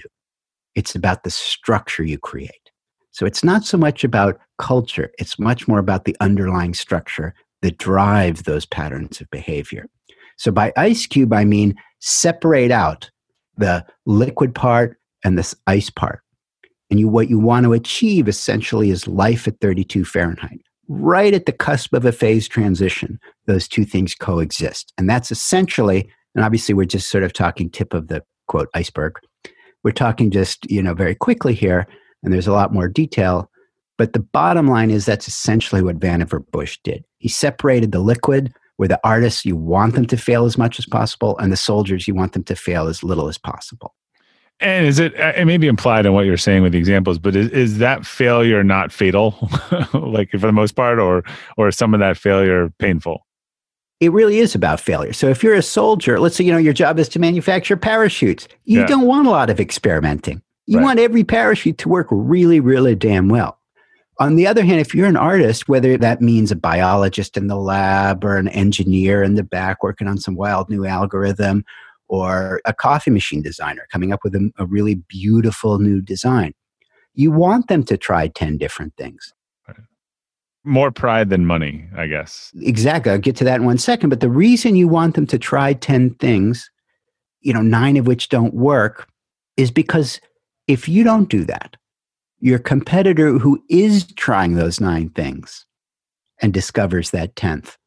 It's 0.76 0.96
about 0.96 1.26
the 1.26 1.30
structure 1.30 2.06
you 2.06 2.18
create. 2.18 2.72
So 3.12 3.26
it's 3.26 3.44
not 3.44 3.66
so 3.66 3.78
much 3.78 4.06
about 4.06 4.40
culture, 4.60 5.12
it's 5.20 5.38
much 5.38 5.68
more 5.68 5.80
about 5.80 6.06
the 6.06 6.16
underlying 6.22 6.74
structure 6.74 7.36
that 7.62 7.78
drives 7.78 8.44
those 8.44 8.66
patterns 8.66 9.20
of 9.20 9.30
behavior. 9.30 9.90
So 10.38 10.52
by 10.52 10.74
ice 10.78 11.06
cube, 11.06 11.34
I 11.34 11.46
mean 11.46 11.76
separate 12.00 12.72
out 12.72 13.10
the 13.58 13.86
liquid 14.06 14.54
part 14.54 14.98
and 15.24 15.38
this 15.38 15.56
ice 15.68 15.90
part. 15.90 16.22
And 16.90 17.00
you, 17.00 17.08
what 17.08 17.30
you 17.30 17.40
want 17.40 17.66
to 17.66 17.74
achieve 17.74 18.28
essentially 18.28 18.90
is 18.92 19.08
life 19.08 19.48
at 19.48 19.60
32 19.60 20.06
Fahrenheit. 20.06 20.62
Right 20.88 21.34
at 21.34 21.48
the 21.48 21.52
cusp 21.52 21.94
of 21.94 22.06
a 22.06 22.12
phase 22.12 22.48
transition, 22.48 23.20
those 23.48 23.68
two 23.68 23.86
things 23.86 24.14
coexist. 24.14 24.94
And 24.98 25.10
that's 25.10 25.32
essentially, 25.32 26.08
and 26.36 26.46
obviously 26.46 26.76
we're 26.76 26.86
just 26.86 27.10
sort 27.10 27.24
of 27.24 27.34
talking 27.34 27.72
tip 27.72 27.94
of 27.94 28.08
the 28.08 28.24
quote 28.48 28.70
iceberg. 28.76 29.20
We're 29.84 29.92
talking 29.92 30.30
just, 30.30 30.70
you 30.70 30.84
know, 30.84 30.94
very 30.94 31.16
quickly 31.16 31.54
here, 31.54 31.88
and 32.24 32.32
there's 32.34 32.48
a 32.48 32.54
lot 32.54 32.74
more 32.74 32.88
detail. 32.88 33.50
But 33.98 34.14
the 34.14 34.20
bottom 34.20 34.68
line 34.68 34.92
is 34.92 35.06
that's 35.06 35.28
essentially 35.28 35.82
what 35.82 36.00
Vannevar 36.00 36.46
Bush 36.52 36.78
did. 36.84 37.04
He 37.18 37.30
separated 37.30 37.92
the 37.92 38.00
liquid 38.00 38.54
where 38.78 38.88
the 38.88 39.00
artists 39.04 39.46
you 39.46 39.56
want 39.56 39.96
them 39.96 40.06
to 40.06 40.18
fail 40.18 40.46
as 40.46 40.58
much 40.58 40.80
as 40.80 40.86
possible 40.86 41.38
and 41.38 41.52
the 41.52 41.58
soldiers 41.58 42.08
you 42.08 42.16
want 42.16 42.34
them 42.34 42.44
to 42.44 42.56
fail 42.56 42.88
as 42.88 43.04
little 43.04 43.28
as 43.28 43.38
possible 43.38 43.94
And 44.60 44.86
is 44.86 45.00
it, 45.00 45.20
uh, 45.20 45.34
it 45.36 45.46
may 45.46 45.58
be 45.58 45.68
implied 45.68 46.06
in 46.06 46.14
what 46.14 46.26
you're 46.26 46.38
saying 46.38 46.64
with 46.64 46.72
the 46.72 46.78
examples, 46.78 47.20
but 47.20 47.36
is, 47.36 47.50
is 47.50 47.78
that 47.80 48.06
failure 48.06 48.64
not 48.64 48.92
fatal, 48.92 49.50
like 49.94 50.32
for 50.32 50.38
the 50.38 50.52
most 50.52 50.74
part, 50.74 51.00
or, 51.00 51.24
or 51.58 51.72
some 51.72 51.94
of 51.94 52.00
that 52.00 52.18
failure 52.18 52.72
painful? 52.80 53.26
It 54.00 54.12
really 54.12 54.40
is 54.40 54.56
about 54.56 54.80
failure. 54.80 55.14
So 55.14 55.28
if 55.30 55.44
you're 55.44 55.56
a 55.56 55.62
soldier, 55.62 56.20
let's 56.20 56.36
say, 56.36 56.44
you 56.44 56.52
know, 56.52 56.58
your 56.58 56.74
job 56.74 57.00
is 57.00 57.10
to 57.10 57.20
manufacture 57.20 57.78
parachutes. 57.78 58.48
You 58.66 58.82
yeah. 58.82 58.88
don't 58.88 59.08
want 59.08 59.28
a 59.28 59.30
lot 59.30 59.50
of 59.50 59.60
experimenting. 59.60 60.42
You 60.68 60.80
right. 60.80 60.84
want 60.84 61.00
every 61.00 61.24
parachute 61.24 61.78
to 61.80 61.90
work 61.90 62.08
really, 62.10 62.60
really 62.60 62.96
damn 62.96 63.30
well. 63.30 63.60
On 64.20 64.36
the 64.36 64.48
other 64.48 64.64
hand, 64.64 64.80
if 64.80 64.96
you're 64.96 65.08
an 65.08 65.18
artist, 65.18 65.68
whether 65.68 65.98
that 65.98 66.22
means 66.22 66.52
a 66.52 66.56
biologist 66.56 67.36
in 67.36 67.48
the 67.48 67.58
lab 67.58 68.24
or 68.24 68.38
an 68.38 68.48
engineer 68.50 69.22
in 69.22 69.36
the 69.36 69.44
back 69.44 69.84
working 69.84 70.08
on 70.08 70.18
some 70.18 70.36
wild 70.36 70.70
new 70.70 70.86
algorithm 70.86 71.66
or 72.08 72.62
a 72.66 72.74
coffee 72.74 73.12
machine 73.12 73.42
designer 73.42 73.88
coming 73.92 74.14
up 74.14 74.22
with 74.24 74.36
a, 74.36 74.52
a 74.58 74.66
really 74.66 74.96
beautiful 74.96 75.80
new 75.80 76.02
design, 76.02 76.54
you 77.14 77.32
want 77.32 77.68
them 77.68 77.84
to 77.84 77.98
try 77.98 78.28
10 78.28 78.58
different 78.58 78.96
things. 78.96 79.34
More 80.68 80.92
pride 80.92 81.30
than 81.30 81.46
money, 81.46 81.88
I 81.96 82.08
guess. 82.08 82.52
Exactly. 82.60 83.12
I'll 83.12 83.20
get 83.20 83.36
to 83.36 83.44
that 83.44 83.60
in 83.60 83.66
one 83.66 83.78
second. 83.78 84.10
But 84.10 84.20
the 84.20 84.32
reason 84.32 84.76
you 84.76 84.88
want 84.88 85.14
them 85.14 85.28
to 85.28 85.38
try 85.38 85.74
10 85.74 86.16
things, 86.16 86.72
you 87.42 87.54
know, 87.54 87.62
nine 87.62 87.98
of 87.98 88.08
which 88.08 88.30
don't 88.30 88.54
work, 88.54 89.08
is 89.58 89.70
because 89.70 90.20
if 90.68 90.90
you 90.90 91.04
don't 91.04 91.30
do 91.30 91.44
that, 91.46 91.78
your 92.40 92.60
competitor 92.60 93.34
who 93.40 93.64
is 93.70 94.06
trying 94.14 94.56
those 94.56 94.80
nine 94.80 95.10
things 95.10 95.66
and 96.42 96.54
discovers 96.54 97.12
that 97.12 97.36
10th 97.36 97.78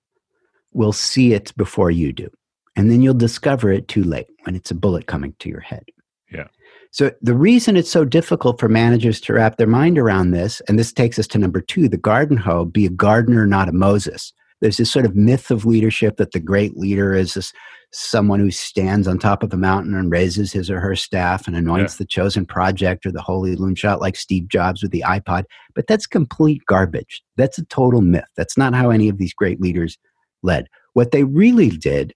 will 0.73 0.93
see 0.93 1.33
it 1.33 1.53
before 1.57 1.91
you 1.91 2.13
do. 2.13 2.29
And 2.77 2.91
then 2.91 3.03
you'll 3.03 3.15
discover 3.15 3.73
it 3.73 3.89
too 3.89 4.05
late 4.05 4.29
when 4.45 4.55
it's 4.55 4.71
a 4.71 4.75
bullet 4.75 5.07
coming 5.07 5.35
to 5.41 5.49
your 5.49 5.61
head. 5.61 5.85
Yeah. 6.33 6.49
So 6.91 7.11
the 7.21 7.35
reason 7.35 7.77
it's 7.77 7.91
so 7.91 8.05
difficult 8.05 8.61
for 8.61 8.69
managers 8.69 9.21
to 9.23 9.35
wrap 9.35 9.57
their 9.57 9.67
mind 9.67 9.99
around 9.99 10.31
this, 10.31 10.63
and 10.69 10.79
this 10.79 10.93
takes 10.93 11.19
us 11.19 11.27
to 11.29 11.39
number 11.39 11.61
two, 11.61 11.89
the 11.89 11.97
garden 11.97 12.37
hoe, 12.37 12.65
be 12.65 12.87
a 12.87 12.91
gardener, 12.91 13.47
not 13.47 13.69
a 13.69 13.73
Moses. 13.73 14.33
There's 14.61 14.79
this 14.79 14.91
sort 14.91 15.05
of 15.05 15.15
myth 15.15 15.51
of 15.51 15.65
leadership 15.65 16.17
that 16.17 16.33
the 16.33 16.41
great 16.41 16.77
leader 16.77 17.15
is 17.15 17.35
this 17.35 17.53
someone 17.93 18.39
who 18.39 18.51
stands 18.51 19.09
on 19.09 19.19
top 19.19 19.43
of 19.43 19.53
a 19.53 19.57
mountain 19.57 19.95
and 19.95 20.11
raises 20.11 20.53
his 20.53 20.71
or 20.71 20.79
her 20.81 20.95
staff 20.95 21.47
and 21.47 21.57
anoints 21.57 21.95
yeah. 21.95 21.99
the 21.99 22.07
chosen 22.07 22.45
project 22.45 23.07
or 23.07 23.13
the 23.13 23.23
holy 23.23 23.57
loonshot 23.57 24.01
like 24.01 24.17
Steve 24.17 24.49
Jobs 24.49 24.83
with 24.83 24.91
the 24.91 25.03
iPod. 25.07 25.45
But 25.75 25.87
that's 25.87 26.07
complete 26.07 26.63
garbage. 26.67 27.23
That's 27.37 27.59
a 27.59 27.65
total 27.65 28.03
myth. 28.03 28.29
That's 28.37 28.59
not 28.59 28.75
how 28.75 28.91
any 28.91 29.09
of 29.09 29.19
these 29.19 29.33
great 29.33 29.61
leaders 29.61 29.97
led. 30.43 30.69
What 30.93 31.13
they 31.13 31.25
really 31.25 31.71
did 31.71 32.13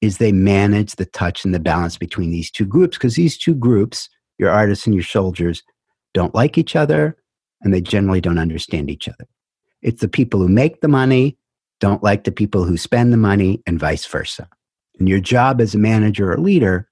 is 0.00 0.18
they 0.18 0.32
managed 0.32 0.98
the 0.98 1.06
touch 1.06 1.44
and 1.44 1.52
the 1.52 1.58
balance 1.58 1.98
between 1.98 2.30
these 2.30 2.50
two 2.50 2.66
groups 2.66 2.96
because 2.96 3.16
these 3.16 3.36
two 3.36 3.54
groups, 3.54 4.08
your 4.38 4.50
artists 4.50 4.86
and 4.86 4.94
your 4.94 5.04
soldiers, 5.04 5.62
don't 6.14 6.34
like 6.34 6.56
each 6.56 6.76
other 6.76 7.16
and 7.62 7.74
they 7.74 7.80
generally 7.80 8.20
don't 8.20 8.38
understand 8.38 8.88
each 8.88 9.08
other. 9.08 9.26
It's 9.82 10.00
the 10.00 10.08
people 10.08 10.40
who 10.40 10.48
make 10.48 10.80
the 10.80 10.88
money 10.88 11.36
don't 11.80 12.02
like 12.02 12.24
the 12.24 12.32
people 12.32 12.64
who 12.64 12.76
spend 12.76 13.12
the 13.12 13.16
money 13.16 13.62
and 13.66 13.78
vice 13.78 14.06
versa. 14.06 14.48
And 14.98 15.08
your 15.08 15.20
job 15.20 15.60
as 15.60 15.74
a 15.74 15.78
manager 15.78 16.32
or 16.32 16.38
leader 16.38 16.88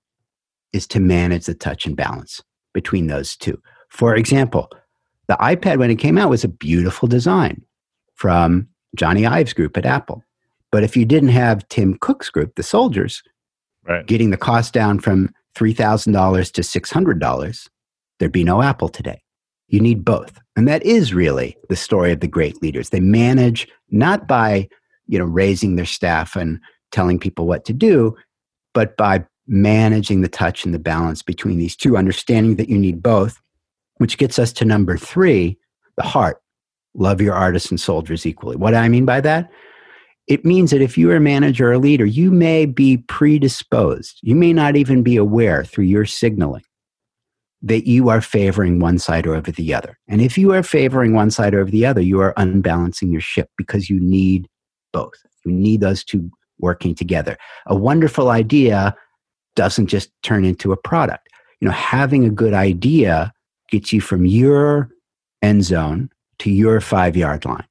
is 0.72 0.86
to 0.88 1.00
manage 1.00 1.46
the 1.46 1.54
touch 1.54 1.86
and 1.86 1.96
balance 1.96 2.42
between 2.72 3.07
those 3.07 3.36
two. 3.36 3.61
For 3.88 4.14
example, 4.14 4.68
the 5.28 5.36
iPad, 5.40 5.78
when 5.78 5.90
it 5.90 5.96
came 5.96 6.18
out, 6.18 6.30
was 6.30 6.44
a 6.44 6.48
beautiful 6.48 7.09
design 7.09 7.62
from 8.14 8.68
Jony 8.96 9.28
Ive's 9.28 9.52
Group 9.52 9.76
at 9.76 9.86
Apple. 9.86 10.22
But 10.70 10.84
if 10.84 10.96
you 10.96 11.04
didn't 11.04 11.30
have 11.30 11.66
Tim 11.68 11.96
Cook's 11.98 12.30
group, 12.30 12.54
the 12.57 12.62
soldiers, 12.62 13.22
right. 13.86 14.07
getting 14.07 14.30
the 14.30 14.36
cost 14.36 14.72
down 14.72 15.00
from 15.00 15.32
$3,000 15.57 16.52
to 16.52 16.61
$600, 16.61 17.68
there'd 18.18 18.32
be 18.32 18.44
no 18.44 18.62
Apple 18.62 18.88
today. 18.88 19.22
You 19.68 19.80
need 19.80 20.04
both. 20.04 20.38
And 20.54 20.68
that 20.68 20.82
is 20.84 21.14
really 21.14 21.57
the 21.68 21.76
story 21.76 22.12
of 22.12 22.20
the 22.20 22.28
great 22.28 22.61
leaders. 22.62 22.90
They 22.90 23.00
manage 23.00 23.68
not 23.90 24.28
by, 24.28 24.68
you 25.07 25.18
know, 25.18 25.24
raising 25.24 25.76
their 25.76 25.86
staff 25.86 26.36
and 26.36 26.61
telling 26.97 27.18
people 27.18 27.47
what 27.47 27.66
to 27.66 27.74
do, 27.74 28.16
but 28.72 28.97
by 28.97 29.22
managing 29.47 30.22
the 30.22 30.28
touch 30.28 30.64
and 30.64 30.72
the 30.72 30.78
balance 30.78 31.22
between 31.22 31.59
these 31.59 31.76
two, 31.76 31.94
understanding 31.94 32.57
that 32.57 32.70
you 32.70 32.78
need 32.78 33.03
both, 33.03 33.38
which 33.99 34.16
gets 34.16 34.38
us 34.38 34.51
to 34.55 34.64
number 34.64 34.97
three, 34.97 35.59
the 35.99 36.03
heart. 36.03 36.40
Love 36.94 37.20
your 37.20 37.34
artists 37.34 37.70
and 37.70 37.78
soldiers 37.78 38.24
equally. 38.24 38.57
What 38.57 38.70
do 38.70 38.78
I 38.78 38.88
mean 38.88 39.05
by 39.05 39.20
that? 39.20 39.51
It 40.26 40.47
means 40.47 40.70
that 40.70 40.80
if 40.80 40.97
you're 40.97 41.16
a 41.16 41.20
manager 41.20 41.68
or 41.68 41.74
a 41.74 41.78
leader, 41.78 42.07
you 42.07 42.30
may 42.30 42.64
be 42.64 42.97
predisposed. 42.97 44.18
You 44.22 44.34
may 44.34 44.55
not 44.55 44.74
even 44.74 45.03
be 45.03 45.18
aware 45.18 45.64
through 45.64 45.84
your 45.84 46.07
signaling 46.07 46.64
that 47.61 47.86
you 47.86 48.09
are 48.09 48.22
favoring 48.22 48.80
one 48.80 48.99
side 48.99 49.26
over 49.26 49.51
the 49.51 49.74
other. 49.74 49.99
And 50.09 50.22
if 50.22 50.38
you 50.38 50.53
are 50.53 50.62
favoring 50.62 51.12
one 51.12 51.30
side 51.30 51.55
over 51.55 51.70
the 51.70 51.84
other, 51.84 52.01
you 52.01 52.20
are 52.20 52.32
unbalancing 52.38 53.12
your 53.12 53.20
ship 53.20 53.51
because 53.59 53.90
you 53.90 54.01
need 54.01 54.49
both. 54.92 55.22
You 55.44 55.53
need 55.53 55.80
those 55.82 56.03
two 56.03 56.30
working 56.59 56.94
together. 56.94 57.36
A 57.66 57.74
wonderful 57.74 58.30
idea 58.30 58.94
doesn't 59.54 59.86
just 59.86 60.11
turn 60.22 60.44
into 60.44 60.72
a 60.72 60.76
product. 60.76 61.28
You 61.61 61.68
know, 61.68 61.74
having 61.74 62.24
a 62.24 62.30
good 62.30 62.54
idea 62.54 63.32
gets 63.70 63.92
you 63.92 64.00
from 64.00 64.26
your 64.26 64.90
end 65.42 65.64
zone 65.64 66.11
to 66.38 66.50
your 66.50 66.80
five 66.80 67.16
yard 67.16 67.44
line. 67.44 67.66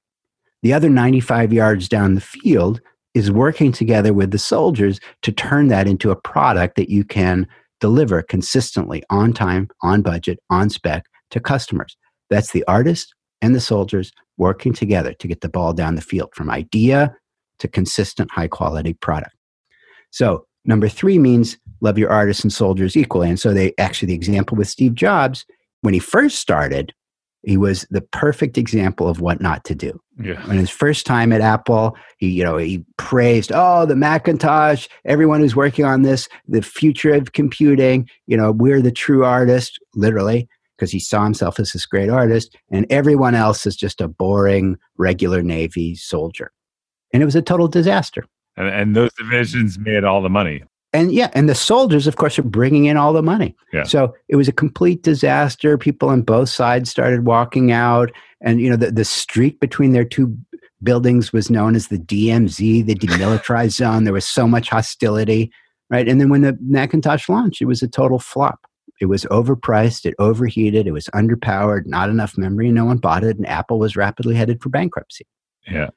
The 0.63 0.73
other 0.73 0.89
95 0.89 1.53
yards 1.53 1.87
down 1.87 2.15
the 2.15 2.21
field 2.21 2.81
is 3.13 3.31
working 3.31 3.71
together 3.71 4.13
with 4.13 4.31
the 4.31 4.39
soldiers 4.39 4.99
to 5.21 5.31
turn 5.31 5.67
that 5.67 5.87
into 5.87 6.11
a 6.11 6.15
product 6.15 6.75
that 6.75 6.89
you 6.89 7.03
can 7.03 7.47
deliver 7.79 8.21
consistently 8.21 9.03
on 9.09 9.31
time, 9.31 9.69
on 9.83 10.01
budget, 10.01 10.39
on 10.49 10.69
spec 10.69 11.05
to 11.31 11.39
customers. 11.39 11.95
That's 12.29 12.51
the 12.51 12.63
artist 12.67 13.13
and 13.41 13.53
the 13.53 13.61
soldiers 13.61 14.11
working 14.37 14.73
together 14.73 15.13
to 15.13 15.27
get 15.27 15.41
the 15.41 15.49
ball 15.49 15.73
down 15.73 15.95
the 15.95 16.01
field 16.01 16.29
from 16.33 16.49
idea 16.49 17.15
to 17.59 17.67
consistent 17.67 18.31
high 18.31 18.47
quality 18.47 18.93
product. 18.93 19.35
So, 20.11 20.45
number 20.65 20.87
three 20.87 21.19
means 21.19 21.57
love 21.81 21.97
your 21.97 22.09
artists 22.09 22.43
and 22.43 22.53
soldiers 22.53 22.95
equally. 22.95 23.29
And 23.29 23.39
so, 23.39 23.53
they 23.53 23.73
actually, 23.77 24.07
the 24.07 24.15
example 24.15 24.57
with 24.57 24.67
Steve 24.67 24.95
Jobs, 24.95 25.45
when 25.81 25.93
he 25.93 25.99
first 25.99 26.39
started, 26.39 26.93
he 27.45 27.57
was 27.57 27.85
the 27.91 28.01
perfect 28.01 28.57
example 28.57 29.07
of 29.07 29.21
what 29.21 29.39
not 29.39 29.63
to 29.65 29.75
do. 29.75 29.99
Yeah. 30.21 30.45
When 30.47 30.57
his 30.57 30.69
first 30.69 31.05
time 31.05 31.31
at 31.31 31.41
Apple, 31.41 31.95
he 32.17 32.29
you 32.29 32.43
know 32.43 32.57
he 32.57 32.83
praised, 32.97 33.51
oh, 33.53 33.85
the 33.85 33.95
Macintosh, 33.95 34.87
everyone 35.05 35.41
who's 35.41 35.55
working 35.55 35.85
on 35.85 36.01
this, 36.01 36.27
the 36.47 36.61
future 36.61 37.13
of 37.13 37.33
computing. 37.33 38.09
You 38.25 38.37
know, 38.37 38.51
we're 38.51 38.81
the 38.81 38.91
true 38.91 39.23
artist, 39.23 39.79
literally, 39.93 40.47
because 40.75 40.91
he 40.91 40.99
saw 40.99 41.23
himself 41.23 41.59
as 41.59 41.71
this 41.71 41.85
great 41.85 42.09
artist, 42.09 42.55
and 42.71 42.85
everyone 42.89 43.35
else 43.35 43.65
is 43.65 43.75
just 43.75 44.01
a 44.01 44.07
boring 44.07 44.77
regular 44.97 45.43
Navy 45.43 45.95
soldier 45.95 46.51
and 47.15 47.21
it 47.21 47.25
was 47.25 47.35
a 47.35 47.41
total 47.41 47.69
disaster. 47.69 48.25
And, 48.57 48.67
and 48.67 48.93
those 48.93 49.13
divisions 49.13 49.79
made 49.79 50.03
all 50.03 50.21
the 50.21 50.29
money. 50.29 50.63
And 50.91 51.13
yeah, 51.13 51.29
and 51.33 51.47
the 51.47 51.55
soldiers, 51.55 52.07
of 52.07 52.17
course, 52.17 52.37
are 52.37 52.43
bringing 52.43 52.85
in 52.85 52.97
all 52.97 53.13
the 53.13 53.23
money. 53.23 53.55
Yeah. 53.71 53.83
So 53.83 54.13
it 54.27 54.35
was 54.35 54.49
a 54.49 54.53
complete 54.53 55.01
disaster. 55.01 55.77
People 55.77 56.09
on 56.09 56.23
both 56.23 56.49
sides 56.49 56.89
started 56.89 57.25
walking 57.25 57.71
out, 57.71 58.11
and 58.41 58.59
you 58.59 58.69
know 58.69 58.75
the, 58.75 58.91
the 58.91 59.05
street 59.05 59.61
between 59.61 59.93
their 59.93 60.03
two 60.03 60.37
buildings 60.83 61.31
was 61.31 61.49
known 61.49 61.73
as 61.73 61.87
the 61.87 61.97
DMZ, 61.97 62.85
the 62.85 62.95
demilitarized 63.07 63.71
zone. 63.71 64.03
There 64.03 64.13
was 64.13 64.27
so 64.27 64.45
much 64.45 64.69
hostility, 64.69 65.51
right? 65.89 66.07
And 66.07 66.19
then 66.19 66.29
when 66.29 66.41
the 66.41 66.57
Macintosh 66.61 67.29
launched, 67.29 67.61
it 67.61 67.65
was 67.65 67.81
a 67.81 67.87
total 67.87 68.19
flop. 68.19 68.59
It 68.99 69.05
was 69.05 69.23
overpriced, 69.25 70.05
it 70.05 70.15
overheated, 70.19 70.87
it 70.87 70.91
was 70.91 71.07
underpowered, 71.07 71.85
not 71.85 72.09
enough 72.09 72.37
memory, 72.37 72.67
and 72.67 72.75
no 72.75 72.85
one 72.85 72.97
bought 72.97 73.23
it. 73.23 73.37
And 73.37 73.47
Apple 73.47 73.79
was 73.79 73.95
rapidly 73.95 74.35
headed 74.35 74.61
for 74.61 74.69
bankruptcy. 74.69 75.25
Yeah. 75.69 75.89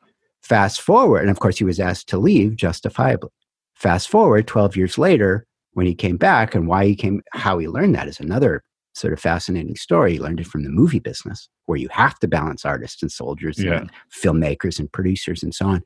Fast 0.43 0.81
forward, 0.81 1.21
and 1.21 1.31
of 1.31 1.41
course, 1.41 1.59
he 1.59 1.65
was 1.65 1.81
asked 1.81 2.09
to 2.09 2.19
leave 2.19 2.57
justifiably. 2.57 3.31
Fast 3.75 4.09
forward 4.09 4.47
12 4.47 4.77
years 4.77 4.99
later, 4.99 5.47
when 5.73 5.87
he 5.87 5.95
came 5.95 6.17
back, 6.17 6.55
and 6.55 6.67
why 6.67 6.87
he 6.87 6.97
came, 6.97 7.23
how 7.33 7.59
he 7.59 7.69
learned 7.69 7.95
that 7.95 8.09
is 8.09 8.19
another 8.19 8.63
sort 8.95 9.13
of 9.13 9.21
fascinating 9.21 9.77
story. 9.77 10.13
He 10.13 10.19
learned 10.19 10.41
it 10.41 10.47
from 10.47 10.65
the 10.65 10.71
movie 10.71 10.99
business, 10.99 11.49
where 11.67 11.79
you 11.79 11.89
have 11.91 12.19
to 12.21 12.29
balance 12.29 12.65
artists 12.65 13.03
and 13.03 13.13
soldiers 13.13 13.63
yeah. 13.63 13.79
and 13.79 13.91
filmmakers 14.13 14.79
and 14.79 14.91
producers 14.91 15.43
and 15.43 15.55
so 15.55 15.67
on. 15.67 15.85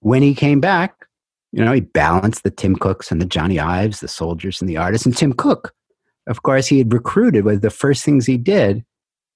When 0.00 0.22
he 0.22 0.34
came 0.34 0.60
back, 0.60 1.06
you 1.52 1.64
know, 1.64 1.72
he 1.72 1.80
balanced 1.80 2.42
the 2.42 2.50
Tim 2.50 2.76
Cooks 2.76 3.10
and 3.10 3.20
the 3.20 3.26
Jony 3.26 3.62
Ives, 3.62 4.00
the 4.00 4.08
soldiers 4.08 4.60
and 4.60 4.68
the 4.68 4.76
artists. 4.76 5.06
And 5.06 5.16
Tim 5.16 5.32
Cook, 5.32 5.72
of 6.26 6.42
course, 6.42 6.66
he 6.66 6.78
had 6.78 6.92
recruited. 6.92 7.46
Of 7.46 7.60
the 7.60 7.70
first 7.70 8.04
things 8.04 8.26
he 8.26 8.36
did 8.36 8.84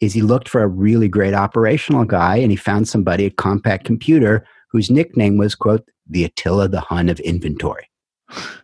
is 0.01 0.13
he 0.13 0.23
looked 0.23 0.49
for 0.49 0.63
a 0.63 0.69
really 0.69 1.09
great 1.09 1.35
operational 1.35 2.05
guy 2.05 2.37
and 2.37 2.51
he 2.51 2.57
found 2.57 2.89
somebody 2.89 3.27
at 3.27 3.37
Compaq 3.37 3.85
Computer 3.85 4.45
whose 4.71 4.91
nickname 4.91 5.37
was, 5.37 5.55
quote, 5.55 5.87
the 6.09 6.25
Attila 6.25 6.69
the 6.69 6.81
Hun 6.81 7.09
of 7.09 7.21
inventory. 7.21 7.89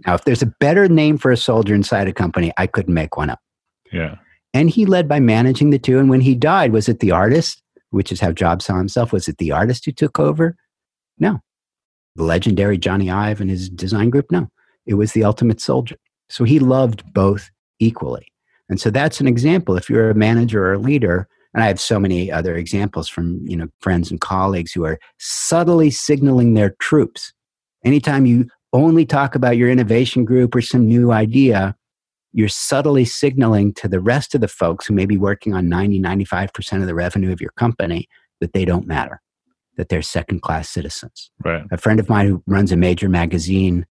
Now, 0.07 0.15
if 0.15 0.25
there's 0.25 0.43
a 0.43 0.53
better 0.61 0.89
name 0.89 1.19
for 1.19 1.31
a 1.31 1.37
soldier 1.37 1.75
inside 1.75 2.09
a 2.09 2.13
company, 2.13 2.53
I 2.57 2.67
couldn't 2.67 2.95
make 2.95 3.17
one 3.17 3.31
up. 3.31 3.41
Yeah. 3.93 4.17
And 4.55 4.71
he 4.71 4.87
led 4.87 5.09
by 5.09 5.21
managing 5.21 5.71
the 5.71 5.79
two. 5.79 5.99
And 5.99 6.09
when 6.09 6.21
he 6.21 6.35
died, 6.35 6.73
was 6.73 6.89
it 6.89 7.01
the 7.01 7.11
artist, 7.11 7.63
which 7.91 8.13
is 8.13 8.21
how 8.21 8.33
Jobs 8.33 8.65
saw 8.65 8.77
himself? 8.79 9.13
Was 9.13 9.29
it 9.29 9.39
the 9.39 9.53
artist 9.53 9.85
who 9.85 9.93
took 9.93 10.19
over? 10.19 10.57
No. 11.19 11.41
The 12.15 12.23
legendary 12.23 12.79
Jony 12.79 13.13
Ive 13.13 13.41
and 13.41 13.51
his 13.51 13.69
design 13.69 14.11
group? 14.11 14.31
No. 14.31 14.49
It 14.87 14.95
was 14.95 15.13
the 15.13 15.25
ultimate 15.25 15.61
soldier. 15.61 15.97
So 16.31 16.45
he 16.45 16.59
loved 16.59 17.13
both 17.13 17.51
equally. 17.81 18.29
And 18.69 18.81
so 18.81 18.91
that's 18.91 19.21
an 19.21 19.27
example. 19.27 19.77
If 19.77 19.89
you're 19.89 20.11
a 20.11 20.15
manager 20.15 20.67
or 20.67 20.75
a 20.75 20.79
leader, 20.79 21.29
and 21.55 21.63
I 21.63 21.69
have 21.69 21.81
so 21.81 21.99
many 21.99 22.31
other 22.31 22.55
examples 22.55 23.09
from 23.09 23.41
you 23.47 23.57
know 23.57 23.69
friends 23.81 24.11
and 24.11 24.21
colleagues 24.21 24.73
who 24.73 24.85
are 24.85 24.99
subtly 25.19 25.91
signaling 25.91 26.55
their 26.55 26.71
troops. 26.81 27.33
Anytime 27.85 28.27
you 28.27 28.49
only 28.73 29.07
talk 29.07 29.35
about 29.35 29.57
your 29.57 29.71
innovation 29.71 30.25
group 30.25 30.55
or 30.55 30.61
some 30.61 30.87
new 30.87 31.13
idea, 31.13 31.75
you're 32.33 32.49
subtly 32.49 33.07
signaling 33.07 33.73
to 33.75 33.89
the 33.89 34.01
rest 34.01 34.35
of 34.35 34.43
the 34.43 34.49
folks 34.49 34.87
who 34.87 34.95
may 34.95 35.07
be 35.07 35.17
working 35.17 35.55
on 35.55 35.71
90, 35.71 36.01
95% 36.01 36.81
of 36.81 36.87
the 36.87 36.95
revenue 36.95 37.33
of 37.33 37.41
your 37.41 37.53
company 37.53 38.07
that 38.41 38.53
they 38.53 38.67
don't 38.67 38.87
matter, 38.87 39.23
that 39.79 39.89
they're 39.89 40.03
second 40.03 40.43
class 40.43 40.69
citizens. 40.69 41.31
Right. 41.43 41.65
A 41.71 41.79
friend 41.79 41.99
of 41.99 42.11
mine 42.11 42.27
who 42.27 42.43
runs 42.47 42.73
a 42.73 42.77
major 42.77 43.09
magazine 43.09 43.87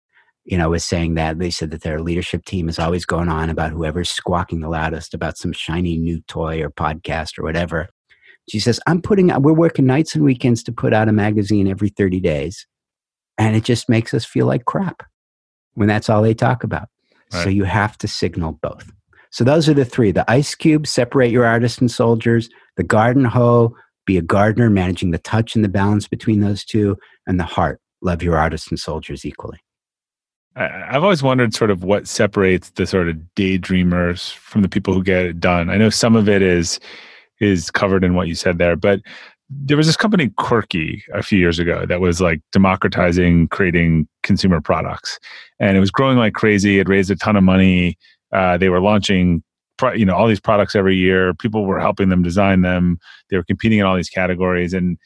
you 0.46 0.58
know, 0.58 0.70
was 0.70 0.84
saying 0.84 1.16
that 1.16 1.39
they 1.39 1.50
said 1.50 1.72
that 1.72 1.82
their 1.82 2.02
leadership 2.02 2.46
team 2.46 2.68
is 2.68 2.80
always 2.80 3.06
going 3.06 3.30
on 3.30 3.50
about 3.50 3.72
whoever's 3.72 4.10
squawking 4.10 4.60
the 4.60 4.70
loudest 4.70 5.14
about 5.14 5.38
some 5.38 5.54
shiny 5.54 5.98
new 5.98 6.22
toy 6.28 6.62
or 6.62 6.70
podcast 6.70 7.39
or 7.39 7.44
whatever. 7.44 7.88
She 8.50 8.60
says, 8.60 8.80
I'm 8.86 9.02
putting, 9.02 9.28
we're 9.41 9.54
working 9.54 9.86
nights 9.86 10.16
and 10.16 10.24
weekends 10.24 10.64
to 10.64 10.74
put 10.74 10.94
out 10.94 11.08
a 11.08 11.14
magazine 11.14 11.68
every 11.68 11.89
30 11.89 12.20
days. 12.20 12.68
And 13.38 13.56
it 13.56 13.64
just 13.64 13.88
makes 13.88 14.14
us 14.14 14.26
feel 14.26 14.46
like 14.46 14.66
crap 14.66 15.04
when 15.76 15.88
that's 15.88 16.10
all 16.10 16.22
they 16.22 16.34
talk 16.34 16.64
about. 16.64 16.89
Right. 17.32 17.44
So 17.44 17.50
you 17.50 17.64
have 17.64 17.98
to 18.00 18.08
signal 18.08 18.60
both. 18.62 18.91
So 19.32 19.44
those 19.44 19.68
are 19.68 19.74
the 19.74 19.86
three 19.86 20.12
the 20.12 20.30
ice 20.30 20.54
cube, 20.54 20.86
separate 20.86 21.32
your 21.32 21.46
artists 21.46 21.80
and 21.80 21.89
soldiers, 21.89 22.50
the 22.78 22.84
garden 22.84 23.26
hoe, 23.26 23.76
be 24.06 24.18
a 24.18 24.22
gardener, 24.22 24.70
managing 24.70 25.12
the 25.12 25.18
touch 25.18 25.56
and 25.56 25.64
the 25.64 25.70
balance 25.70 26.08
between 26.08 26.41
those 26.41 26.64
two, 26.66 26.98
and 27.26 27.39
the 27.39 27.46
heart, 27.46 27.80
love 28.02 28.22
your 28.22 28.38
artists 28.38 28.70
and 28.70 28.78
soldiers 28.78 29.26
equally. 29.26 29.60
I've 30.56 31.04
always 31.04 31.24
wondered 31.24 31.54
sort 31.54 31.72
of 31.72 31.84
what 31.84 32.08
separates 32.08 32.70
the 32.72 32.86
sort 32.86 33.10
of 33.10 33.18
daydreamers 33.36 34.34
from 34.34 34.62
the 34.62 34.70
people 34.70 34.93
who 34.93 35.04
get 35.04 35.26
it 35.26 35.39
done. 35.39 35.70
I 35.70 35.78
know 35.78 35.89
some 35.89 36.16
of 36.16 36.30
it 36.30 36.41
is 36.41 36.80
is 37.39 37.72
covered 37.72 38.04
in 38.04 38.14
what 38.14 38.28
you 38.28 38.36
said 38.36 38.58
there, 38.58 38.76
but 38.76 39.01
there 39.49 39.78
was 39.78 39.88
this 39.88 39.97
company 39.97 40.30
Quirky 40.38 41.04
a 41.14 41.24
few 41.24 41.39
years 41.39 41.60
ago 41.60 41.86
that 41.88 41.99
was 41.99 42.22
like 42.22 42.41
democratizing 42.51 43.47
creating 43.49 44.08
consumer 44.22 44.62
products, 44.62 45.20
and 45.60 45.76
it 45.76 45.80
was 45.80 45.91
growing 45.91 46.18
like 46.18 46.34
crazy. 46.34 46.80
It 46.80 46.88
raised 46.88 47.12
a 47.12 47.16
ton 47.16 47.36
of 47.36 47.43
money. 47.43 47.97
Uh, 48.32 48.58
they 48.58 48.70
were 48.70 48.80
launching, 48.80 49.43
you 49.95 50.06
know, 50.06 50.16
all 50.16 50.28
these 50.28 50.39
products 50.39 50.76
every 50.76 50.95
year. 50.95 51.34
People 51.34 51.66
were 51.66 51.80
helping 51.80 52.10
them 52.10 52.24
design 52.24 52.62
them. 52.62 52.99
They 53.30 53.38
were 53.38 53.43
competing 53.43 53.80
in 53.80 53.86
all 53.86 53.95
these 53.95 54.10
categories, 54.10 54.74
and 54.74 54.97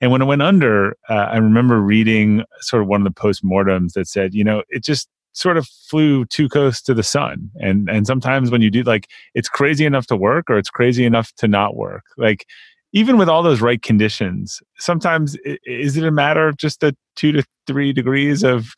and 0.00 0.10
when 0.10 0.22
it 0.22 0.26
went 0.26 0.42
under, 0.42 0.96
uh, 1.08 1.14
I 1.32 1.38
remember 1.38 1.80
reading 1.80 2.44
sort 2.60 2.82
of 2.82 2.88
one 2.88 3.00
of 3.00 3.04
the 3.04 3.20
post-mortems 3.20 3.94
that 3.94 4.06
said, 4.06 4.34
you 4.34 4.44
know, 4.44 4.62
it 4.68 4.84
just 4.84 5.08
sort 5.32 5.56
of 5.56 5.66
flew 5.66 6.24
too 6.26 6.48
close 6.48 6.80
to 6.82 6.94
the 6.94 7.02
sun. 7.02 7.50
And 7.60 7.88
and 7.88 8.06
sometimes 8.06 8.50
when 8.50 8.60
you 8.60 8.70
do 8.70 8.82
like 8.82 9.08
it's 9.34 9.48
crazy 9.48 9.84
enough 9.84 10.06
to 10.08 10.16
work 10.16 10.50
or 10.50 10.58
it's 10.58 10.70
crazy 10.70 11.04
enough 11.04 11.32
to 11.36 11.48
not 11.48 11.76
work. 11.76 12.04
Like 12.16 12.46
even 12.92 13.18
with 13.18 13.28
all 13.28 13.42
those 13.42 13.60
right 13.60 13.80
conditions, 13.80 14.60
sometimes 14.78 15.36
is 15.64 15.96
it 15.96 16.04
a 16.04 16.10
matter 16.10 16.48
of 16.48 16.56
just 16.56 16.80
the 16.80 16.96
two 17.16 17.32
to 17.32 17.44
three 17.66 17.92
degrees 17.92 18.42
of 18.42 18.72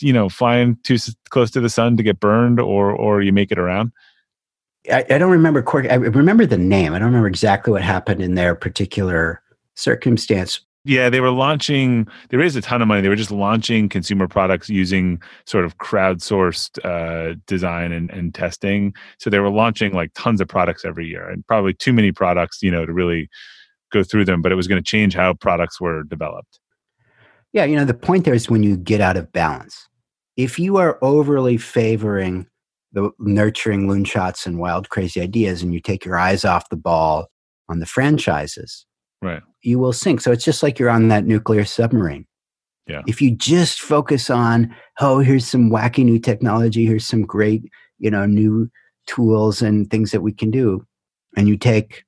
you 0.00 0.12
know 0.12 0.28
flying 0.28 0.78
too 0.82 0.96
close 1.28 1.50
to 1.52 1.60
the 1.60 1.68
sun 1.68 1.96
to 1.96 2.02
get 2.02 2.20
burned, 2.20 2.58
or 2.58 2.90
or 2.90 3.22
you 3.22 3.32
make 3.32 3.52
it 3.52 3.58
around? 3.58 3.92
I, 4.90 5.04
I 5.10 5.18
don't 5.18 5.30
remember 5.30 5.62
quirky. 5.62 5.90
I 5.90 5.96
remember 5.96 6.46
the 6.46 6.58
name. 6.58 6.94
I 6.94 6.98
don't 6.98 7.08
remember 7.08 7.28
exactly 7.28 7.70
what 7.72 7.82
happened 7.82 8.22
in 8.22 8.34
their 8.34 8.54
particular 8.54 9.42
circumstance. 9.80 10.60
Yeah, 10.84 11.10
they 11.10 11.20
were 11.20 11.30
launching, 11.30 12.08
they 12.30 12.38
raised 12.38 12.56
a 12.56 12.62
ton 12.62 12.80
of 12.80 12.88
money. 12.88 13.02
They 13.02 13.10
were 13.10 13.16
just 13.16 13.30
launching 13.30 13.88
consumer 13.88 14.26
products 14.26 14.70
using 14.70 15.20
sort 15.44 15.66
of 15.66 15.76
crowdsourced 15.76 16.82
uh, 16.84 17.36
design 17.46 17.92
and, 17.92 18.10
and 18.10 18.34
testing. 18.34 18.94
So 19.18 19.28
they 19.28 19.40
were 19.40 19.50
launching 19.50 19.92
like 19.92 20.12
tons 20.14 20.40
of 20.40 20.48
products 20.48 20.86
every 20.86 21.06
year 21.06 21.28
and 21.28 21.46
probably 21.46 21.74
too 21.74 21.92
many 21.92 22.12
products, 22.12 22.62
you 22.62 22.70
know, 22.70 22.86
to 22.86 22.94
really 22.94 23.28
go 23.92 24.02
through 24.02 24.24
them, 24.24 24.40
but 24.40 24.52
it 24.52 24.54
was 24.54 24.68
going 24.68 24.82
to 24.82 24.88
change 24.88 25.14
how 25.14 25.34
products 25.34 25.80
were 25.80 26.02
developed. 26.04 26.58
Yeah, 27.52 27.64
you 27.64 27.76
know, 27.76 27.84
the 27.84 27.92
point 27.92 28.24
there 28.24 28.34
is 28.34 28.48
when 28.48 28.62
you 28.62 28.76
get 28.76 29.02
out 29.02 29.18
of 29.18 29.32
balance. 29.32 29.86
If 30.36 30.58
you 30.58 30.78
are 30.78 30.98
overly 31.02 31.58
favoring 31.58 32.46
the 32.92 33.10
nurturing 33.18 33.86
loonshots 33.86 34.46
and 34.46 34.58
wild, 34.58 34.88
crazy 34.88 35.20
ideas 35.20 35.62
and 35.62 35.74
you 35.74 35.80
take 35.80 36.06
your 36.06 36.18
eyes 36.18 36.44
off 36.44 36.70
the 36.70 36.76
ball 36.76 37.26
on 37.68 37.80
the 37.80 37.86
franchises, 37.86 38.86
right 39.20 39.42
you 39.62 39.78
will 39.78 39.92
sink. 39.92 40.20
So 40.20 40.32
it's 40.32 40.44
just 40.44 40.62
like 40.62 40.78
you're 40.78 40.90
on 40.90 41.08
that 41.08 41.26
nuclear 41.26 41.64
submarine. 41.64 42.26
Yeah. 42.86 43.02
If 43.06 43.22
you 43.22 43.30
just 43.30 43.80
focus 43.80 44.30
on 44.30 44.74
oh 45.00 45.20
here's 45.20 45.46
some 45.46 45.70
wacky 45.70 46.04
new 46.04 46.18
technology 46.18 46.86
here's 46.86 47.06
some 47.06 47.22
great 47.22 47.62
you 47.98 48.10
know 48.10 48.26
new 48.26 48.68
tools 49.06 49.62
and 49.62 49.88
things 49.88 50.10
that 50.10 50.22
we 50.22 50.32
can 50.32 50.50
do 50.50 50.84
and 51.36 51.46
you 51.46 51.56
take 51.56 52.04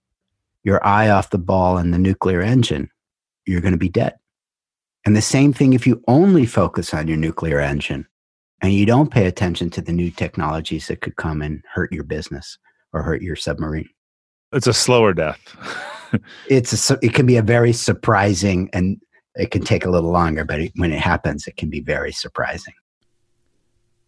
your 0.65 0.85
eye 0.85 1.09
off 1.09 1.31
the 1.31 1.39
ball 1.39 1.79
and 1.79 1.95
the 1.95 1.99
nuclear 1.99 2.41
engine 2.41 2.91
you're 3.47 3.61
going 3.61 3.73
to 3.73 3.79
be 3.79 3.89
dead. 3.89 4.15
And 5.05 5.17
the 5.17 5.23
same 5.23 5.53
thing 5.53 5.73
if 5.73 5.87
you 5.87 6.03
only 6.07 6.47
focus 6.47 6.95
on 6.95 7.09
your 7.09 7.17
nuclear 7.17 7.59
engine 7.59 8.07
and 8.61 8.73
you 8.73 8.87
don't 8.87 9.11
pay 9.11 9.27
attention 9.27 9.69
to 9.71 9.81
the 9.81 9.93
new 9.93 10.11
technologies 10.11 10.87
that 10.87 11.01
could 11.01 11.17
come 11.17 11.43
and 11.43 11.63
hurt 11.73 11.93
your 11.93 12.05
business 12.05 12.59
or 12.93 13.03
hurt 13.03 13.23
your 13.23 13.35
submarine. 13.35 13.89
It's 14.53 14.69
a 14.69 14.73
slower 14.73 15.13
death 15.13 15.57
it's 16.49 16.91
a, 16.91 16.99
it 17.03 17.15
can 17.15 17.27
be 17.27 17.37
a 17.37 17.43
very 17.43 17.73
surprising 17.73 18.71
and 18.73 19.01
it 19.35 19.51
can 19.51 19.63
take 19.63 19.85
a 19.85 19.91
little 19.91 20.11
longer, 20.11 20.45
but 20.45 20.61
it, 20.61 20.73
when 20.77 20.93
it 20.93 21.01
happens, 21.01 21.47
it 21.47 21.57
can 21.57 21.71
be 21.71 21.81
very 21.81 22.13
surprising. 22.13 22.75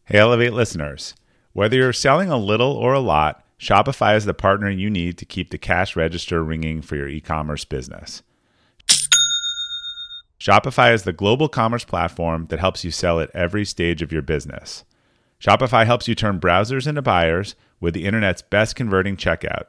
Hey, 0.05 0.19
Elevate 0.19 0.53
listeners. 0.53 1.15
Whether 1.53 1.77
you're 1.77 1.93
selling 1.93 2.31
a 2.31 2.37
little 2.37 2.73
or 2.73 2.93
a 2.93 3.01
lot, 3.01 3.45
Shopify 3.59 4.17
is 4.17 4.25
the 4.25 4.35
partner 4.35 4.69
you 4.69 4.91
need 4.91 5.17
to 5.19 5.25
keep 5.25 5.51
the 5.51 5.59
cash 5.59 5.97
register 5.97 6.45
ringing 6.45 6.83
for 6.83 6.97
your 6.97 7.09
e 7.09 7.21
commerce 7.21 7.65
business. 7.65 8.23
Shopify 10.39 10.93
is 10.93 11.05
the 11.05 11.13
global 11.13 11.49
commerce 11.49 11.85
platform 11.85 12.47
that 12.51 12.59
helps 12.59 12.85
you 12.85 12.91
sell 12.91 13.21
at 13.21 13.31
every 13.35 13.65
stage 13.65 14.03
of 14.03 14.13
your 14.13 14.21
business. 14.21 14.85
Shopify 15.41 15.87
helps 15.87 16.07
you 16.07 16.15
turn 16.15 16.41
browsers 16.41 16.87
into 16.87 17.01
buyers 17.01 17.55
with 17.81 17.95
the 17.95 18.05
internet's 18.05 18.43
best 18.43 18.77
converting 18.77 19.17
checkout 19.17 19.69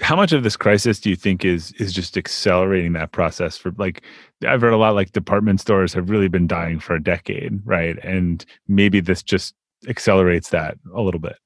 how 0.00 0.14
much 0.14 0.32
of 0.32 0.42
this 0.42 0.56
crisis 0.56 1.00
do 1.00 1.10
you 1.10 1.16
think 1.16 1.44
is 1.44 1.72
is 1.72 1.92
just 1.92 2.16
accelerating 2.16 2.92
that 2.92 3.12
process 3.12 3.56
for 3.56 3.72
like 3.78 4.02
i've 4.46 4.60
heard 4.60 4.72
a 4.72 4.76
lot 4.76 4.94
like 4.94 5.12
department 5.12 5.60
stores 5.60 5.92
have 5.92 6.10
really 6.10 6.28
been 6.28 6.46
dying 6.46 6.78
for 6.78 6.94
a 6.94 7.02
decade 7.02 7.60
right? 7.64 7.98
And 8.04 8.44
maybe 8.68 9.00
this 9.00 9.22
just 9.22 9.54
accelerates 9.88 10.50
that 10.50 10.76
a 10.94 11.00
little 11.00 11.20
bit. 11.20 11.36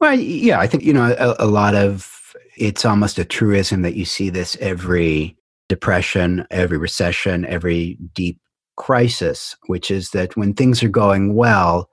Well 0.00 0.18
yeah 0.18 0.60
i 0.60 0.66
think 0.66 0.84
you 0.84 0.92
know 0.92 1.14
a, 1.18 1.44
a 1.44 1.46
lot 1.46 1.74
of 1.74 2.12
it's 2.56 2.84
almost 2.84 3.18
a 3.18 3.24
truism 3.24 3.82
that 3.82 3.94
you 3.94 4.04
see 4.04 4.30
this 4.30 4.56
every 4.60 5.36
depression 5.68 6.46
every 6.50 6.78
recession 6.78 7.44
every 7.46 7.98
deep 8.14 8.40
crisis 8.76 9.56
which 9.66 9.90
is 9.90 10.10
that 10.10 10.36
when 10.36 10.52
things 10.52 10.82
are 10.82 10.88
going 10.88 11.34
well 11.34 11.88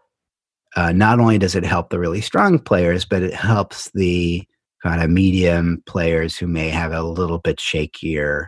uh, 0.76 0.92
not 0.92 1.20
only 1.20 1.38
does 1.38 1.56
it 1.56 1.64
help 1.64 1.90
the 1.90 2.00
really 2.00 2.22
strong 2.22 2.60
players 2.60 3.06
but 3.06 3.24
it 3.24 3.34
helps 3.34 3.90
the 3.92 4.46
kind 4.84 5.02
of 5.02 5.10
medium 5.10 5.82
players 5.88 6.38
who 6.38 6.46
may 6.46 6.70
have 6.70 6.92
a 6.92 7.02
little 7.02 7.40
bit 7.40 7.58
shakier 7.58 8.48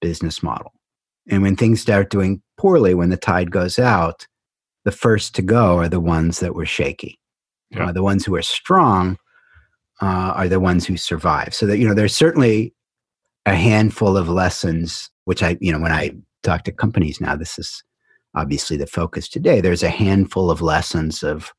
business 0.00 0.42
model. 0.42 0.72
And 1.28 1.42
when 1.42 1.56
things 1.56 1.80
start 1.80 2.10
doing 2.10 2.42
poorly, 2.58 2.94
when 2.94 3.10
the 3.10 3.16
tide 3.16 3.50
goes 3.50 3.78
out, 3.78 4.26
the 4.84 4.92
first 4.92 5.34
to 5.36 5.42
go 5.42 5.78
are 5.78 5.88
the 5.88 6.00
ones 6.00 6.40
that 6.40 6.54
were 6.54 6.66
shaky. 6.66 7.18
Yeah. 7.70 7.86
Uh, 7.88 7.92
the 7.92 8.02
ones 8.02 8.24
who 8.24 8.34
are 8.34 8.42
strong 8.42 9.16
uh, 10.00 10.32
are 10.36 10.48
the 10.48 10.60
ones 10.60 10.86
who 10.86 10.96
survive. 10.96 11.54
So 11.54 11.66
that, 11.66 11.78
you 11.78 11.86
know, 11.86 11.94
there's 11.94 12.14
certainly 12.14 12.74
a 13.44 13.54
handful 13.54 14.16
of 14.16 14.28
lessons, 14.28 15.10
which 15.24 15.42
I, 15.42 15.56
you 15.60 15.72
know, 15.72 15.80
when 15.80 15.92
I 15.92 16.12
talk 16.42 16.64
to 16.64 16.72
companies 16.72 17.20
now, 17.20 17.36
this 17.36 17.58
is 17.58 17.82
obviously 18.34 18.76
the 18.76 18.86
focus 18.86 19.28
today. 19.28 19.60
There's 19.60 19.82
a 19.82 19.88
handful 19.88 20.50
of 20.50 20.60
lessons 20.62 21.22
of 21.22 21.52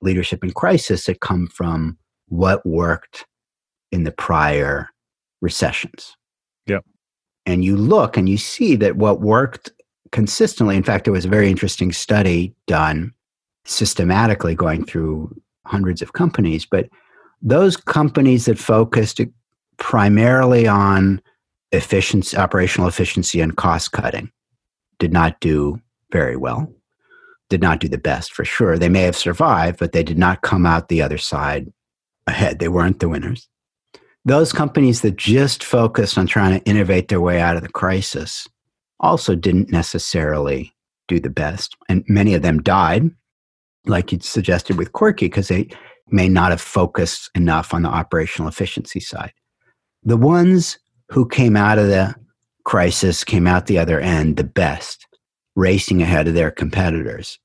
leadership 0.00 0.44
in 0.44 0.52
crisis 0.52 1.04
that 1.06 1.20
come 1.20 1.46
from 1.46 1.98
what 2.28 2.64
worked 2.64 3.26
in 3.92 4.04
the 4.04 4.12
prior 4.12 4.88
recessions. 5.40 6.16
Yep. 6.66 6.84
And 7.46 7.64
you 7.64 7.76
look 7.76 8.16
and 8.16 8.28
you 8.28 8.36
see 8.36 8.76
that 8.76 8.96
what 8.96 9.20
worked 9.20 9.70
consistently, 10.12 10.76
in 10.76 10.82
fact, 10.82 11.04
there 11.04 11.12
was 11.12 11.24
a 11.24 11.28
very 11.28 11.50
interesting 11.50 11.92
study 11.92 12.54
done 12.66 13.12
systematically 13.64 14.54
going 14.54 14.84
through 14.84 15.34
hundreds 15.66 16.02
of 16.02 16.12
companies, 16.12 16.66
but 16.66 16.88
those 17.42 17.76
companies 17.76 18.46
that 18.46 18.58
focused 18.58 19.20
primarily 19.78 20.66
on 20.66 21.20
efficiency, 21.72 22.36
operational 22.36 22.88
efficiency 22.88 23.40
and 23.40 23.56
cost 23.56 23.92
cutting 23.92 24.30
did 24.98 25.12
not 25.12 25.40
do 25.40 25.80
very 26.12 26.36
well. 26.36 26.72
Did 27.48 27.62
not 27.62 27.80
do 27.80 27.88
the 27.88 27.98
best 27.98 28.32
for 28.32 28.44
sure. 28.44 28.78
They 28.78 28.88
may 28.88 29.02
have 29.02 29.16
survived, 29.16 29.78
but 29.78 29.92
they 29.92 30.04
did 30.04 30.18
not 30.18 30.42
come 30.42 30.66
out 30.66 30.88
the 30.88 31.02
other 31.02 31.18
side 31.18 31.72
ahead. 32.26 32.58
They 32.58 32.68
weren't 32.68 33.00
the 33.00 33.08
winners. 33.08 33.48
Those 34.24 34.52
companies 34.52 35.00
that 35.00 35.16
just 35.16 35.64
focused 35.64 36.18
on 36.18 36.26
trying 36.26 36.58
to 36.58 36.66
innovate 36.66 37.08
their 37.08 37.20
way 37.20 37.40
out 37.40 37.56
of 37.56 37.62
the 37.62 37.68
crisis 37.68 38.46
also 39.00 39.34
didn't 39.34 39.70
necessarily 39.70 40.72
do 41.08 41.18
the 41.18 41.30
best. 41.30 41.74
And 41.88 42.04
many 42.06 42.34
of 42.34 42.42
them 42.42 42.62
died, 42.62 43.10
like 43.86 44.12
you 44.12 44.20
suggested 44.20 44.76
with 44.76 44.92
Quirky, 44.92 45.26
because 45.26 45.48
they 45.48 45.68
may 46.08 46.28
not 46.28 46.50
have 46.50 46.60
focused 46.60 47.30
enough 47.34 47.72
on 47.72 47.82
the 47.82 47.88
operational 47.88 48.48
efficiency 48.48 49.00
side. 49.00 49.32
The 50.02 50.16
ones 50.16 50.78
who 51.10 51.26
came 51.26 51.56
out 51.56 51.78
of 51.78 51.88
the 51.88 52.14
crisis, 52.64 53.24
came 53.24 53.46
out 53.46 53.66
the 53.66 53.78
other 53.78 54.00
end 54.00 54.36
the 54.36 54.44
best, 54.44 55.06
racing 55.56 56.02
ahead 56.02 56.28
of 56.28 56.34
their 56.34 56.50
competitors, 56.50 57.38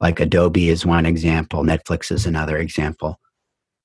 like 0.00 0.20
Adobe 0.20 0.68
is 0.68 0.86
one 0.86 1.06
example, 1.06 1.64
Netflix 1.64 2.12
is 2.12 2.26
another 2.26 2.56
example, 2.56 3.18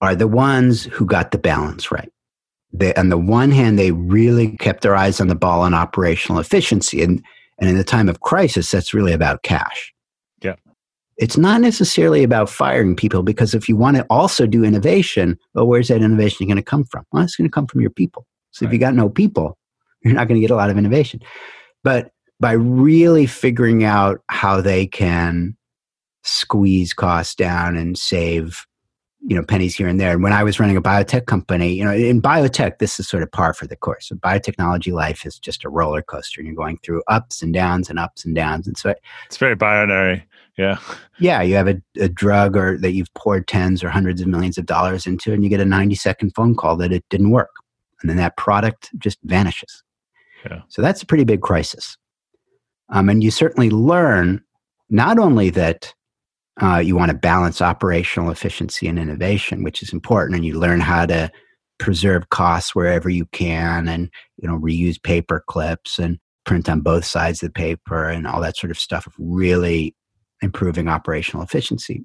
are 0.01 0.15
the 0.15 0.27
ones 0.27 0.83
who 0.83 1.05
got 1.05 1.31
the 1.31 1.37
balance 1.37 1.91
right. 1.91 2.12
They, 2.73 2.93
on 2.95 3.09
the 3.09 3.17
one 3.17 3.51
hand, 3.51 3.77
they 3.77 3.91
really 3.91 4.57
kept 4.57 4.81
their 4.81 4.95
eyes 4.95 5.21
on 5.21 5.27
the 5.27 5.35
ball 5.35 5.61
on 5.61 5.73
operational 5.73 6.39
efficiency. 6.39 7.03
And, 7.03 7.23
and 7.59 7.69
in 7.69 7.77
the 7.77 7.83
time 7.83 8.09
of 8.09 8.21
crisis, 8.21 8.71
that's 8.71 8.93
really 8.93 9.13
about 9.13 9.43
cash. 9.43 9.93
Yeah. 10.41 10.55
It's 11.17 11.37
not 11.37 11.61
necessarily 11.61 12.23
about 12.23 12.49
firing 12.49 12.95
people 12.95 13.21
because 13.21 13.53
if 13.53 13.69
you 13.69 13.77
want 13.77 13.97
to 13.97 14.05
also 14.09 14.47
do 14.47 14.63
innovation, 14.63 15.37
well, 15.53 15.67
where's 15.67 15.89
that 15.89 16.01
innovation 16.01 16.47
going 16.47 16.57
to 16.57 16.63
come 16.63 16.83
from? 16.83 17.05
Well, 17.11 17.23
it's 17.23 17.35
going 17.35 17.47
to 17.47 17.53
come 17.53 17.67
from 17.67 17.81
your 17.81 17.91
people. 17.91 18.25
So 18.51 18.65
right. 18.65 18.69
if 18.69 18.73
you 18.73 18.79
got 18.79 18.95
no 18.95 19.09
people, 19.09 19.57
you're 20.03 20.15
not 20.15 20.27
going 20.27 20.39
to 20.39 20.45
get 20.45 20.51
a 20.51 20.55
lot 20.55 20.71
of 20.71 20.77
innovation. 20.77 21.19
But 21.83 22.11
by 22.39 22.53
really 22.53 23.25
figuring 23.25 23.83
out 23.83 24.21
how 24.29 24.61
they 24.61 24.87
can 24.87 25.55
squeeze 26.23 26.93
costs 26.93 27.35
down 27.35 27.75
and 27.75 27.97
save 27.97 28.65
you 29.25 29.35
know 29.35 29.43
pennies 29.43 29.75
here 29.75 29.87
and 29.87 29.99
there. 29.99 30.11
And 30.11 30.23
when 30.23 30.33
I 30.33 30.43
was 30.43 30.59
running 30.59 30.77
a 30.77 30.81
biotech 30.81 31.25
company, 31.25 31.73
you 31.73 31.85
know, 31.85 31.93
in 31.93 32.21
biotech, 32.21 32.79
this 32.79 32.99
is 32.99 33.07
sort 33.07 33.23
of 33.23 33.31
par 33.31 33.53
for 33.53 33.65
the 33.65 33.75
course. 33.75 34.09
So 34.09 34.15
biotechnology 34.15 34.91
life 34.91 35.25
is 35.25 35.39
just 35.39 35.63
a 35.63 35.69
roller 35.69 36.01
coaster, 36.01 36.41
and 36.41 36.47
you're 36.47 36.55
going 36.55 36.77
through 36.83 37.03
ups 37.07 37.41
and 37.41 37.53
downs 37.53 37.89
and 37.89 37.97
ups 37.97 38.25
and 38.25 38.35
downs. 38.35 38.67
And 38.67 38.77
so 38.77 38.93
it's 39.25 39.37
very 39.37 39.55
binary. 39.55 40.25
Yeah. 40.57 40.77
Yeah, 41.19 41.41
you 41.41 41.55
have 41.55 41.67
a, 41.67 41.81
a 41.99 42.09
drug 42.09 42.55
or 42.55 42.77
that 42.77 42.91
you've 42.91 43.13
poured 43.15 43.47
tens 43.47 43.83
or 43.83 43.89
hundreds 43.89 44.21
of 44.21 44.27
millions 44.27 44.57
of 44.57 44.65
dollars 44.65 45.07
into, 45.07 45.33
and 45.33 45.43
you 45.43 45.49
get 45.49 45.59
a 45.59 45.65
90 45.65 45.95
second 45.95 46.31
phone 46.35 46.55
call 46.55 46.75
that 46.77 46.91
it 46.91 47.03
didn't 47.09 47.31
work, 47.31 47.55
and 48.01 48.09
then 48.09 48.17
that 48.17 48.37
product 48.37 48.89
just 48.97 49.19
vanishes. 49.23 49.83
Yeah. 50.45 50.61
So 50.67 50.81
that's 50.81 51.01
a 51.01 51.05
pretty 51.05 51.23
big 51.23 51.41
crisis. 51.41 51.97
Um, 52.89 53.09
and 53.09 53.23
you 53.23 53.31
certainly 53.31 53.69
learn 53.69 54.43
not 54.89 55.17
only 55.17 55.49
that 55.51 55.93
uh, 56.61 56.77
you 56.77 56.95
want 56.95 57.09
to 57.09 57.17
balance 57.17 57.61
operational 57.61 58.29
efficiency 58.29 58.87
and 58.87 58.99
innovation, 58.99 59.63
which 59.63 59.81
is 59.81 59.91
important, 59.91 60.35
and 60.35 60.45
you 60.45 60.59
learn 60.59 60.79
how 60.79 61.05
to 61.05 61.31
preserve 61.79 62.29
costs 62.29 62.75
wherever 62.75 63.09
you 63.09 63.25
can, 63.27 63.87
and 63.87 64.09
you 64.37 64.47
know 64.47 64.59
reuse 64.59 65.01
paper 65.01 65.43
clips 65.47 65.97
and 65.97 66.19
print 66.45 66.69
on 66.69 66.81
both 66.81 67.05
sides 67.05 67.41
of 67.41 67.49
the 67.49 67.53
paper 67.53 68.07
and 68.07 68.27
all 68.27 68.41
that 68.41 68.57
sort 68.57 68.71
of 68.71 68.77
stuff. 68.77 69.07
Really 69.17 69.95
improving 70.41 70.87
operational 70.87 71.43
efficiency. 71.43 72.03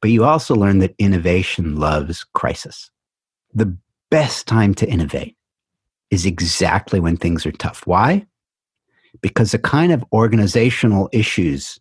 But 0.00 0.10
you 0.12 0.24
also 0.24 0.54
learn 0.54 0.78
that 0.78 0.94
innovation 0.98 1.76
loves 1.76 2.24
crisis. 2.34 2.90
The 3.52 3.76
best 4.10 4.46
time 4.46 4.74
to 4.74 4.88
innovate 4.88 5.36
is 6.10 6.24
exactly 6.24 7.00
when 7.00 7.16
things 7.16 7.44
are 7.44 7.52
tough. 7.52 7.86
Why? 7.86 8.26
Because 9.20 9.52
the 9.52 9.58
kind 9.58 9.92
of 9.92 10.04
organizational 10.12 11.08
issues 11.12 11.78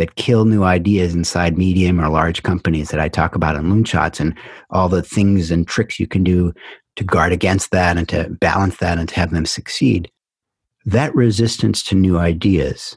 that 0.00 0.16
kill 0.16 0.46
new 0.46 0.64
ideas 0.64 1.14
inside 1.14 1.58
medium 1.58 2.00
or 2.00 2.08
large 2.08 2.42
companies 2.42 2.88
that 2.88 2.98
I 2.98 3.10
talk 3.10 3.34
about 3.34 3.54
in 3.54 3.64
Loonshots 3.64 4.18
and 4.18 4.34
all 4.70 4.88
the 4.88 5.02
things 5.02 5.50
and 5.50 5.68
tricks 5.68 6.00
you 6.00 6.06
can 6.06 6.24
do 6.24 6.54
to 6.96 7.04
guard 7.04 7.32
against 7.32 7.70
that 7.72 7.98
and 7.98 8.08
to 8.08 8.30
balance 8.40 8.78
that 8.78 8.96
and 8.96 9.06
to 9.10 9.14
have 9.16 9.30
them 9.30 9.44
succeed, 9.44 10.10
that 10.86 11.14
resistance 11.14 11.82
to 11.82 11.94
new 11.94 12.16
ideas 12.18 12.96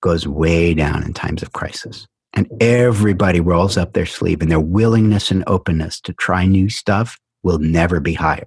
goes 0.00 0.28
way 0.28 0.74
down 0.74 1.02
in 1.02 1.12
times 1.12 1.42
of 1.42 1.54
crisis. 1.54 2.06
And 2.34 2.48
everybody 2.60 3.40
rolls 3.40 3.76
up 3.76 3.92
their 3.92 4.06
sleeve 4.06 4.40
and 4.40 4.48
their 4.48 4.60
willingness 4.60 5.32
and 5.32 5.42
openness 5.48 6.00
to 6.02 6.12
try 6.12 6.46
new 6.46 6.70
stuff 6.70 7.18
will 7.42 7.58
never 7.58 7.98
be 7.98 8.14
higher. 8.14 8.46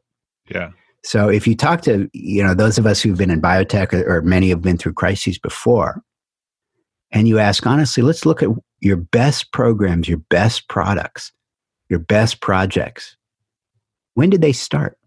Yeah. 0.50 0.70
So 1.04 1.28
if 1.28 1.46
you 1.46 1.58
talk 1.58 1.82
to, 1.82 2.10
you 2.14 2.42
know, 2.42 2.54
those 2.54 2.78
of 2.78 2.86
us 2.86 3.02
who've 3.02 3.18
been 3.18 3.32
in 3.32 3.42
biotech 3.42 3.92
or, 3.92 4.18
or 4.18 4.22
many 4.22 4.48
have 4.48 4.62
been 4.62 4.78
through 4.78 4.94
crises 4.94 5.38
before, 5.38 6.02
and 7.12 7.28
you 7.28 7.40
ask 7.40 7.66
honestly, 7.66 8.04
let's 8.04 8.26
look 8.26 8.44
at 8.44 8.50
your 8.80 8.98
best 8.98 9.52
programs, 9.52 10.08
your 10.08 10.20
best 10.30 10.68
products, 10.68 11.32
your 11.90 12.00
best 12.00 12.42
projects. 12.42 13.16
When 14.14 14.30
did 14.30 14.42
they 14.42 14.54
start? 14.54 14.98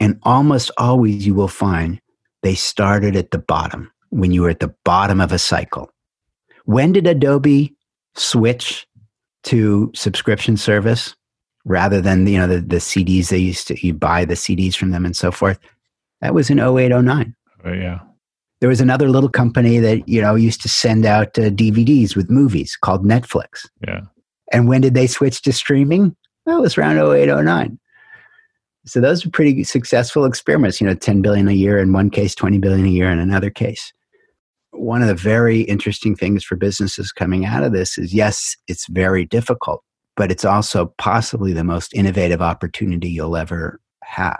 And 0.00 0.18
almost 0.22 0.70
always 0.78 1.26
you 1.26 1.34
will 1.34 1.48
find 1.48 2.00
they 2.42 2.54
started 2.54 3.16
at 3.16 3.30
the 3.30 3.38
bottom 3.38 3.90
when 4.10 4.32
you 4.32 4.42
were 4.42 4.50
at 4.50 4.60
the 4.60 4.74
bottom 4.84 5.20
of 5.20 5.32
a 5.32 5.38
cycle. 5.38 5.90
When 6.64 6.92
did 6.92 7.06
Adobe 7.06 7.74
switch 8.14 8.86
to 9.44 9.90
subscription 9.94 10.56
service 10.56 11.14
rather 11.64 12.00
than 12.00 12.26
you 12.26 12.38
know 12.38 12.46
the, 12.46 12.60
the 12.60 12.76
CDs 12.76 13.28
they 13.28 13.38
used 13.38 13.68
to 13.68 13.86
you 13.86 13.94
buy 13.94 14.24
the 14.24 14.34
CDs 14.34 14.76
from 14.76 14.90
them 14.90 15.04
and 15.04 15.16
so 15.16 15.30
forth? 15.30 15.58
That 16.20 16.34
was 16.34 16.50
in 16.50 16.58
0809. 16.58 17.34
Oh, 17.64 17.72
yeah 17.72 18.00
there 18.62 18.68
was 18.68 18.80
another 18.80 19.10
little 19.10 19.28
company 19.28 19.80
that 19.80 20.08
you 20.08 20.22
know 20.22 20.36
used 20.36 20.62
to 20.62 20.68
send 20.68 21.04
out 21.04 21.36
uh, 21.36 21.50
DVDs 21.50 22.14
with 22.14 22.30
movies 22.30 22.78
called 22.80 23.04
Netflix. 23.04 23.68
Yeah. 23.84 24.02
And 24.52 24.68
when 24.68 24.80
did 24.82 24.94
they 24.94 25.08
switch 25.08 25.42
to 25.42 25.52
streaming? 25.52 26.14
Well, 26.46 26.58
it 26.58 26.60
was 26.60 26.78
around 26.78 26.98
0809. 26.98 27.76
So 28.86 29.00
those 29.00 29.24
were 29.24 29.32
pretty 29.32 29.64
successful 29.64 30.24
experiments, 30.24 30.80
you 30.80 30.86
know, 30.86 30.94
10 30.94 31.22
billion 31.22 31.48
a 31.48 31.52
year 31.52 31.76
in 31.78 31.92
one 31.92 32.08
case, 32.08 32.36
20 32.36 32.58
billion 32.58 32.86
a 32.86 32.90
year 32.90 33.10
in 33.10 33.18
another 33.18 33.50
case. 33.50 33.92
One 34.70 35.02
of 35.02 35.08
the 35.08 35.14
very 35.16 35.62
interesting 35.62 36.14
things 36.14 36.44
for 36.44 36.54
businesses 36.54 37.10
coming 37.10 37.44
out 37.44 37.64
of 37.64 37.72
this 37.72 37.98
is 37.98 38.14
yes, 38.14 38.56
it's 38.68 38.86
very 38.86 39.26
difficult, 39.26 39.82
but 40.16 40.30
it's 40.30 40.44
also 40.44 40.94
possibly 40.98 41.52
the 41.52 41.64
most 41.64 41.92
innovative 41.94 42.40
opportunity 42.40 43.08
you'll 43.08 43.36
ever 43.36 43.80
have. 44.04 44.38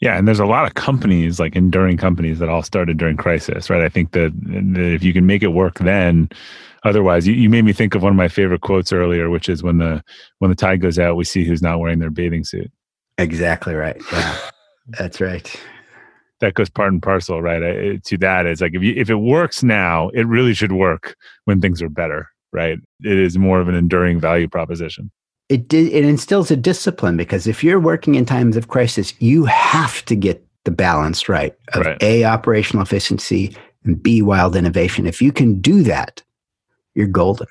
Yeah, 0.00 0.18
and 0.18 0.28
there's 0.28 0.40
a 0.40 0.46
lot 0.46 0.66
of 0.66 0.74
companies, 0.74 1.40
like 1.40 1.56
enduring 1.56 1.96
companies, 1.96 2.38
that 2.38 2.50
all 2.50 2.62
started 2.62 2.98
during 2.98 3.16
crisis, 3.16 3.70
right? 3.70 3.82
I 3.82 3.88
think 3.88 4.12
that, 4.12 4.32
that 4.42 4.92
if 4.92 5.02
you 5.02 5.14
can 5.14 5.24
make 5.24 5.42
it 5.42 5.48
work, 5.48 5.78
then 5.78 6.28
otherwise, 6.84 7.26
you, 7.26 7.32
you, 7.32 7.48
made 7.48 7.64
me 7.64 7.72
think 7.72 7.94
of 7.94 8.02
one 8.02 8.12
of 8.12 8.16
my 8.16 8.28
favorite 8.28 8.60
quotes 8.60 8.92
earlier, 8.92 9.30
which 9.30 9.48
is 9.48 9.62
when 9.62 9.78
the 9.78 10.04
when 10.38 10.50
the 10.50 10.54
tide 10.54 10.82
goes 10.82 10.98
out, 10.98 11.16
we 11.16 11.24
see 11.24 11.44
who's 11.44 11.62
not 11.62 11.80
wearing 11.80 11.98
their 11.98 12.10
bathing 12.10 12.44
suit. 12.44 12.70
Exactly 13.16 13.74
right. 13.74 14.00
Yeah, 14.12 14.38
that's 14.98 15.20
right. 15.20 15.50
That 16.40 16.52
goes 16.52 16.68
part 16.68 16.92
and 16.92 17.02
parcel, 17.02 17.40
right? 17.40 17.62
I, 17.62 18.00
to 18.04 18.18
that, 18.18 18.44
it's 18.44 18.60
like 18.60 18.74
if 18.74 18.82
you, 18.82 18.92
if 18.94 19.08
it 19.08 19.14
works 19.14 19.62
now, 19.62 20.10
it 20.10 20.26
really 20.26 20.52
should 20.52 20.72
work 20.72 21.16
when 21.46 21.62
things 21.62 21.80
are 21.80 21.88
better, 21.88 22.28
right? 22.52 22.78
It 23.02 23.18
is 23.18 23.38
more 23.38 23.60
of 23.60 23.68
an 23.68 23.74
enduring 23.74 24.20
value 24.20 24.46
proposition 24.46 25.10
it 25.48 25.68
did, 25.68 25.92
it 25.92 26.04
instills 26.04 26.50
a 26.50 26.56
discipline 26.56 27.16
because 27.16 27.46
if 27.46 27.62
you're 27.62 27.80
working 27.80 28.14
in 28.14 28.24
times 28.24 28.56
of 28.56 28.68
crisis, 28.68 29.14
you 29.20 29.44
have 29.44 30.04
to 30.06 30.16
get 30.16 30.44
the 30.64 30.70
balance 30.70 31.28
right 31.28 31.54
of 31.74 31.86
right. 31.86 32.02
a 32.02 32.24
operational 32.24 32.82
efficiency 32.82 33.56
and 33.84 34.02
b 34.02 34.22
wild 34.22 34.56
innovation. 34.56 35.06
If 35.06 35.22
you 35.22 35.32
can 35.32 35.60
do 35.60 35.82
that, 35.84 36.22
you're 36.94 37.06
golden. 37.06 37.46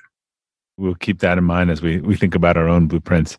We'll 0.76 0.94
keep 0.96 1.20
that 1.20 1.38
in 1.38 1.44
mind 1.44 1.70
as 1.70 1.80
we 1.80 2.00
we 2.00 2.16
think 2.16 2.34
about 2.34 2.58
our 2.58 2.68
own 2.68 2.86
blueprints. 2.86 3.38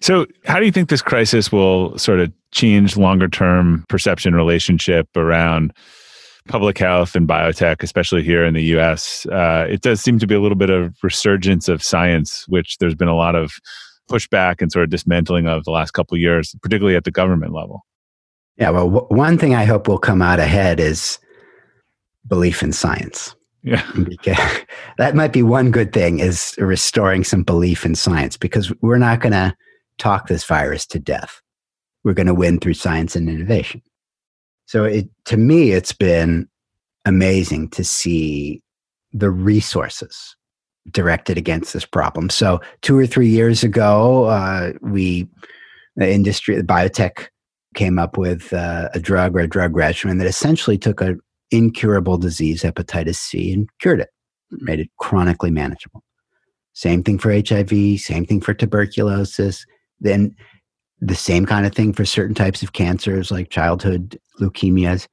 So, 0.00 0.26
how 0.46 0.58
do 0.58 0.64
you 0.64 0.72
think 0.72 0.88
this 0.88 1.02
crisis 1.02 1.52
will 1.52 1.98
sort 1.98 2.20
of 2.20 2.32
change 2.52 2.96
longer 2.96 3.28
term 3.28 3.84
perception 3.88 4.34
relationship 4.34 5.08
around? 5.16 5.72
public 6.48 6.78
health 6.78 7.14
and 7.14 7.28
biotech, 7.28 7.82
especially 7.82 8.22
here 8.22 8.42
in 8.42 8.54
the 8.54 8.62
US, 8.74 9.26
uh, 9.26 9.66
it 9.68 9.82
does 9.82 10.00
seem 10.00 10.18
to 10.18 10.26
be 10.26 10.34
a 10.34 10.40
little 10.40 10.56
bit 10.56 10.70
of 10.70 10.96
resurgence 11.02 11.68
of 11.68 11.82
science, 11.82 12.46
which 12.48 12.78
there's 12.78 12.94
been 12.94 13.06
a 13.06 13.14
lot 13.14 13.34
of 13.34 13.52
pushback 14.08 14.60
and 14.60 14.72
sort 14.72 14.84
of 14.84 14.90
dismantling 14.90 15.46
of 15.46 15.64
the 15.64 15.70
last 15.70 15.92
couple 15.92 16.14
of 16.14 16.20
years, 16.20 16.54
particularly 16.62 16.96
at 16.96 17.04
the 17.04 17.10
government 17.10 17.52
level. 17.52 17.84
Yeah, 18.56 18.70
well, 18.70 18.90
w- 18.90 19.06
one 19.08 19.38
thing 19.38 19.54
I 19.54 19.64
hope 19.64 19.86
will 19.86 19.98
come 19.98 20.20
out 20.20 20.40
ahead 20.40 20.80
is 20.80 21.18
belief 22.26 22.62
in 22.62 22.72
science. 22.72 23.34
Yeah. 23.62 23.84
that 24.98 25.14
might 25.14 25.32
be 25.32 25.42
one 25.42 25.70
good 25.70 25.92
thing 25.92 26.20
is 26.20 26.54
restoring 26.58 27.24
some 27.24 27.42
belief 27.42 27.84
in 27.84 27.94
science 27.94 28.36
because 28.36 28.72
we're 28.80 28.98
not 28.98 29.20
going 29.20 29.32
to 29.32 29.54
talk 29.98 30.28
this 30.28 30.44
virus 30.44 30.86
to 30.86 30.98
death. 30.98 31.40
We're 32.04 32.14
going 32.14 32.26
to 32.26 32.34
win 32.34 32.58
through 32.58 32.74
science 32.74 33.16
and 33.16 33.28
innovation. 33.28 33.82
So 34.66 34.84
it, 34.84 35.08
to 35.26 35.36
me, 35.36 35.72
it's 35.72 35.92
been 35.92 36.48
amazing 37.04 37.70
to 37.70 37.84
see 37.84 38.62
the 39.12 39.30
resources 39.30 40.36
directed 40.92 41.38
against 41.38 41.72
this 41.72 41.84
problem. 41.84 42.30
So 42.30 42.60
two 42.82 42.98
or 42.98 43.06
three 43.06 43.28
years 43.28 43.62
ago, 43.62 44.24
uh, 44.24 44.72
we, 44.80 45.28
the 45.96 46.10
industry, 46.10 46.56
the 46.56 46.62
biotech 46.62 47.28
came 47.74 47.98
up 47.98 48.16
with 48.16 48.52
uh, 48.52 48.88
a 48.94 49.00
drug 49.00 49.36
or 49.36 49.40
a 49.40 49.48
drug 49.48 49.76
regimen 49.76 50.18
that 50.18 50.26
essentially 50.26 50.78
took 50.78 51.00
an 51.00 51.20
incurable 51.50 52.18
disease, 52.18 52.62
hepatitis 52.62 53.16
C, 53.16 53.52
and 53.52 53.68
cured 53.80 54.00
it, 54.00 54.08
made 54.50 54.80
it 54.80 54.90
chronically 54.98 55.50
manageable. 55.50 56.02
Same 56.72 57.02
thing 57.02 57.18
for 57.18 57.32
HIV, 57.32 58.00
same 58.00 58.24
thing 58.24 58.40
for 58.40 58.54
tuberculosis. 58.54 59.66
Then 60.00 60.34
the 61.00 61.14
same 61.14 61.46
kind 61.46 61.66
of 61.66 61.74
thing 61.74 61.92
for 61.92 62.04
certain 62.04 62.34
types 62.34 62.62
of 62.62 62.72
cancers 62.72 63.30
like 63.30 63.50
childhood 63.50 64.18
leukemias. 64.40 65.06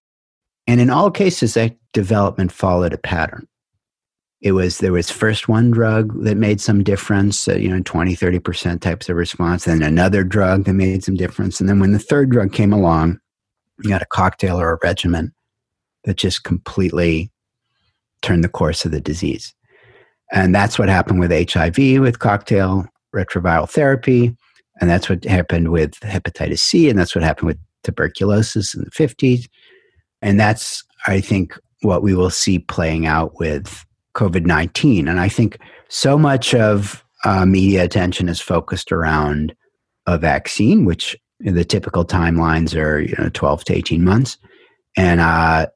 And 0.68 0.82
in 0.82 0.90
all 0.90 1.12
cases, 1.12 1.54
that 1.54 1.76
development 1.94 2.52
followed 2.52 2.94
a 2.94 2.98
pattern. 2.98 3.48
It 4.46 4.52
was 4.52 4.78
there 4.78 4.92
was 4.92 5.10
first 5.10 5.48
one 5.48 5.72
drug 5.72 6.24
that 6.24 6.38
made 6.38 6.62
some 6.62 6.84
difference, 6.84 7.48
uh, 7.48 7.56
you 7.56 7.68
know, 7.68 7.82
20, 7.84 8.16
30% 8.16 8.80
types 8.80 9.10
of 9.10 9.16
response, 9.16 9.66
then 9.66 9.82
another 9.82 10.24
drug 10.24 10.66
that 10.66 10.74
made 10.74 11.04
some 11.04 11.16
difference. 11.16 11.60
And 11.60 11.68
then 11.68 11.80
when 11.80 11.94
the 11.94 12.00
third 12.00 12.30
drug 12.30 12.54
came 12.54 12.72
along, 12.72 13.20
you 13.82 13.90
got 13.90 14.04
a 14.04 14.08
cocktail 14.08 14.62
or 14.62 14.72
a 14.72 14.78
regimen 14.84 15.34
that 16.04 16.18
just 16.18 16.44
completely 16.44 17.32
turned 18.22 18.44
the 18.44 18.50
course 18.50 18.86
of 18.86 18.92
the 18.92 19.02
disease. 19.02 19.52
And 20.32 20.54
that's 20.54 20.78
what 20.78 20.90
happened 20.90 21.20
with 21.20 21.52
HIV 21.52 22.00
with 22.00 22.20
cocktail 22.20 22.86
retroviral 23.16 23.68
therapy. 23.68 24.38
And 24.80 24.88
that's 24.88 25.10
what 25.10 25.24
happened 25.26 25.72
with 25.72 26.00
hepatitis 26.02 26.60
C. 26.60 26.88
And 26.88 27.00
that's 27.00 27.16
what 27.16 27.24
happened 27.24 27.48
with 27.48 27.60
tuberculosis 27.84 28.76
in 28.76 28.84
the 28.84 28.92
50s. 28.92 29.48
And 30.22 30.40
that's, 30.40 30.84
I 31.08 31.20
think, 31.20 31.58
what 31.82 32.04
we 32.04 32.14
will 32.14 32.30
see 32.30 32.60
playing 32.60 33.08
out 33.08 33.40
with 33.40 33.84
COVID 34.16 34.46
19. 34.46 35.08
And 35.08 35.20
I 35.20 35.30
think 35.30 35.60
so 35.90 36.18
much 36.18 36.54
of 36.54 37.04
uh, 37.24 37.46
media 37.46 37.84
attention 37.84 38.30
is 38.30 38.40
focused 38.40 38.92
around 38.92 39.56
a 40.08 40.18
vaccine, 40.18 40.86
which 40.86 41.16
the 41.40 41.66
typical 41.66 42.06
timelines 42.06 42.80
are 42.80 43.00
you 43.00 43.16
know 43.18 43.30
12 43.30 43.66
to 43.66 43.76
18 43.76 44.04
months. 44.04 44.38
And 44.98 45.20
uh, 45.20 45.68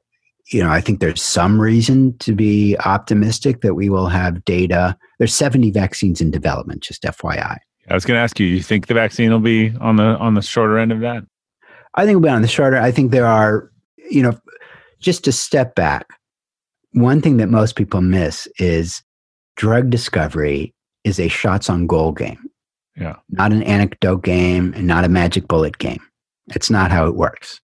you 0.50 0.62
know, 0.62 0.70
I 0.70 0.80
think 0.80 1.00
there's 1.00 1.22
some 1.22 1.60
reason 1.60 2.16
to 2.18 2.34
be 2.34 2.76
optimistic 2.78 3.60
that 3.60 3.74
we 3.74 3.88
will 3.88 4.08
have 4.08 4.44
data. 4.44 4.96
There's 5.18 5.34
70 5.34 5.70
vaccines 5.70 6.20
in 6.20 6.30
development, 6.30 6.82
just 6.82 7.02
FYI. 7.02 7.58
I 7.88 7.94
was 7.94 8.04
going 8.04 8.16
to 8.16 8.22
ask 8.22 8.38
you, 8.38 8.48
Do 8.48 8.54
you 8.54 8.62
think 8.62 8.86
the 8.86 8.94
vaccine 8.94 9.30
will 9.30 9.40
be 9.40 9.72
on 9.80 9.96
the 9.96 10.16
on 10.18 10.34
the 10.34 10.42
shorter 10.42 10.78
end 10.78 10.92
of 10.92 11.00
that? 11.00 11.24
I 11.94 12.02
think 12.02 12.10
it'll 12.10 12.22
be 12.22 12.28
on 12.28 12.42
the 12.42 12.48
shorter. 12.48 12.76
I 12.76 12.92
think 12.92 13.10
there 13.10 13.26
are, 13.26 13.70
you 14.10 14.22
know, 14.22 14.38
just 15.00 15.24
to 15.24 15.32
step 15.32 15.74
back. 15.74 16.06
One 16.92 17.20
thing 17.20 17.36
that 17.36 17.48
most 17.48 17.76
people 17.76 18.00
miss 18.00 18.48
is 18.58 19.02
drug 19.56 19.90
discovery 19.90 20.74
is 21.04 21.20
a 21.20 21.28
shots 21.28 21.70
on 21.70 21.86
goal 21.86 22.12
game. 22.12 22.38
Yeah. 22.96 23.16
Not 23.30 23.52
an 23.52 23.62
anecdote 23.62 24.22
game 24.22 24.74
and 24.74 24.86
not 24.86 25.04
a 25.04 25.08
magic 25.08 25.48
bullet 25.48 25.78
game. 25.78 26.02
It's 26.54 26.70
not 26.70 26.90
how 26.90 27.06
it 27.06 27.14
works. 27.14 27.60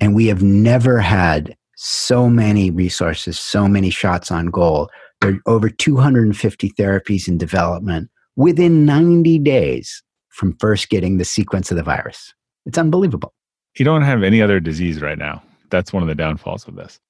And 0.00 0.14
we 0.14 0.26
have 0.26 0.42
never 0.42 0.98
had 1.00 1.56
so 1.76 2.28
many 2.28 2.70
resources, 2.70 3.38
so 3.38 3.66
many 3.68 3.90
shots 3.90 4.30
on 4.30 4.46
goal. 4.46 4.88
There 5.20 5.32
are 5.32 5.40
over 5.46 5.68
250 5.68 6.70
therapies 6.70 7.28
in 7.28 7.38
development 7.38 8.10
within 8.36 8.84
90 8.86 9.38
days 9.40 10.02
from 10.28 10.56
first 10.58 10.88
getting 10.88 11.18
the 11.18 11.24
sequence 11.24 11.70
of 11.70 11.76
the 11.76 11.82
virus. 11.82 12.32
It's 12.64 12.78
unbelievable. 12.78 13.34
You 13.76 13.84
don't 13.84 14.02
have 14.02 14.22
any 14.22 14.40
other 14.40 14.60
disease 14.60 15.00
right 15.00 15.18
now. 15.18 15.42
That's 15.70 15.92
one 15.92 16.02
of 16.02 16.08
the 16.08 16.14
downfalls 16.14 16.68
of 16.68 16.76
this. 16.76 17.00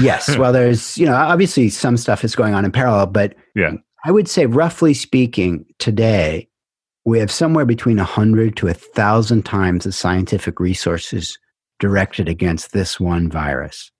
Yes. 0.00 0.34
Well, 0.38 0.52
there's, 0.52 0.96
you 0.96 1.06
know, 1.06 1.14
obviously 1.14 1.68
some 1.68 1.96
stuff 1.96 2.24
is 2.24 2.34
going 2.34 2.54
on 2.54 2.64
in 2.64 2.72
parallel, 2.72 3.06
but 3.06 3.34
yeah. 3.54 3.72
I 4.04 4.10
would 4.10 4.28
say, 4.28 4.46
roughly 4.46 4.94
speaking, 4.94 5.66
today 5.78 6.48
we 7.04 7.18
have 7.18 7.30
somewhere 7.30 7.64
between 7.64 7.96
100 7.96 8.56
to 8.56 8.66
1,000 8.66 9.44
times 9.44 9.84
the 9.84 9.92
scientific 9.92 10.60
resources 10.60 11.38
directed 11.78 12.28
against 12.28 12.72
this 12.72 13.00
one 13.00 13.28
virus 13.28 13.90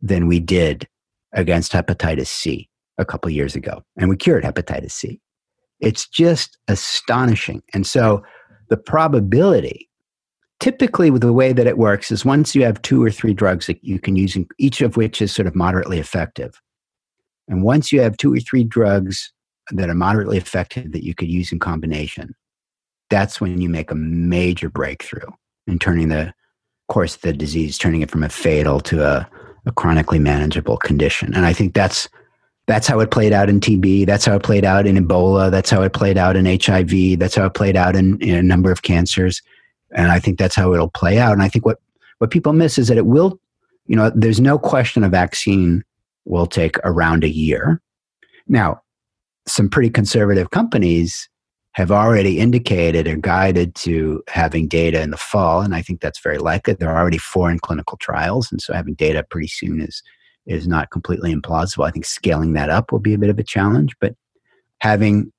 than 0.00 0.26
we 0.26 0.40
did 0.40 0.88
against 1.32 1.72
hepatitis 1.72 2.28
C 2.28 2.68
a 2.98 3.04
couple 3.04 3.30
years 3.30 3.54
ago. 3.54 3.82
And 3.96 4.08
we 4.08 4.16
cured 4.16 4.44
hepatitis 4.44 4.92
C. 4.92 5.20
It's 5.80 6.08
just 6.08 6.56
astonishing. 6.68 7.62
And 7.74 7.86
so 7.86 8.22
the 8.68 8.76
probability, 8.76 9.88
typically 10.60 11.10
the 11.10 11.32
way 11.32 11.52
that 11.52 11.66
it 11.66 11.78
works, 11.78 12.10
is 12.10 12.24
once 12.24 12.54
you 12.54 12.64
have 12.64 12.82
two 12.82 13.02
or 13.02 13.10
three 13.10 13.34
drugs 13.34 13.66
that 13.66 13.82
you 13.82 13.98
can 13.98 14.16
use, 14.16 14.36
each 14.58 14.80
of 14.80 14.96
which 14.96 15.20
is 15.20 15.32
sort 15.32 15.46
of 15.46 15.54
moderately 15.54 15.98
effective. 15.98 16.60
And 17.48 17.62
once 17.62 17.92
you 17.92 18.00
have 18.00 18.16
two 18.16 18.34
or 18.34 18.40
three 18.40 18.64
drugs 18.64 19.32
that 19.70 19.90
are 19.90 19.94
moderately 19.94 20.38
effective 20.38 20.92
that 20.92 21.04
you 21.04 21.14
could 21.14 21.28
use 21.28 21.52
in 21.52 21.58
combination, 21.58 22.34
that's 23.10 23.40
when 23.40 23.60
you 23.60 23.68
make 23.68 23.90
a 23.90 23.96
major 23.96 24.68
breakthrough 24.68 25.28
in 25.66 25.78
turning 25.78 26.08
the 26.08 26.32
course 26.88 27.14
of 27.16 27.22
the 27.22 27.32
disease, 27.32 27.78
turning 27.78 28.02
it 28.02 28.10
from 28.10 28.24
a 28.24 28.28
fatal 28.28 28.80
to 28.80 29.04
a 29.04 29.28
a 29.66 29.72
chronically 29.72 30.18
manageable 30.18 30.76
condition. 30.78 31.34
And 31.34 31.44
I 31.44 31.52
think 31.52 31.74
that's 31.74 32.08
that's 32.66 32.86
how 32.86 32.98
it 33.00 33.10
played 33.10 33.32
out 33.32 33.48
in 33.48 33.60
TB. 33.60 34.06
That's 34.06 34.24
how 34.24 34.34
it 34.36 34.42
played 34.42 34.64
out 34.64 34.86
in 34.86 34.96
Ebola. 34.96 35.50
That's 35.52 35.70
how 35.70 35.82
it 35.82 35.92
played 35.92 36.18
out 36.18 36.34
in 36.34 36.46
HIV. 36.46 37.18
That's 37.18 37.36
how 37.36 37.46
it 37.46 37.54
played 37.54 37.76
out 37.76 37.94
in, 37.94 38.20
in 38.20 38.34
a 38.34 38.42
number 38.42 38.72
of 38.72 38.82
cancers. 38.82 39.40
And 39.96 40.12
I 40.12 40.20
think 40.20 40.38
that's 40.38 40.54
how 40.54 40.72
it'll 40.72 40.90
play 40.90 41.18
out. 41.18 41.32
And 41.32 41.42
I 41.42 41.48
think 41.48 41.66
what, 41.66 41.78
what 42.18 42.30
people 42.30 42.52
miss 42.52 42.78
is 42.78 42.88
that 42.88 42.98
it 42.98 43.06
will, 43.06 43.40
you 43.86 43.96
know, 43.96 44.12
there's 44.14 44.40
no 44.40 44.58
question 44.58 45.02
a 45.02 45.08
vaccine 45.08 45.82
will 46.26 46.46
take 46.46 46.78
around 46.84 47.24
a 47.24 47.28
year. 47.28 47.80
Now, 48.46 48.82
some 49.48 49.68
pretty 49.68 49.90
conservative 49.90 50.50
companies 50.50 51.28
have 51.72 51.90
already 51.90 52.38
indicated 52.38 53.06
or 53.06 53.16
guided 53.16 53.74
to 53.74 54.22
having 54.28 54.66
data 54.66 55.02
in 55.02 55.10
the 55.10 55.16
fall, 55.16 55.60
and 55.60 55.74
I 55.74 55.82
think 55.82 56.00
that's 56.00 56.20
very 56.20 56.38
likely. 56.38 56.72
There 56.74 56.88
are 56.88 56.98
already 56.98 57.18
four 57.18 57.50
in 57.50 57.58
clinical 57.58 57.98
trials, 57.98 58.50
and 58.50 58.62
so 58.62 58.72
having 58.72 58.94
data 58.94 59.22
pretty 59.28 59.48
soon 59.48 59.80
is 59.80 60.02
is 60.46 60.66
not 60.66 60.90
completely 60.90 61.34
implausible. 61.34 61.86
I 61.86 61.90
think 61.90 62.06
scaling 62.06 62.54
that 62.54 62.70
up 62.70 62.92
will 62.92 62.98
be 62.98 63.12
a 63.12 63.18
bit 63.18 63.30
of 63.30 63.38
a 63.38 63.42
challenge, 63.42 63.94
but 64.00 64.14
having 64.78 65.32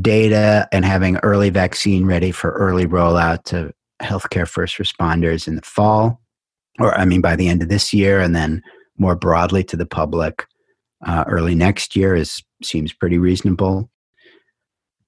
data 0.00 0.68
and 0.72 0.84
having 0.84 1.16
early 1.18 1.48
vaccine 1.48 2.04
ready 2.04 2.32
for 2.32 2.52
early 2.52 2.86
rollout 2.86 3.44
to 3.44 3.72
healthcare 4.02 4.48
first 4.48 4.76
responders 4.78 5.48
in 5.48 5.56
the 5.56 5.62
fall, 5.62 6.20
or 6.78 6.96
I 6.96 7.04
mean 7.04 7.20
by 7.20 7.36
the 7.36 7.48
end 7.48 7.62
of 7.62 7.68
this 7.68 7.92
year, 7.92 8.20
and 8.20 8.34
then 8.34 8.62
more 8.96 9.16
broadly 9.16 9.64
to 9.64 9.76
the 9.76 9.86
public 9.86 10.46
uh, 11.06 11.24
early 11.28 11.54
next 11.54 11.94
year 11.96 12.14
is 12.14 12.42
seems 12.62 12.92
pretty 12.92 13.18
reasonable. 13.18 13.90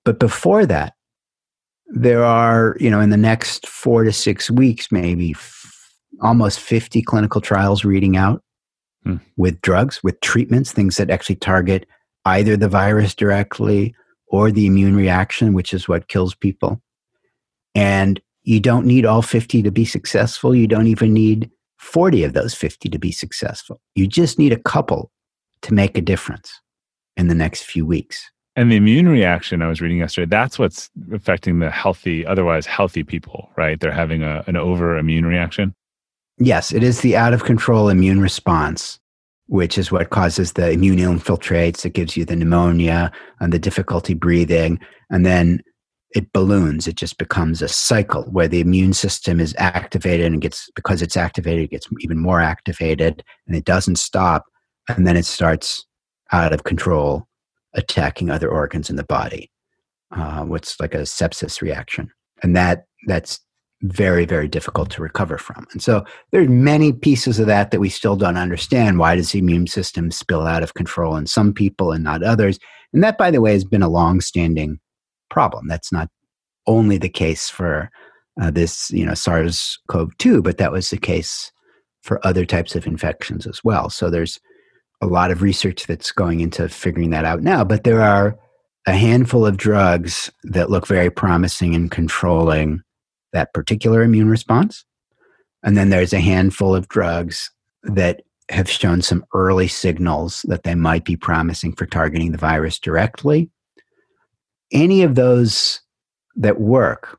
But 0.04 0.18
before 0.18 0.64
that, 0.66 0.94
there 1.86 2.24
are, 2.24 2.76
you 2.80 2.90
know, 2.90 3.00
in 3.00 3.10
the 3.10 3.16
next 3.16 3.66
four 3.66 4.04
to 4.04 4.12
six 4.12 4.50
weeks, 4.50 4.92
maybe 4.92 5.32
f- 5.32 5.92
almost 6.22 6.60
50 6.60 7.02
clinical 7.02 7.40
trials 7.40 7.84
reading 7.84 8.16
out 8.16 8.42
hmm. 9.04 9.16
with 9.36 9.60
drugs, 9.60 10.02
with 10.02 10.20
treatments, 10.20 10.72
things 10.72 10.96
that 10.96 11.10
actually 11.10 11.36
target 11.36 11.86
either 12.24 12.56
the 12.56 12.68
virus 12.68 13.14
directly 13.14 13.94
or 14.28 14.50
the 14.50 14.66
immune 14.66 14.94
reaction, 14.94 15.52
which 15.52 15.74
is 15.74 15.88
what 15.88 16.08
kills 16.08 16.34
people. 16.34 16.80
And 17.74 18.20
you 18.42 18.60
don't 18.60 18.86
need 18.86 19.04
all 19.04 19.22
50 19.22 19.62
to 19.62 19.70
be 19.70 19.84
successful. 19.84 20.54
You 20.54 20.66
don't 20.66 20.86
even 20.86 21.12
need 21.12 21.50
40 21.78 22.24
of 22.24 22.32
those 22.32 22.54
50 22.54 22.88
to 22.88 22.98
be 22.98 23.12
successful. 23.12 23.80
You 23.94 24.06
just 24.06 24.38
need 24.38 24.52
a 24.52 24.58
couple 24.58 25.10
to 25.62 25.74
make 25.74 25.96
a 25.96 26.02
difference 26.02 26.60
in 27.16 27.28
the 27.28 27.34
next 27.34 27.64
few 27.64 27.84
weeks. 27.84 28.30
And 28.56 28.70
the 28.70 28.76
immune 28.76 29.08
reaction 29.08 29.62
I 29.62 29.68
was 29.68 29.80
reading 29.80 29.98
yesterday, 29.98 30.28
that's 30.28 30.58
what's 30.58 30.90
affecting 31.12 31.60
the 31.60 31.70
healthy, 31.70 32.26
otherwise 32.26 32.66
healthy 32.66 33.04
people, 33.04 33.50
right? 33.56 33.78
They're 33.78 33.92
having 33.92 34.22
a, 34.22 34.42
an 34.46 34.56
over 34.56 34.98
immune 34.98 35.24
reaction. 35.24 35.74
Yes, 36.38 36.72
it 36.72 36.82
is 36.82 37.00
the 37.00 37.16
out 37.16 37.32
of 37.32 37.44
control 37.44 37.88
immune 37.88 38.20
response, 38.20 38.98
which 39.46 39.78
is 39.78 39.92
what 39.92 40.10
causes 40.10 40.54
the 40.54 40.70
immune 40.70 40.98
infiltrates. 40.98 41.84
It 41.84 41.92
gives 41.92 42.16
you 42.16 42.24
the 42.24 42.36
pneumonia 42.36 43.12
and 43.40 43.52
the 43.52 43.58
difficulty 43.58 44.14
breathing. 44.14 44.80
And 45.10 45.24
then 45.24 45.62
it 46.14 46.32
balloons. 46.32 46.88
It 46.88 46.96
just 46.96 47.18
becomes 47.18 47.62
a 47.62 47.68
cycle 47.68 48.24
where 48.24 48.48
the 48.48 48.60
immune 48.60 48.92
system 48.92 49.40
is 49.40 49.54
activated 49.58 50.26
and 50.26 50.40
gets, 50.40 50.70
because 50.74 51.02
it's 51.02 51.16
activated, 51.16 51.64
it 51.64 51.70
gets 51.70 51.88
even 52.00 52.18
more 52.18 52.40
activated 52.40 53.22
and 53.46 53.56
it 53.56 53.64
doesn't 53.64 53.96
stop. 53.96 54.44
And 54.88 55.06
then 55.06 55.16
it 55.16 55.26
starts 55.26 55.86
out 56.32 56.52
of 56.52 56.64
control 56.64 57.28
attacking 57.74 58.30
other 58.30 58.48
organs 58.48 58.90
in 58.90 58.96
the 58.96 59.04
body. 59.04 59.50
Uh, 60.12 60.42
what's 60.42 60.80
like 60.80 60.92
a 60.92 61.02
sepsis 61.02 61.62
reaction, 61.62 62.10
and 62.42 62.56
that 62.56 62.86
that's 63.06 63.38
very, 63.82 64.24
very 64.24 64.48
difficult 64.48 64.90
to 64.90 65.02
recover 65.02 65.38
from. 65.38 65.64
And 65.70 65.80
so 65.80 66.04
there's 66.32 66.48
many 66.48 66.92
pieces 66.92 67.38
of 67.38 67.46
that 67.46 67.70
that 67.70 67.78
we 67.78 67.88
still 67.88 68.16
don't 68.16 68.36
understand. 68.36 68.98
Why 68.98 69.14
does 69.14 69.30
the 69.30 69.38
immune 69.38 69.68
system 69.68 70.10
spill 70.10 70.48
out 70.48 70.64
of 70.64 70.74
control 70.74 71.14
in 71.14 71.28
some 71.28 71.52
people 71.52 71.92
and 71.92 72.02
not 72.02 72.24
others? 72.24 72.58
And 72.92 73.04
that, 73.04 73.18
by 73.18 73.30
the 73.30 73.40
way, 73.40 73.52
has 73.52 73.64
been 73.64 73.82
a 73.82 73.88
long-standing 73.88 74.80
problem. 75.30 75.68
That's 75.68 75.92
not 75.92 76.08
only 76.66 76.98
the 76.98 77.08
case 77.08 77.48
for 77.48 77.90
uh, 78.40 78.50
this, 78.50 78.90
you 78.90 79.04
know, 79.06 79.14
SARS-CoV-2, 79.14 80.42
but 80.42 80.58
that 80.58 80.72
was 80.72 80.90
the 80.90 80.98
case 80.98 81.52
for 82.02 82.24
other 82.26 82.44
types 82.44 82.74
of 82.74 82.86
infections 82.86 83.46
as 83.46 83.62
well. 83.64 83.90
So 83.90 84.10
there's 84.10 84.38
a 85.00 85.06
lot 85.06 85.30
of 85.30 85.42
research 85.42 85.86
that's 85.86 86.12
going 86.12 86.40
into 86.40 86.68
figuring 86.68 87.10
that 87.10 87.24
out 87.24 87.42
now. 87.42 87.64
But 87.64 87.84
there 87.84 88.02
are 88.02 88.38
a 88.86 88.92
handful 88.92 89.46
of 89.46 89.56
drugs 89.56 90.30
that 90.44 90.70
look 90.70 90.86
very 90.86 91.10
promising 91.10 91.74
in 91.74 91.88
controlling 91.88 92.82
that 93.32 93.52
particular 93.52 94.02
immune 94.02 94.28
response. 94.28 94.84
And 95.62 95.76
then 95.76 95.90
there's 95.90 96.12
a 96.12 96.20
handful 96.20 96.74
of 96.74 96.88
drugs 96.88 97.50
that 97.82 98.22
have 98.50 98.68
shown 98.68 99.02
some 99.02 99.24
early 99.34 99.68
signals 99.68 100.42
that 100.48 100.64
they 100.64 100.74
might 100.74 101.04
be 101.04 101.16
promising 101.16 101.72
for 101.74 101.86
targeting 101.86 102.32
the 102.32 102.38
virus 102.38 102.78
directly. 102.78 103.50
Any 104.72 105.02
of 105.02 105.14
those 105.14 105.80
that 106.36 106.60
work, 106.60 107.18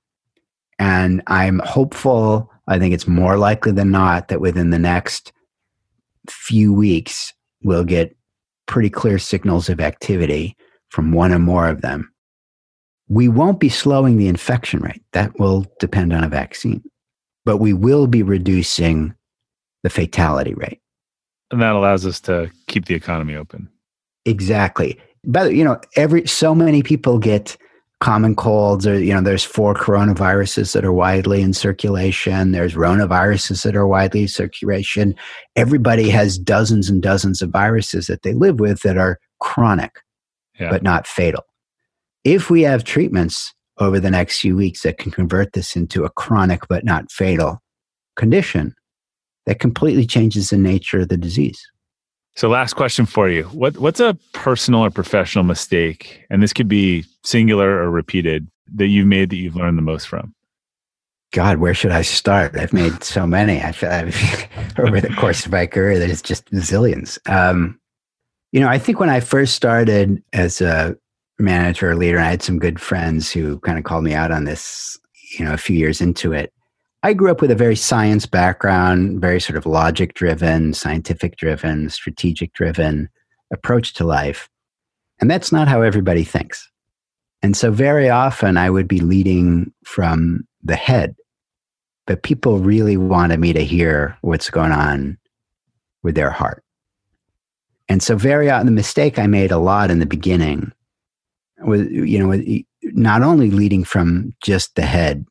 and 0.79 1.21
I'm 1.27 1.59
hopeful, 1.59 2.49
I 2.67 2.79
think 2.79 2.93
it's 2.93 3.07
more 3.07 3.37
likely 3.37 3.71
than 3.71 3.91
not 3.91 4.29
that 4.29 4.41
within 4.41 4.69
the 4.69 4.79
next 4.79 5.31
few 6.29 6.73
weeks, 6.73 7.33
we'll 7.63 7.83
get 7.83 8.15
pretty 8.67 8.89
clear 8.89 9.19
signals 9.19 9.69
of 9.69 9.81
activity 9.81 10.55
from 10.89 11.11
one 11.11 11.33
or 11.33 11.39
more 11.39 11.67
of 11.67 11.81
them. 11.81 12.11
We 13.09 13.27
won't 13.27 13.59
be 13.59 13.69
slowing 13.69 14.17
the 14.17 14.27
infection 14.27 14.79
rate. 14.79 15.03
That 15.11 15.37
will 15.37 15.65
depend 15.79 16.13
on 16.13 16.23
a 16.23 16.29
vaccine. 16.29 16.81
But 17.43 17.57
we 17.57 17.73
will 17.73 18.07
be 18.07 18.23
reducing 18.23 19.13
the 19.83 19.89
fatality 19.89 20.53
rate. 20.53 20.79
And 21.49 21.61
that 21.61 21.75
allows 21.75 22.05
us 22.05 22.21
to 22.21 22.49
keep 22.67 22.85
the 22.85 22.95
economy 22.95 23.35
open. 23.35 23.67
Exactly. 24.25 24.97
But 25.23 25.53
you 25.53 25.63
know, 25.63 25.79
every 25.95 26.27
so 26.27 26.55
many 26.55 26.83
people 26.83 27.19
get 27.19 27.57
common 27.99 28.35
colds 28.35 28.87
or 28.87 28.97
you 28.97 29.13
know 29.13 29.21
there's 29.21 29.43
four 29.43 29.75
coronaviruses 29.75 30.73
that 30.73 30.83
are 30.83 30.91
widely 30.91 31.39
in 31.39 31.53
circulation 31.53 32.51
there's 32.51 32.73
rhinoviruses 32.73 33.61
that 33.61 33.75
are 33.75 33.85
widely 33.85 34.23
in 34.23 34.27
circulation 34.27 35.13
everybody 35.55 36.09
has 36.09 36.39
dozens 36.39 36.89
and 36.89 37.03
dozens 37.03 37.43
of 37.43 37.51
viruses 37.51 38.07
that 38.07 38.23
they 38.23 38.33
live 38.33 38.59
with 38.59 38.81
that 38.81 38.97
are 38.97 39.19
chronic 39.39 40.01
yeah. 40.61 40.69
but 40.69 40.83
not 40.83 41.07
fatal. 41.07 41.43
If 42.23 42.49
we 42.49 42.61
have 42.61 42.83
treatments 42.83 43.53
over 43.79 43.99
the 43.99 44.11
next 44.11 44.39
few 44.39 44.55
weeks 44.55 44.83
that 44.83 44.97
can 44.97 45.11
convert 45.11 45.53
this 45.53 45.75
into 45.75 46.05
a 46.05 46.09
chronic 46.09 46.67
but 46.69 46.85
not 46.85 47.11
fatal 47.11 47.61
condition, 48.15 48.75
that 49.47 49.59
completely 49.59 50.05
changes 50.05 50.51
the 50.51 50.57
nature 50.57 50.99
of 51.01 51.09
the 51.09 51.17
disease. 51.17 51.59
So, 52.35 52.49
last 52.49 52.73
question 52.73 53.05
for 53.05 53.29
you: 53.29 53.43
what, 53.45 53.77
What's 53.77 53.99
a 53.99 54.17
personal 54.33 54.81
or 54.81 54.89
professional 54.89 55.43
mistake, 55.43 56.25
and 56.29 56.41
this 56.41 56.53
could 56.53 56.67
be 56.67 57.05
singular 57.23 57.81
or 57.81 57.91
repeated, 57.91 58.47
that 58.75 58.87
you've 58.87 59.07
made 59.07 59.29
that 59.31 59.37
you've 59.37 59.55
learned 59.55 59.77
the 59.77 59.83
most 59.83 60.07
from? 60.07 60.33
God, 61.33 61.59
where 61.59 61.73
should 61.73 61.91
I 61.91 62.01
start? 62.01 62.57
I've 62.57 62.73
made 62.73 63.03
so 63.03 63.25
many. 63.25 63.61
I've, 63.61 63.81
I've 63.83 64.47
over 64.79 64.99
the 64.99 65.13
course 65.15 65.45
of 65.45 65.51
my 65.51 65.65
career, 65.65 65.97
there's 65.97 66.21
just 66.21 66.45
zillions. 66.51 67.17
Um, 67.29 67.79
you 68.51 68.59
know, 68.59 68.67
I 68.67 68.77
think 68.77 68.99
when 68.99 69.09
I 69.09 69.21
first 69.21 69.55
started 69.55 70.21
as 70.33 70.59
a 70.59 70.95
manager 71.39 71.91
or 71.91 71.95
leader, 71.95 72.19
I 72.19 72.29
had 72.29 72.43
some 72.43 72.59
good 72.59 72.81
friends 72.81 73.31
who 73.31 73.59
kind 73.59 73.77
of 73.77 73.85
called 73.85 74.03
me 74.03 74.13
out 74.13 74.31
on 74.31 74.43
this, 74.43 74.99
you 75.39 75.45
know, 75.45 75.53
a 75.53 75.57
few 75.57 75.77
years 75.77 76.01
into 76.01 76.33
it. 76.33 76.51
I 77.03 77.13
grew 77.13 77.31
up 77.31 77.41
with 77.41 77.49
a 77.49 77.55
very 77.55 77.75
science 77.75 78.27
background, 78.27 79.21
very 79.21 79.41
sort 79.41 79.57
of 79.57 79.65
logic 79.65 80.13
driven, 80.13 80.73
scientific 80.73 81.35
driven, 81.35 81.89
strategic 81.89 82.53
driven 82.53 83.09
approach 83.51 83.93
to 83.95 84.05
life. 84.05 84.49
And 85.19 85.29
that's 85.29 85.51
not 85.51 85.67
how 85.67 85.81
everybody 85.81 86.23
thinks. 86.23 86.69
And 87.41 87.57
so 87.57 87.71
very 87.71 88.09
often 88.09 88.55
I 88.55 88.69
would 88.69 88.87
be 88.87 88.99
leading 88.99 89.73
from 89.83 90.47
the 90.63 90.75
head, 90.75 91.15
but 92.05 92.21
people 92.21 92.59
really 92.59 92.97
wanted 92.97 93.39
me 93.39 93.51
to 93.53 93.63
hear 93.63 94.17
what's 94.21 94.51
going 94.51 94.71
on 94.71 95.17
with 96.03 96.13
their 96.13 96.29
heart. 96.29 96.63
And 97.89 98.01
so, 98.01 98.15
very 98.15 98.49
often, 98.49 98.67
the 98.67 98.71
mistake 98.71 99.19
I 99.19 99.27
made 99.27 99.51
a 99.51 99.57
lot 99.57 99.91
in 99.91 99.99
the 99.99 100.05
beginning 100.05 100.71
was, 101.61 101.89
you 101.89 102.19
know, 102.19 102.41
not 102.83 103.21
only 103.21 103.51
leading 103.51 103.83
from 103.83 104.33
just 104.41 104.75
the 104.75 104.83
head, 104.83 105.25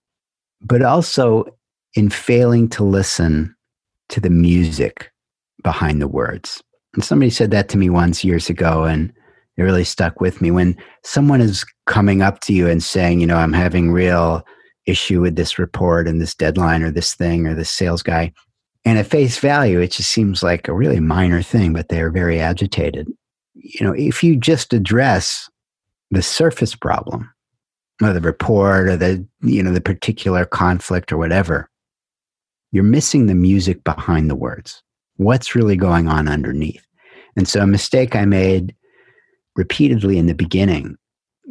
but 0.60 0.82
also 0.82 1.46
in 1.94 2.10
failing 2.10 2.68
to 2.70 2.84
listen 2.84 3.54
to 4.10 4.20
the 4.20 4.30
music 4.30 5.10
behind 5.62 6.00
the 6.00 6.08
words. 6.08 6.62
And 6.94 7.04
somebody 7.04 7.30
said 7.30 7.50
that 7.52 7.68
to 7.70 7.78
me 7.78 7.90
once 7.90 8.24
years 8.24 8.50
ago, 8.50 8.84
and 8.84 9.12
it 9.56 9.62
really 9.62 9.84
stuck 9.84 10.20
with 10.20 10.40
me. 10.40 10.50
When 10.50 10.76
someone 11.04 11.40
is 11.40 11.64
coming 11.86 12.22
up 12.22 12.40
to 12.40 12.52
you 12.52 12.68
and 12.68 12.82
saying, 12.82 13.20
you 13.20 13.26
know, 13.26 13.36
I'm 13.36 13.52
having 13.52 13.92
real 13.92 14.44
issue 14.86 15.20
with 15.20 15.36
this 15.36 15.58
report 15.58 16.08
and 16.08 16.20
this 16.20 16.34
deadline 16.34 16.82
or 16.82 16.90
this 16.90 17.14
thing 17.14 17.46
or 17.46 17.54
this 17.54 17.70
sales 17.70 18.02
guy, 18.02 18.32
and 18.84 18.98
at 18.98 19.06
face 19.06 19.38
value, 19.38 19.78
it 19.80 19.92
just 19.92 20.10
seems 20.10 20.42
like 20.42 20.66
a 20.66 20.74
really 20.74 21.00
minor 21.00 21.42
thing, 21.42 21.72
but 21.72 21.88
they 21.88 22.00
are 22.00 22.10
very 22.10 22.40
agitated. 22.40 23.08
You 23.54 23.86
know, 23.86 23.92
if 23.92 24.24
you 24.24 24.36
just 24.36 24.72
address 24.72 25.50
the 26.10 26.22
surface 26.22 26.74
problem, 26.74 27.30
or 28.02 28.12
the 28.12 28.20
report, 28.20 28.88
or 28.88 28.96
the 28.96 29.26
you 29.42 29.62
know 29.62 29.72
the 29.72 29.80
particular 29.80 30.44
conflict, 30.44 31.12
or 31.12 31.18
whatever, 31.18 31.69
you're 32.72 32.84
missing 32.84 33.26
the 33.26 33.34
music 33.34 33.82
behind 33.84 34.30
the 34.30 34.36
words. 34.36 34.82
What's 35.16 35.54
really 35.54 35.76
going 35.76 36.08
on 36.08 36.28
underneath? 36.28 36.86
And 37.36 37.46
so, 37.48 37.60
a 37.60 37.66
mistake 37.66 38.16
I 38.16 38.24
made 38.24 38.74
repeatedly 39.56 40.18
in 40.18 40.26
the 40.26 40.34
beginning 40.34 40.96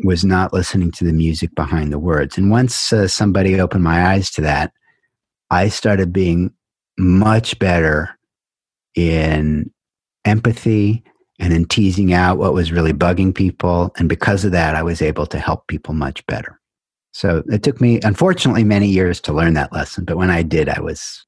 was 0.04 0.24
not 0.24 0.54
listening 0.54 0.92
to 0.92 1.04
the 1.04 1.14
music 1.14 1.54
behind 1.56 1.92
the 1.92 2.00
words. 2.00 2.38
And 2.38 2.50
once 2.50 2.94
uh, 2.94 3.08
somebody 3.08 3.60
opened 3.60 3.84
my 3.84 4.12
eyes 4.12 4.32
to 4.32 4.42
that, 4.42 4.72
I 5.52 5.70
started 5.70 6.14
being 6.14 6.54
much 6.98 7.58
better 7.60 8.18
in 8.96 9.72
empathy 10.26 11.04
and 11.40 11.54
in 11.54 11.66
teasing 11.66 12.14
out 12.14 12.38
what 12.38 12.54
was 12.54 12.72
really 12.72 12.94
bugging 12.94 13.34
people. 13.34 13.92
And 13.98 14.10
because 14.10 14.46
of 14.46 14.52
that, 14.52 14.76
I 14.76 14.84
was 14.84 15.02
able 15.02 15.26
to 15.28 15.40
help 15.40 15.68
people 15.68 15.94
much 15.94 16.26
better. 16.28 16.59
So 17.12 17.44
it 17.48 17.64
took 17.64 17.82
me, 17.82 18.00
unfortunately, 18.04 18.64
many 18.64 18.88
years 18.88 19.20
to 19.22 19.34
learn 19.34 19.54
that 19.56 19.74
lesson. 19.74 20.06
But 20.06 20.18
when 20.18 20.30
I 20.30 20.44
did, 20.44 20.70
I 20.70 20.80
was 20.80 21.26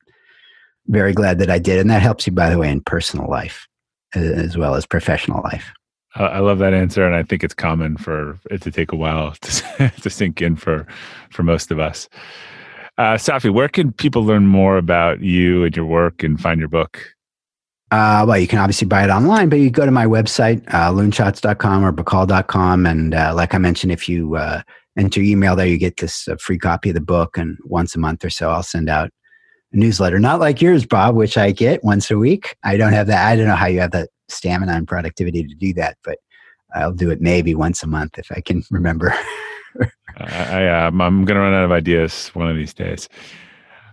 very 0.88 1.14
glad 1.14 1.40
that 1.40 1.50
I 1.50 1.60
did. 1.60 1.80
And 1.80 1.90
that 1.90 2.02
helps 2.02 2.28
you, 2.28 2.34
by 2.34 2.50
the 2.50 2.58
way, 2.58 2.70
in 2.70 2.82
personal 2.82 3.30
life 3.30 3.68
as 4.14 4.58
well 4.58 4.76
as 4.76 4.86
professional 4.86 5.42
life. 5.44 5.72
I 6.16 6.40
love 6.40 6.60
that 6.60 6.74
answer, 6.74 7.06
and 7.06 7.16
I 7.16 7.24
think 7.24 7.42
it's 7.42 7.54
common 7.54 7.96
for 7.96 8.38
it 8.50 8.62
to 8.64 8.72
take 8.72 8.92
a 8.92 8.98
while 8.98 9.32
to, 9.42 9.90
to 10.02 10.10
sink 10.10 10.42
in 10.42 10.58
for 10.58 10.86
for 11.30 11.44
most 11.44 11.72
of 11.72 11.80
us. 11.80 12.10
Uh, 12.98 13.14
Safi, 13.14 13.52
where 13.52 13.70
can 13.70 13.94
people 13.94 14.26
learn 14.26 14.46
more 14.46 14.78
about 14.78 15.22
you 15.22 15.64
and 15.64 15.76
your 15.76 15.86
work 15.86 16.22
and 16.22 16.40
find 16.40 16.60
your 16.60 16.68
book? 16.68 17.16
Uh, 17.92 18.26
well, 18.28 18.38
you 18.38 18.48
can 18.48 18.60
obviously 18.60 18.88
buy 18.88 19.04
it 19.04 19.10
online, 19.10 19.50
but 19.50 19.60
you 19.60 19.70
go 19.70 19.86
to 19.86 19.92
my 19.92 20.06
website, 20.06 20.62
uh, 20.74 20.92
loonshots.com 20.92 21.84
or 21.84 21.92
bahcall.com. 21.92 22.86
And 22.86 23.14
uh, 23.14 23.34
like 23.36 23.54
I 23.54 23.58
mentioned, 23.58 23.92
if 23.92 24.08
you 24.08 24.36
uh, 24.98 25.02
enter 25.02 25.22
email 25.22 25.56
there, 25.56 25.68
you 25.68 25.78
get 25.78 25.98
this 25.98 26.28
uh, 26.28 26.36
free 26.38 26.58
copy 26.58 26.90
of 26.90 26.96
the 26.96 27.02
book. 27.02 27.38
And 27.38 27.58
once 27.64 27.96
a 27.96 28.00
month 28.00 28.24
or 28.26 28.30
so, 28.30 28.50
I'll 28.50 28.64
send 28.64 28.90
out 28.90 29.10
a 29.74 29.78
newsletter. 29.78 30.20
Not 30.20 30.40
like 30.40 30.62
yours, 30.62 30.86
Bob, 30.86 31.16
which 31.16 31.38
I 31.38 31.52
get 31.52 31.84
once 31.84 32.12
a 32.12 32.18
week. 32.18 32.56
I 32.64 32.78
don't 32.78 32.94
have 32.94 33.08
that. 33.08 33.26
I 33.26 33.36
don't 33.36 33.48
know 33.48 33.56
how 33.56 33.68
you 33.68 33.80
have 33.80 33.92
that 33.92 34.10
stamina 34.30 34.74
and 34.74 34.88
productivity 34.88 35.44
to 35.44 35.56
do 35.56 35.74
that, 35.74 35.98
but 36.04 36.18
I'll 36.74 36.94
do 36.94 37.10
it 37.10 37.22
maybe 37.22 37.56
once 37.56 37.84
a 37.84 37.88
month 37.88 38.18
if 38.18 38.32
I 38.32 38.42
can 38.42 38.64
remember. 38.72 39.14
I, 40.18 40.62
am 40.64 41.02
I'm 41.02 41.26
going 41.26 41.36
to 41.36 41.42
run 41.42 41.54
out 41.54 41.66
of 41.66 41.72
ideas 41.72 42.30
one 42.30 42.50
of 42.50 42.56
these 42.56 42.74
days. 42.74 43.08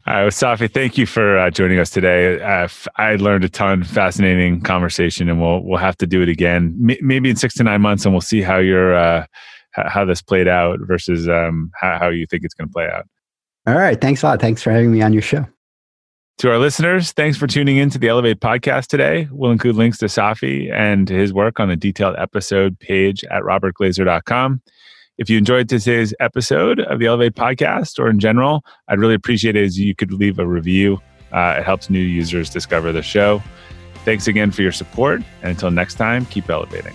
Uh, 0.07 0.30
Safi, 0.30 0.72
thank 0.72 0.96
you 0.96 1.05
for 1.05 1.36
uh, 1.36 1.51
joining 1.51 1.78
us 1.78 1.90
today. 1.90 2.40
Uh, 2.40 2.64
f- 2.64 2.88
I 2.96 3.16
learned 3.16 3.44
a 3.44 3.49
ton, 3.49 3.84
fascinating 3.84 4.62
conversation, 4.62 5.28
and 5.28 5.38
we'll 5.38 5.62
we'll 5.62 5.78
have 5.78 5.99
to 5.99 6.07
do 6.07 6.22
it 6.22 6.30
again, 6.30 6.74
M- 6.88 6.96
maybe 7.03 7.28
in 7.28 7.36
six 7.36 7.53
to 7.57 7.62
nine 7.62 7.82
months, 7.82 8.07
and 8.07 8.14
we'll 8.14 8.22
see 8.22 8.40
how 8.40 8.57
your 8.57 8.94
uh, 8.96 9.26
how 9.86 10.04
this 10.04 10.22
played 10.22 10.48
out 10.48 10.78
versus 10.82 11.28
um, 11.28 11.70
how, 11.74 11.98
how 11.98 12.08
you 12.08 12.26
think 12.26 12.44
it's 12.44 12.54
going 12.54 12.68
to 12.68 12.72
play 12.72 12.86
out. 12.86 13.06
All 13.66 13.74
right, 13.74 14.00
thanks 14.00 14.22
a 14.22 14.26
lot. 14.26 14.40
Thanks 14.40 14.62
for 14.62 14.70
having 14.70 14.92
me 14.92 15.02
on 15.02 15.12
your 15.12 15.22
show. 15.22 15.46
To 16.38 16.50
our 16.50 16.58
listeners, 16.58 17.10
thanks 17.12 17.36
for 17.36 17.48
tuning 17.48 17.78
in 17.78 17.90
to 17.90 17.98
the 17.98 18.08
Elevate 18.08 18.38
podcast 18.38 18.86
today. 18.86 19.28
We'll 19.32 19.50
include 19.50 19.74
links 19.74 19.98
to 19.98 20.06
Safi 20.06 20.72
and 20.72 21.08
his 21.08 21.32
work 21.32 21.58
on 21.58 21.68
the 21.68 21.74
detailed 21.74 22.14
episode 22.16 22.78
page 22.78 23.24
at 23.24 23.42
robertglazer.com. 23.42 24.62
If 25.18 25.28
you 25.28 25.36
enjoyed 25.36 25.68
today's 25.68 26.14
episode 26.20 26.78
of 26.78 27.00
the 27.00 27.06
Elevate 27.06 27.34
podcast 27.34 27.98
or 27.98 28.08
in 28.08 28.20
general, 28.20 28.64
I'd 28.86 29.00
really 29.00 29.14
appreciate 29.14 29.56
it 29.56 29.64
as 29.64 29.80
you 29.80 29.96
could 29.96 30.12
leave 30.12 30.38
a 30.38 30.46
review. 30.46 31.00
Uh, 31.32 31.56
it 31.58 31.64
helps 31.64 31.90
new 31.90 31.98
users 31.98 32.48
discover 32.48 32.92
the 32.92 33.02
show. 33.02 33.42
Thanks 34.04 34.28
again 34.28 34.52
for 34.52 34.62
your 34.62 34.72
support. 34.72 35.22
And 35.42 35.50
until 35.50 35.72
next 35.72 35.96
time, 35.96 36.24
keep 36.26 36.48
elevating. 36.48 36.94